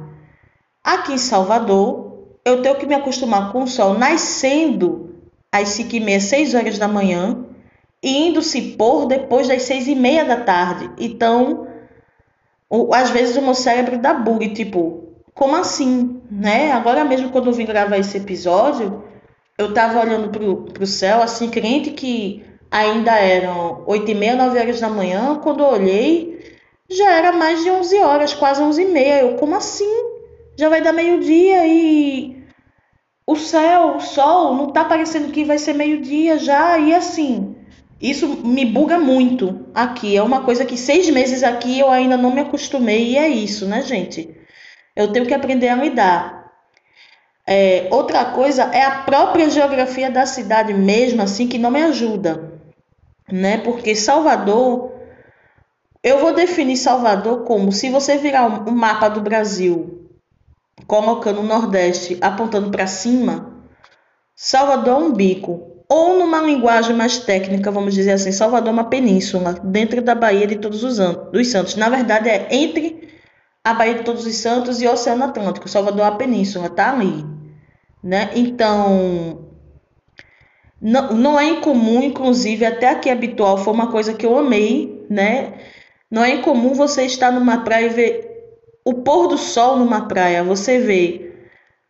Aqui 0.83 1.13
em 1.13 1.19
Salvador, 1.19 2.29
eu 2.45 2.63
tenho 2.63 2.77
que 2.77 2.87
me 2.87 2.95
acostumar 2.95 3.53
com 3.53 3.65
o 3.65 3.67
sol 3.67 3.99
nascendo 3.99 5.17
às 5.53 5.71
5 5.71 5.97
e 5.97 6.01
meia, 6.01 6.21
6 6.21 6.55
horas 6.55 6.79
da 6.79 6.87
manhã 6.87 7.45
e 8.03 8.29
indo 8.29 8.41
se 8.41 8.77
pôr 8.77 9.07
depois 9.07 9.49
das 9.49 9.63
6 9.63 9.89
e 9.89 9.95
meia 9.95 10.25
da 10.25 10.37
tarde. 10.37 10.91
Então, 10.97 11.67
às 12.95 13.11
vezes 13.11 13.37
o 13.37 13.43
meu 13.43 13.55
cérebro 13.55 13.99
dá 13.99 14.15
bug, 14.15 14.49
tipo, 14.51 15.13
como 15.35 15.57
assim? 15.57 16.23
Né? 16.31 16.71
Agora 16.73 17.05
mesmo 17.05 17.31
quando 17.31 17.49
eu 17.49 17.53
vim 17.53 17.67
gravar 17.67 17.99
esse 17.99 18.17
episódio, 18.17 19.03
eu 19.59 19.73
tava 19.75 20.01
olhando 20.01 20.31
pro, 20.31 20.65
pro 20.65 20.87
céu, 20.87 21.23
assim, 21.23 21.51
crente 21.51 21.91
que 21.91 22.45
ainda 22.71 23.13
eram 23.13 23.85
8 23.87 24.11
e 24.11 24.15
meia, 24.15 24.37
9 24.37 24.59
horas 24.59 24.81
da 24.81 24.89
manhã. 24.89 25.41
Quando 25.43 25.61
eu 25.61 25.69
olhei, 25.69 26.57
já 26.91 27.13
era 27.13 27.33
mais 27.33 27.63
de 27.63 27.71
11 27.71 27.97
horas, 27.99 28.35
quase 28.35 28.63
11 28.63 28.83
e 28.83 28.87
meia. 28.87 29.21
Eu, 29.23 29.37
como 29.37 29.55
assim? 29.55 30.17
já 30.59 30.69
vai 30.69 30.81
dar 30.81 30.93
meio-dia 30.93 31.67
e 31.67 32.43
o 33.27 33.37
céu, 33.37 33.97
o 33.97 34.01
sol, 34.01 34.55
não 34.55 34.73
tá 34.73 34.85
parecendo 34.85 35.31
que 35.33 35.45
vai 35.45 35.59
ser 35.59 35.75
meio-dia 35.75 36.39
já. 36.39 36.79
E 36.79 36.95
assim, 36.95 37.57
isso 38.01 38.27
me 38.45 38.65
buga 38.65 38.99
muito 38.99 39.67
aqui. 39.75 40.17
É 40.17 40.23
uma 40.23 40.43
coisa 40.43 40.65
que 40.65 40.77
seis 40.77 41.11
meses 41.11 41.43
aqui 41.43 41.79
eu 41.79 41.91
ainda 41.91 42.17
não 42.17 42.35
me 42.35 42.41
acostumei 42.41 43.13
e 43.13 43.19
é 43.19 43.29
isso, 43.29 43.67
né, 43.67 43.83
gente? 43.83 44.35
Eu 44.95 45.13
tenho 45.13 45.27
que 45.27 45.35
aprender 45.35 45.69
a 45.69 45.77
lidar. 45.77 46.36
É, 47.49 47.87
outra 47.93 48.25
coisa 48.25 48.65
é 48.65 48.83
a 48.83 49.03
própria 49.03 49.49
geografia 49.49 50.11
da 50.11 50.27
cidade 50.27 50.75
mesmo, 50.75 51.23
assim, 51.23 51.47
que 51.47 51.59
não 51.59 51.71
me 51.71 51.81
ajuda, 51.81 52.61
né? 53.31 53.59
Porque 53.59 53.95
Salvador, 53.95 54.93
eu 56.03 56.19
vou 56.19 56.35
definir 56.35 56.77
Salvador 56.77 57.45
como 57.45 57.71
se 57.71 57.89
você 57.89 58.19
virar 58.19 58.47
um 58.69 58.73
mapa 58.73 59.09
do 59.09 59.21
Brasil, 59.21 60.11
colocando 60.89 61.39
o 61.39 61.45
Nordeste 61.45 62.19
apontando 62.21 62.69
para 62.71 62.89
cima, 62.89 63.55
Salvador 64.35 65.01
é 65.01 65.05
um 65.05 65.13
bico. 65.13 65.73
Ou 65.89 66.19
numa 66.19 66.41
linguagem 66.41 66.97
mais 66.97 67.19
técnica, 67.19 67.71
vamos 67.71 67.95
dizer 67.95 68.11
assim, 68.11 68.33
Salvador 68.33 68.71
é 68.71 68.73
uma 68.73 68.91
península 68.91 69.53
dentro 69.63 70.03
da 70.03 70.17
Baía 70.17 70.49
de 70.49 70.57
Todos 70.57 70.83
os 70.83 70.99
dos 70.99 71.47
Santos. 71.47 71.77
Na 71.77 71.89
verdade, 71.89 72.29
é 72.29 72.49
entre 72.51 73.09
a 73.63 73.73
Baía 73.73 73.95
de 73.95 74.03
Todos 74.03 74.27
os 74.27 74.35
Santos 74.35 74.83
e 74.83 74.89
o 74.89 74.93
Oceano 74.93 75.23
Atlântico. 75.23 75.69
Salvador 75.69 76.01
é 76.01 76.09
a 76.09 76.11
península, 76.11 76.69
tá 76.69 76.91
ali 76.91 77.36
né? 78.07 78.31
Então, 78.37 79.51
não, 80.81 81.13
não 81.13 81.41
é 81.41 81.47
incomum, 81.49 82.01
inclusive, 82.01 82.65
até 82.65 82.91
aqui 82.91 83.11
habitual, 83.11 83.59
foi 83.59 83.75
uma 83.75 83.91
coisa 83.91 84.15
que 84.15 84.25
eu 84.25 84.39
amei, 84.39 85.05
né? 85.11 85.55
Não 86.09 86.23
é 86.23 86.31
incomum 86.37 86.73
você 86.73 87.05
estar 87.05 87.33
numa 87.33 87.65
praia 87.65 87.87
e 87.87 87.89
ver 87.89 88.31
o 88.85 88.95
pôr 88.95 89.27
do 89.27 89.37
sol 89.37 89.77
numa 89.77 90.07
praia. 90.07 90.45
Você 90.45 90.79
vê, 90.79 91.35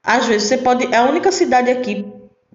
às 0.02 0.26
vezes 0.26 0.48
você 0.48 0.56
pode, 0.56 0.86
é 0.86 0.96
a 0.96 1.04
única 1.04 1.30
cidade 1.30 1.70
aqui, 1.70 2.10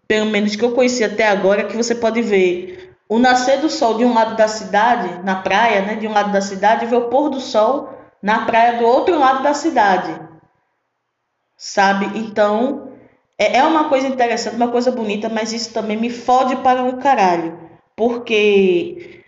pelo 0.07 0.31
menos 0.31 0.55
que 0.55 0.65
eu 0.65 0.71
conheci 0.71 1.03
até 1.03 1.27
agora, 1.27 1.65
que 1.65 1.77
você 1.77 1.93
pode 1.93 2.19
ver 2.23 2.95
o 3.07 3.19
nascer 3.19 3.59
do 3.59 3.69
sol 3.69 3.95
de 3.95 4.05
um 4.05 4.13
lado 4.15 4.35
da 4.35 4.47
cidade, 4.47 5.23
na 5.23 5.35
praia, 5.35 5.83
né? 5.83 5.95
De 5.97 6.07
um 6.07 6.13
lado 6.13 6.31
da 6.31 6.41
cidade, 6.41 6.85
e 6.85 6.87
ver 6.87 6.95
o 6.95 7.09
pôr 7.09 7.29
do 7.29 7.39
sol 7.39 7.93
na 8.23 8.43
praia 8.43 8.79
do 8.79 8.85
outro 8.85 9.19
lado 9.19 9.43
da 9.43 9.53
cidade. 9.53 10.19
Sabe? 11.55 12.17
Então, 12.17 12.80
é, 13.41 13.57
é 13.57 13.63
uma 13.63 13.89
coisa 13.89 14.07
interessante, 14.07 14.55
uma 14.55 14.67
coisa 14.67 14.91
bonita, 14.91 15.27
mas 15.27 15.51
isso 15.51 15.73
também 15.73 15.97
me 15.97 16.11
fode 16.11 16.57
para 16.57 16.83
um 16.83 16.99
caralho. 16.99 17.57
Porque 17.95 19.23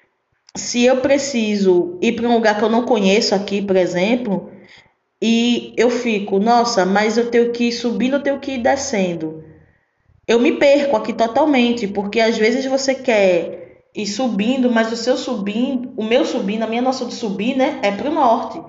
se 0.56 0.86
eu 0.86 0.98
preciso 0.98 1.98
ir 2.00 2.12
para 2.12 2.30
um 2.30 2.36
lugar 2.36 2.56
que 2.56 2.64
eu 2.64 2.70
não 2.70 2.86
conheço 2.86 3.34
aqui, 3.34 3.60
por 3.60 3.76
exemplo, 3.76 4.52
e 5.20 5.74
eu 5.76 5.90
fico, 5.90 6.38
nossa, 6.38 6.86
mas 6.86 7.18
eu 7.18 7.32
tenho 7.32 7.52
que 7.52 7.70
ir 7.70 7.72
subindo, 7.72 8.18
eu 8.18 8.22
tenho 8.22 8.40
que 8.40 8.52
ir 8.52 8.58
descendo. 8.60 9.44
Eu 10.28 10.40
me 10.40 10.52
perco 10.52 10.96
aqui 10.96 11.12
totalmente, 11.12 11.88
porque 11.88 12.20
às 12.20 12.38
vezes 12.38 12.66
você 12.68 12.94
quer 12.94 13.82
ir 13.96 14.06
subindo, 14.06 14.70
mas 14.70 14.92
o 14.92 14.96
seu 14.96 15.18
subindo, 15.18 15.92
o 15.98 16.04
meu 16.04 16.24
subindo, 16.24 16.62
a 16.62 16.68
minha 16.68 16.84
noção 16.84 17.08
de 17.08 17.16
subir, 17.16 17.58
né, 17.58 17.80
é 17.82 17.92
para 17.92 18.12
o 18.12 18.14
norte. 18.14 18.62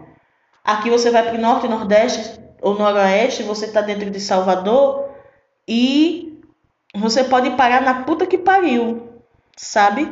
Aqui 0.65 0.89
você 0.89 1.11
vai 1.11 1.23
para 1.23 1.37
o 1.37 1.41
norte, 1.41 1.69
nordeste 1.69 2.41
ou 2.63 2.79
noroeste, 2.79 3.43
você 3.43 3.67
está 3.67 3.83
dentro 3.83 4.11
de 4.11 4.19
Salvador, 4.19 5.13
e 5.67 6.43
você 6.95 7.25
pode 7.25 7.51
parar 7.51 7.83
na 7.83 8.05
puta 8.05 8.27
que 8.27 8.39
pariu, 8.39 9.09
sabe? 9.57 10.11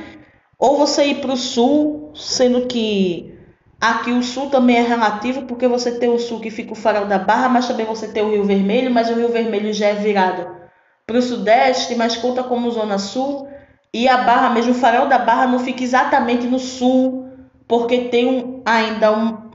Ou 0.58 0.78
você 0.78 1.06
ir 1.06 1.20
para 1.20 1.32
o 1.32 1.36
sul, 1.36 2.12
sendo 2.14 2.66
que 2.66 3.38
aqui 3.80 4.12
o 4.12 4.22
sul 4.22 4.48
também 4.48 4.76
é 4.76 4.82
relativo, 4.82 5.42
porque 5.42 5.68
você 5.68 5.98
tem 5.98 6.08
o 6.08 6.18
sul 6.18 6.40
que 6.40 6.50
fica 6.50 6.72
o 6.72 6.76
farol 6.76 7.06
da 7.06 7.18
Barra, 7.18 7.48
mas 7.48 7.68
também 7.68 7.86
você 7.86 8.08
tem 8.08 8.22
o 8.22 8.30
Rio 8.30 8.44
Vermelho, 8.44 8.90
mas 8.90 9.10
o 9.10 9.14
Rio 9.14 9.28
Vermelho 9.28 9.72
já 9.72 9.88
é 9.88 9.94
virado 9.94 10.62
para 11.06 11.18
o 11.18 11.22
sudeste, 11.22 11.94
mas 11.94 12.16
conta 12.16 12.42
como 12.42 12.70
zona 12.70 12.98
sul. 12.98 13.48
E 13.92 14.08
a 14.08 14.18
Barra, 14.18 14.50
mesmo 14.50 14.72
o 14.72 14.76
farol 14.76 15.06
da 15.06 15.18
Barra, 15.18 15.46
não 15.46 15.58
fica 15.58 15.82
exatamente 15.82 16.46
no 16.46 16.58
sul, 16.58 17.28
porque 17.68 18.04
tem 18.04 18.26
um, 18.26 18.62
ainda 18.64 19.12
um, 19.12 19.50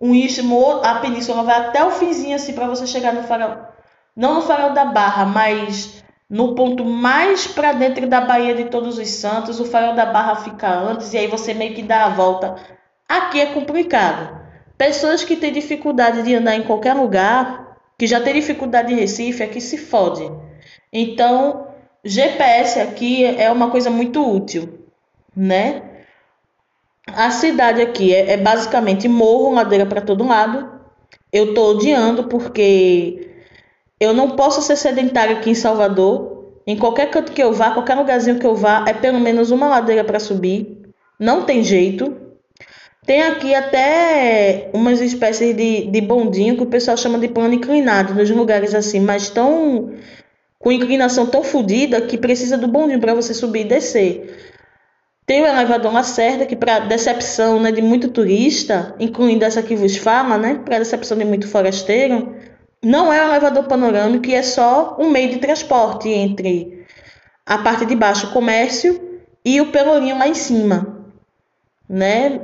um 0.00 0.14
istmo, 0.14 0.80
a 0.82 0.96
península 0.96 1.42
vai 1.42 1.56
até 1.56 1.84
o 1.84 1.90
finzinho 1.92 2.36
assim 2.36 2.52
para 2.52 2.68
você 2.68 2.86
chegar 2.86 3.12
no 3.12 3.22
farol 3.22 3.67
não 4.18 4.34
no 4.34 4.42
farol 4.42 4.72
da 4.72 4.84
Barra, 4.84 5.24
mas 5.24 6.02
no 6.28 6.56
ponto 6.56 6.84
mais 6.84 7.46
para 7.46 7.70
dentro 7.70 8.08
da 8.08 8.20
Baía 8.20 8.52
de 8.52 8.64
Todos 8.64 8.98
os 8.98 9.08
Santos, 9.10 9.60
o 9.60 9.64
farol 9.64 9.94
da 9.94 10.04
Barra 10.06 10.34
fica 10.34 10.68
antes 10.68 11.12
e 11.14 11.18
aí 11.18 11.28
você 11.28 11.54
meio 11.54 11.72
que 11.72 11.84
dá 11.84 12.04
a 12.04 12.08
volta. 12.08 12.56
Aqui 13.08 13.40
é 13.40 13.46
complicado. 13.46 14.36
Pessoas 14.76 15.22
que 15.22 15.36
têm 15.36 15.52
dificuldade 15.52 16.22
de 16.22 16.34
andar 16.34 16.56
em 16.56 16.64
qualquer 16.64 16.94
lugar, 16.94 17.78
que 17.96 18.08
já 18.08 18.20
têm 18.20 18.34
dificuldade 18.34 18.92
em 18.92 18.96
Recife, 18.96 19.40
aqui 19.40 19.60
se 19.60 19.78
fode. 19.78 20.28
Então, 20.92 21.68
GPS 22.04 22.80
aqui 22.80 23.24
é 23.24 23.52
uma 23.52 23.70
coisa 23.70 23.88
muito 23.88 24.28
útil, 24.28 24.84
né? 25.34 25.82
A 27.06 27.30
cidade 27.30 27.80
aqui 27.80 28.12
é, 28.12 28.32
é 28.32 28.36
basicamente 28.36 29.06
morro, 29.06 29.54
ladeira 29.54 29.86
para 29.86 30.00
todo 30.00 30.26
lado. 30.26 30.68
Eu 31.32 31.54
tô 31.54 31.70
odiando 31.70 32.24
porque 32.24 33.27
eu 34.00 34.14
não 34.14 34.30
posso 34.30 34.62
ser 34.62 34.76
sedentário 34.76 35.36
aqui 35.36 35.50
em 35.50 35.54
Salvador. 35.54 36.36
Em 36.66 36.76
qualquer 36.76 37.10
canto 37.10 37.32
que 37.32 37.42
eu 37.42 37.52
vá, 37.52 37.70
qualquer 37.70 37.94
lugarzinho 37.94 38.38
que 38.38 38.46
eu 38.46 38.54
vá, 38.54 38.84
é 38.86 38.92
pelo 38.92 39.18
menos 39.18 39.50
uma 39.50 39.68
ladeira 39.68 40.04
para 40.04 40.20
subir. 40.20 40.78
Não 41.18 41.42
tem 41.42 41.64
jeito. 41.64 42.14
Tem 43.06 43.22
aqui 43.22 43.54
até 43.54 44.68
umas 44.74 45.00
espécies 45.00 45.56
de, 45.56 45.86
de 45.86 46.00
bondinho 46.00 46.56
que 46.56 46.62
o 46.62 46.66
pessoal 46.66 46.96
chama 46.96 47.18
de 47.18 47.28
plano 47.28 47.54
inclinado, 47.54 48.14
nos 48.14 48.28
lugares 48.30 48.74
assim, 48.74 49.00
mas 49.00 49.30
tão 49.30 49.94
com 50.58 50.72
inclinação 50.72 51.26
tão 51.26 51.42
fodida 51.42 52.00
que 52.02 52.18
precisa 52.18 52.58
do 52.58 52.68
bondinho 52.68 53.00
para 53.00 53.14
você 53.14 53.32
subir 53.32 53.60
e 53.60 53.64
descer. 53.64 54.36
Tem 55.24 55.42
o 55.42 55.46
elevador 55.46 55.92
Lacerda, 55.92 56.46
que 56.46 56.56
para 56.56 56.80
decepção 56.80 57.60
né, 57.60 57.70
de 57.70 57.82
muito 57.82 58.08
turista, 58.08 58.94
incluindo 58.98 59.44
essa 59.44 59.62
que 59.62 59.76
vos 59.76 59.96
fala, 59.96 60.36
né, 60.36 60.60
para 60.64 60.78
decepção 60.78 61.16
de 61.16 61.24
muito 61.24 61.46
forasteiro, 61.46 62.34
não 62.82 63.12
é 63.12 63.24
um 63.24 63.30
elevador 63.30 63.64
panorâmico 63.64 64.26
e 64.26 64.34
é 64.34 64.42
só 64.42 64.96
um 64.98 65.10
meio 65.10 65.30
de 65.30 65.38
transporte 65.38 66.08
entre 66.08 66.86
a 67.44 67.58
parte 67.58 67.86
de 67.86 67.94
baixo, 67.96 68.28
o 68.28 68.32
comércio, 68.32 69.08
e 69.44 69.60
o 69.60 69.70
pelourinho 69.72 70.18
lá 70.18 70.28
em 70.28 70.34
cima, 70.34 71.06
né? 71.88 72.40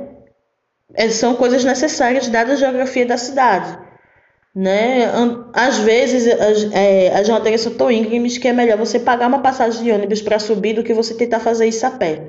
É, 0.93 1.09
são 1.09 1.35
coisas 1.35 1.63
necessárias 1.63 2.27
dada 2.27 2.53
a 2.53 2.55
geografia 2.55 3.05
da 3.05 3.17
cidade, 3.17 3.77
né? 4.53 5.11
Às 5.53 5.77
vezes 5.77 6.27
as, 6.27 6.71
é, 6.73 7.57
são 7.57 7.73
tão 7.73 7.91
íngremes 7.91 8.37
que 8.37 8.47
é 8.47 8.53
melhor 8.53 8.77
você 8.77 8.99
pagar 8.99 9.27
uma 9.27 9.41
passagem 9.41 9.83
de 9.83 9.91
ônibus 9.91 10.21
para 10.21 10.39
subir 10.39 10.73
do 10.73 10.83
que 10.83 10.93
você 10.93 11.13
tentar 11.13 11.39
fazer 11.39 11.67
isso 11.67 11.85
a 11.85 11.91
pé. 11.91 12.23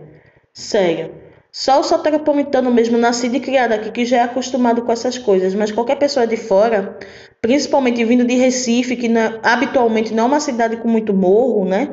Sério. 0.52 1.25
Só 1.58 1.80
o 1.80 1.82
soteropolitano 1.82 2.70
mesmo, 2.70 2.98
nascido 2.98 3.36
e 3.36 3.40
criado 3.40 3.72
aqui, 3.72 3.90
que 3.90 4.04
já 4.04 4.18
é 4.18 4.22
acostumado 4.24 4.82
com 4.82 4.92
essas 4.92 5.16
coisas, 5.16 5.54
mas 5.54 5.72
qualquer 5.72 5.96
pessoa 5.96 6.26
de 6.26 6.36
fora, 6.36 6.98
principalmente 7.40 8.04
vindo 8.04 8.26
de 8.26 8.34
Recife, 8.34 8.94
que 8.94 9.08
não, 9.08 9.40
habitualmente 9.42 10.12
não 10.12 10.24
é 10.24 10.26
uma 10.26 10.38
cidade 10.38 10.76
com 10.76 10.86
muito 10.86 11.14
morro, 11.14 11.64
né? 11.64 11.88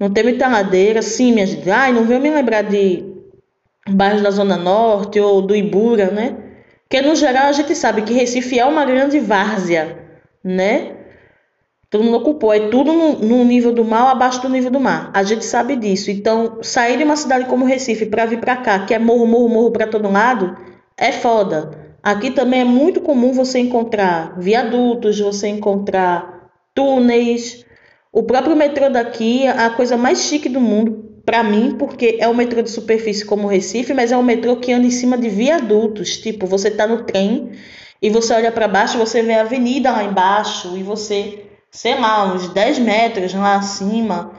Não 0.00 0.12
tem 0.12 0.24
muita 0.24 0.48
ladeira, 0.48 1.00
sim, 1.00 1.32
minha 1.32 1.46
gente. 1.46 1.70
Ai, 1.70 1.92
não 1.92 2.04
veio 2.04 2.20
me 2.20 2.28
lembrar 2.28 2.62
de 2.62 3.04
bairros 3.88 4.20
da 4.20 4.32
Zona 4.32 4.56
Norte 4.56 5.20
ou 5.20 5.40
do 5.42 5.54
Ibura, 5.54 6.10
né? 6.10 6.36
Porque 6.88 7.06
no 7.06 7.14
geral 7.14 7.44
a 7.44 7.52
gente 7.52 7.76
sabe 7.76 8.02
que 8.02 8.12
Recife 8.12 8.58
é 8.58 8.64
uma 8.64 8.84
grande 8.84 9.20
várzea, 9.20 9.96
né? 10.42 10.96
Todo 11.92 12.04
mundo 12.04 12.16
ocupou. 12.16 12.54
É 12.54 12.70
tudo 12.70 12.90
no, 12.90 13.18
no, 13.18 13.44
nível 13.44 13.70
do 13.70 13.84
mar, 13.84 14.10
abaixo 14.10 14.40
do 14.40 14.48
nível 14.48 14.70
do 14.70 14.80
mar. 14.80 15.10
A 15.12 15.22
gente 15.22 15.44
sabe 15.44 15.76
disso. 15.76 16.10
Então, 16.10 16.56
sair 16.62 16.96
de 16.96 17.04
uma 17.04 17.16
cidade 17.16 17.44
como 17.44 17.66
Recife 17.66 18.06
para 18.06 18.24
vir 18.24 18.40
para 18.40 18.56
cá, 18.56 18.86
que 18.86 18.94
é 18.94 18.98
morro, 18.98 19.26
morro, 19.26 19.48
morro 19.50 19.70
para 19.70 19.86
todo 19.86 20.10
lado, 20.10 20.56
é 20.96 21.12
foda. 21.12 21.70
Aqui 22.02 22.30
também 22.30 22.62
é 22.62 22.64
muito 22.64 23.02
comum 23.02 23.34
você 23.34 23.58
encontrar 23.58 24.40
viadutos, 24.40 25.20
você 25.20 25.48
encontrar 25.48 26.50
túneis. 26.74 27.62
O 28.10 28.22
próprio 28.22 28.56
metrô 28.56 28.88
daqui 28.88 29.44
é 29.44 29.50
a 29.50 29.68
coisa 29.68 29.94
mais 29.94 30.22
chique 30.22 30.48
do 30.48 30.62
mundo 30.62 31.20
para 31.26 31.42
mim, 31.42 31.76
porque 31.78 32.16
é 32.18 32.26
um 32.26 32.34
metrô 32.34 32.62
de 32.62 32.70
superfície 32.70 33.22
como 33.22 33.46
Recife, 33.46 33.92
mas 33.92 34.10
é 34.10 34.16
um 34.16 34.22
metrô 34.22 34.56
que 34.56 34.72
anda 34.72 34.86
em 34.86 34.90
cima 34.90 35.18
de 35.18 35.28
viadutos. 35.28 36.16
Tipo, 36.16 36.46
você 36.46 36.68
está 36.68 36.86
no 36.86 37.02
trem 37.02 37.52
e 38.00 38.08
você 38.08 38.32
olha 38.32 38.50
para 38.50 38.66
baixo, 38.66 38.96
você 38.96 39.20
vê 39.20 39.34
a 39.34 39.42
avenida 39.42 39.90
lá 39.90 40.02
embaixo 40.02 40.74
e 40.74 40.82
você 40.82 41.51
sei 41.72 41.98
lá, 42.00 42.24
uns 42.34 42.48
10 42.50 42.78
metros 42.78 43.34
lá 43.34 43.56
acima. 43.56 44.32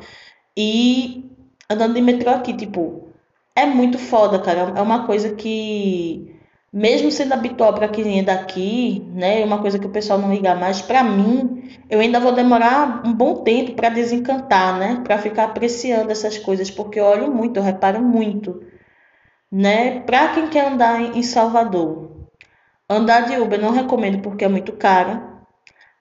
E 0.57 1.31
andando 1.69 1.95
de 1.95 2.01
metrô 2.01 2.31
aqui, 2.31 2.53
tipo, 2.55 3.09
é 3.55 3.65
muito 3.65 3.97
foda, 3.99 4.39
cara. 4.39 4.73
É 4.75 4.81
uma 4.81 5.05
coisa 5.05 5.33
que, 5.35 6.35
mesmo 6.71 7.11
sendo 7.11 7.33
habitual 7.33 7.73
para 7.73 7.87
quem 7.89 8.19
é 8.19 8.23
daqui, 8.23 9.03
né, 9.13 9.41
é 9.41 9.45
uma 9.45 9.59
coisa 9.61 9.79
que 9.79 9.87
o 9.87 9.91
pessoal 9.91 10.19
não 10.19 10.33
liga 10.33 10.55
mais. 10.55 10.81
Para 10.81 11.03
mim, 11.03 11.63
eu 11.89 11.99
ainda 11.99 12.19
vou 12.19 12.33
demorar 12.33 13.03
um 13.05 13.13
bom 13.13 13.43
tempo 13.43 13.73
para 13.73 13.89
desencantar, 13.89 14.77
né, 14.79 15.01
para 15.03 15.17
ficar 15.17 15.45
apreciando 15.45 16.11
essas 16.11 16.37
coisas, 16.37 16.69
porque 16.71 16.99
eu 16.99 17.05
olho 17.05 17.31
muito, 17.33 17.57
eu 17.57 17.63
reparo 17.63 18.01
muito, 18.01 18.61
né. 19.51 20.01
Para 20.01 20.29
quem 20.33 20.49
quer 20.49 20.67
andar 20.71 21.01
em 21.01 21.23
Salvador, 21.23 22.11
andar 22.89 23.21
de 23.27 23.37
Uber 23.39 23.59
não 23.61 23.71
recomendo 23.71 24.21
porque 24.21 24.45
é 24.45 24.49
muito 24.49 24.73
caro. 24.73 25.32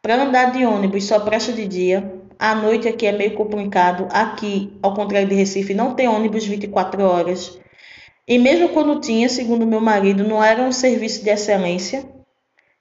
Para 0.02 0.20
andar 0.20 0.50
de 0.50 0.66
ônibus 0.66 1.04
só 1.04 1.20
presta 1.20 1.52
de 1.52 1.64
dia. 1.64 2.12
À 2.36 2.56
noite 2.56 2.88
aqui 2.88 3.06
é 3.06 3.12
meio 3.12 3.34
complicado. 3.34 4.08
Aqui, 4.10 4.76
ao 4.82 4.94
contrário 4.94 5.28
de 5.28 5.34
Recife, 5.36 5.74
não 5.74 5.94
tem 5.94 6.08
ônibus 6.08 6.44
24 6.44 7.04
horas. 7.04 7.56
E 8.26 8.36
mesmo 8.36 8.70
quando 8.70 9.00
tinha, 9.00 9.28
segundo 9.28 9.64
meu 9.64 9.80
marido, 9.80 10.24
não 10.24 10.42
era 10.42 10.60
um 10.60 10.72
serviço 10.72 11.22
de 11.22 11.30
excelência. 11.30 12.04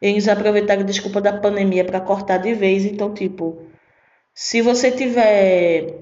Eles 0.01 0.27
aproveitaram 0.27 0.81
a 0.81 0.85
desculpa 0.85 1.21
da 1.21 1.31
pandemia 1.31 1.85
para 1.85 2.01
cortar 2.01 2.39
de 2.39 2.55
vez. 2.55 2.85
Então, 2.85 3.13
tipo, 3.13 3.67
se 4.33 4.63
você 4.63 4.89
tiver 4.89 5.93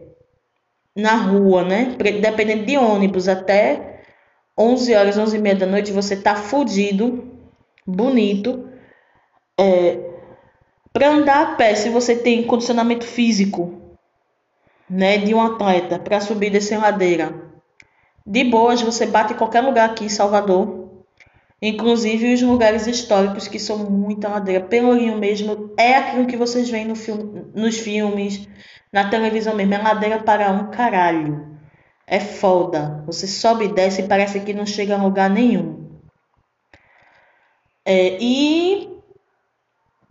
na 0.95 1.15
rua, 1.17 1.65
né, 1.65 1.97
dependendo 2.21 2.65
de 2.65 2.77
ônibus, 2.77 3.27
até 3.27 4.03
11 4.57 4.95
horas, 4.95 5.17
11 5.17 5.35
e 5.35 5.41
meia 5.41 5.55
da 5.55 5.65
noite, 5.65 5.91
você 5.91 6.15
tá 6.15 6.37
fudido, 6.37 7.29
bonito. 7.85 8.69
É, 9.59 10.08
para 10.91 11.09
andar 11.09 11.41
a 11.41 11.55
pé, 11.55 11.75
se 11.75 11.89
você 11.89 12.15
tem 12.15 12.43
condicionamento 12.43 13.05
físico, 13.05 13.97
né, 14.89 15.17
de 15.17 15.33
um 15.33 15.41
atleta 15.41 15.99
para 15.99 16.19
subir 16.19 16.49
descer 16.49 16.79
ladeira, 16.79 17.49
de 18.25 18.43
boas, 18.43 18.81
você 18.81 19.05
bate 19.05 19.33
em 19.33 19.37
qualquer 19.37 19.61
lugar 19.61 19.89
aqui 19.89 20.05
em 20.05 20.09
Salvador, 20.09 20.89
inclusive 21.61 22.33
os 22.33 22.41
lugares 22.41 22.87
históricos 22.87 23.47
que 23.47 23.59
são 23.59 23.77
muita 23.89 24.29
ladeira. 24.29 24.63
Pelourinho 24.63 25.17
mesmo 25.17 25.73
é 25.77 25.95
aquilo 25.95 26.25
que 26.25 26.37
vocês 26.37 26.69
veem 26.69 26.85
no 26.85 26.95
filme, 26.95 27.45
nos 27.53 27.77
filmes, 27.77 28.47
na 28.91 29.09
televisão 29.09 29.55
mesmo, 29.55 29.73
é 29.73 29.77
ladeira 29.77 30.19
para 30.19 30.51
um 30.51 30.71
caralho. 30.71 31.57
É 32.05 32.19
foda. 32.19 33.03
Você 33.05 33.27
sobe 33.27 33.65
e 33.65 33.73
desce 33.73 34.01
e 34.01 34.07
parece 34.07 34.39
que 34.39 34.53
não 34.53 34.65
chega 34.65 34.95
a 34.95 35.03
lugar 35.03 35.29
nenhum. 35.29 35.87
É, 37.85 38.17
e 38.19 38.98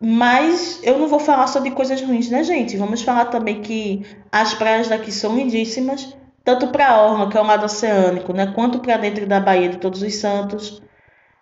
mas 0.00 0.80
eu 0.84 0.98
não 0.98 1.08
vou 1.08 1.18
falar 1.18 1.48
só 1.48 1.58
de 1.58 1.72
coisas 1.72 2.00
ruins, 2.00 2.30
né, 2.30 2.44
gente? 2.44 2.76
Vamos 2.76 3.02
falar 3.02 3.26
também 3.26 3.60
que 3.60 4.06
as 4.30 4.54
praias 4.54 4.88
daqui 4.88 5.10
são 5.10 5.36
lindíssimas, 5.36 6.16
tanto 6.44 6.68
para 6.68 6.88
a 6.88 7.02
Orla, 7.02 7.28
que 7.28 7.36
é 7.36 7.40
o 7.40 7.44
lado 7.44 7.64
oceânico, 7.64 8.32
né, 8.32 8.52
quanto 8.54 8.78
para 8.78 8.96
dentro 8.96 9.26
da 9.26 9.40
Baía 9.40 9.68
de 9.68 9.78
Todos 9.78 10.02
os 10.02 10.14
Santos. 10.14 10.80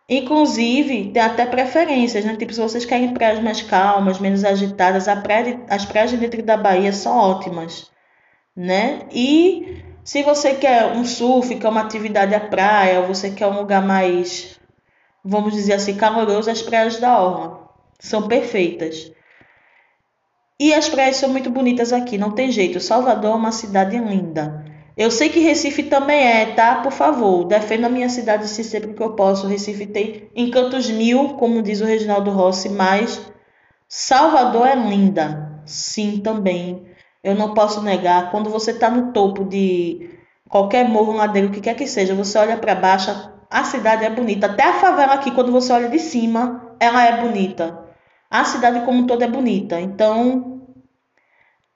Inclusive, 0.08 1.10
tem 1.12 1.22
até 1.22 1.44
preferências, 1.44 2.24
né? 2.24 2.36
Tipo, 2.36 2.52
se 2.54 2.60
vocês 2.60 2.84
querem 2.84 3.12
praias 3.12 3.42
mais 3.42 3.60
calmas, 3.62 4.20
menos 4.20 4.44
agitadas, 4.44 5.06
praia 5.22 5.56
de, 5.56 5.58
as 5.68 5.84
praias 5.84 6.10
de 6.10 6.16
dentro 6.16 6.42
da 6.44 6.56
Bahia 6.56 6.92
são 6.92 7.16
ótimas, 7.16 7.90
né? 8.56 9.00
E 9.12 9.82
se 10.04 10.22
você 10.22 10.54
quer 10.54 10.92
um 10.92 11.04
surf, 11.04 11.54
quer 11.56 11.68
uma 11.68 11.82
atividade 11.82 12.34
à 12.34 12.40
praia, 12.40 13.00
ou 13.00 13.08
você 13.08 13.30
quer 13.30 13.48
um 13.48 13.58
lugar 13.58 13.84
mais, 13.84 14.60
vamos 15.24 15.52
dizer 15.54 15.74
assim, 15.74 15.96
caloroso, 15.96 16.50
as 16.50 16.62
praias 16.62 16.98
da 17.00 17.20
Orla 17.20 17.65
são 17.98 18.28
perfeitas. 18.28 19.12
E 20.58 20.72
as 20.72 20.88
praias 20.88 21.16
são 21.16 21.28
muito 21.28 21.50
bonitas 21.50 21.92
aqui, 21.92 22.16
não 22.16 22.30
tem 22.30 22.50
jeito. 22.50 22.80
Salvador 22.80 23.32
é 23.32 23.34
uma 23.34 23.52
cidade 23.52 23.98
linda. 23.98 24.64
Eu 24.96 25.10
sei 25.10 25.28
que 25.28 25.40
Recife 25.40 25.82
também 25.82 26.26
é, 26.26 26.46
tá? 26.54 26.76
Por 26.76 26.92
favor, 26.92 27.44
defenda 27.44 27.86
a 27.86 27.90
minha 27.90 28.08
cidade 28.08 28.48
se 28.48 28.64
sempre 28.64 28.94
que 28.94 29.02
eu 29.02 29.12
posso. 29.12 29.46
Recife 29.46 29.84
tem 29.84 30.30
encantos 30.34 30.88
mil, 30.88 31.34
como 31.34 31.60
diz 31.60 31.82
o 31.82 31.84
Reginaldo 31.84 32.30
Rossi, 32.30 32.70
mas 32.70 33.20
Salvador 33.86 34.66
é 34.66 34.74
linda. 34.74 35.60
Sim, 35.66 36.20
também. 36.20 36.86
Eu 37.22 37.34
não 37.34 37.52
posso 37.52 37.82
negar. 37.82 38.30
Quando 38.30 38.48
você 38.48 38.70
está 38.70 38.88
no 38.88 39.12
topo 39.12 39.44
de 39.44 40.08
qualquer 40.48 40.88
morro, 40.88 41.12
ladeiro, 41.12 41.48
o 41.48 41.50
que 41.50 41.60
quer 41.60 41.74
que 41.74 41.86
seja, 41.86 42.14
você 42.14 42.38
olha 42.38 42.56
para 42.56 42.74
baixo, 42.74 43.10
a 43.50 43.64
cidade 43.64 44.06
é 44.06 44.10
bonita. 44.10 44.46
Até 44.46 44.62
a 44.62 44.74
favela 44.74 45.12
aqui, 45.14 45.32
quando 45.32 45.52
você 45.52 45.70
olha 45.70 45.90
de 45.90 45.98
cima, 45.98 46.74
ela 46.80 47.04
é 47.04 47.20
bonita 47.20 47.85
a 48.30 48.44
cidade 48.44 48.84
como 48.84 49.00
um 49.00 49.06
todo 49.06 49.22
é 49.22 49.28
bonita. 49.28 49.80
Então, 49.80 50.62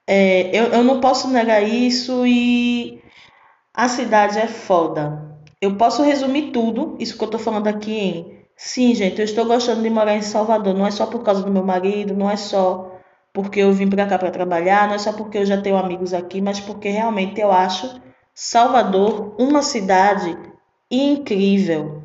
é, 0.07 0.51
eu, 0.57 0.64
eu 0.72 0.84
não 0.84 1.01
posso 1.01 1.28
negar 1.28 1.62
isso 1.62 2.26
e 2.26 3.03
a 3.74 3.88
cidade 3.88 4.38
é 4.38 4.46
foda. 4.46 5.30
Eu 5.61 5.76
posso 5.76 6.03
resumir 6.03 6.51
tudo, 6.53 6.96
isso 6.98 7.16
que 7.16 7.24
eu 7.24 7.30
tô 7.30 7.38
falando 7.38 7.68
aqui 7.68 7.92
em. 7.92 8.40
Sim, 8.57 8.94
gente, 8.94 9.18
eu 9.18 9.24
estou 9.24 9.46
gostando 9.46 9.82
de 9.82 9.90
morar 9.90 10.16
em 10.16 10.22
Salvador. 10.22 10.74
Não 10.74 10.86
é 10.86 10.90
só 10.90 11.07
por 11.07 11.22
causa 11.22 11.42
do 11.42 11.51
meu 11.51 11.64
marido, 11.64 12.14
não 12.14 12.30
é 12.30 12.36
só 12.36 12.98
porque 13.32 13.61
eu 13.61 13.72
vim 13.72 13.88
para 13.88 14.07
cá 14.07 14.18
para 14.18 14.30
trabalhar, 14.30 14.88
não 14.88 14.94
é 14.94 14.98
só 14.98 15.12
porque 15.12 15.38
eu 15.38 15.46
já 15.46 15.61
tenho 15.61 15.76
amigos 15.76 16.12
aqui, 16.12 16.40
mas 16.40 16.61
porque 16.61 16.88
realmente 16.88 17.40
eu 17.40 17.53
acho 17.53 18.01
Salvador 18.34 19.34
uma 19.38 19.62
cidade 19.62 20.36
incrível. 20.90 21.99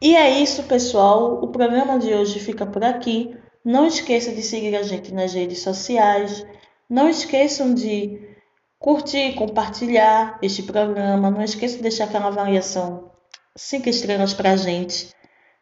E 0.00 0.14
é 0.14 0.40
isso, 0.40 0.62
pessoal. 0.62 1.42
O 1.42 1.48
programa 1.48 1.98
de 1.98 2.14
hoje 2.14 2.38
fica 2.38 2.64
por 2.64 2.84
aqui. 2.84 3.36
Não 3.64 3.84
esqueça 3.84 4.32
de 4.32 4.42
seguir 4.42 4.76
a 4.76 4.82
gente 4.82 5.12
nas 5.12 5.34
redes 5.34 5.60
sociais. 5.60 6.46
Não 6.88 7.08
esqueçam 7.08 7.74
de 7.74 8.20
curtir, 8.78 9.34
compartilhar 9.34 10.38
este 10.40 10.62
programa. 10.62 11.30
Não 11.32 11.42
esqueça 11.42 11.76
de 11.76 11.82
deixar 11.82 12.04
aquela 12.04 12.28
avaliação 12.28 13.10
cinco 13.56 13.88
estrelas 13.88 14.32
para 14.32 14.52
a 14.52 14.56
gente. 14.56 15.12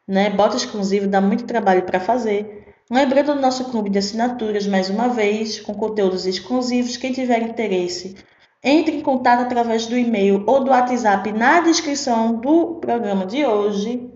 Né? 0.06 0.28
Bota 0.28 0.56
exclusivo, 0.56 1.08
dá 1.08 1.20
muito 1.20 1.46
trabalho 1.46 1.84
para 1.84 1.98
fazer. 1.98 2.74
Lembrando 2.90 3.34
do 3.34 3.40
nosso 3.40 3.64
clube 3.70 3.88
de 3.88 3.98
assinaturas, 3.98 4.66
mais 4.66 4.90
uma 4.90 5.08
vez, 5.08 5.58
com 5.60 5.74
conteúdos 5.74 6.26
exclusivos. 6.26 6.98
Quem 6.98 7.10
tiver 7.10 7.40
interesse, 7.42 8.14
entre 8.62 8.96
em 8.96 9.00
contato 9.00 9.40
através 9.40 9.86
do 9.86 9.96
e-mail 9.96 10.44
ou 10.46 10.62
do 10.62 10.70
WhatsApp 10.70 11.32
na 11.32 11.60
descrição 11.60 12.38
do 12.38 12.74
programa 12.76 13.24
de 13.24 13.44
hoje 13.46 14.12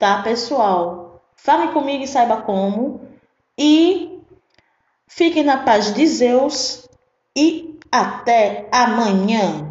tá, 0.00 0.22
pessoal? 0.22 1.22
Fale 1.36 1.72
comigo 1.72 2.02
e 2.02 2.08
saiba 2.08 2.38
como. 2.38 3.02
E 3.56 4.18
fiquem 5.06 5.44
na 5.44 5.58
paz 5.58 5.92
de 5.92 6.06
Zeus 6.06 6.88
e 7.36 7.78
até 7.92 8.66
amanhã. 8.72 9.69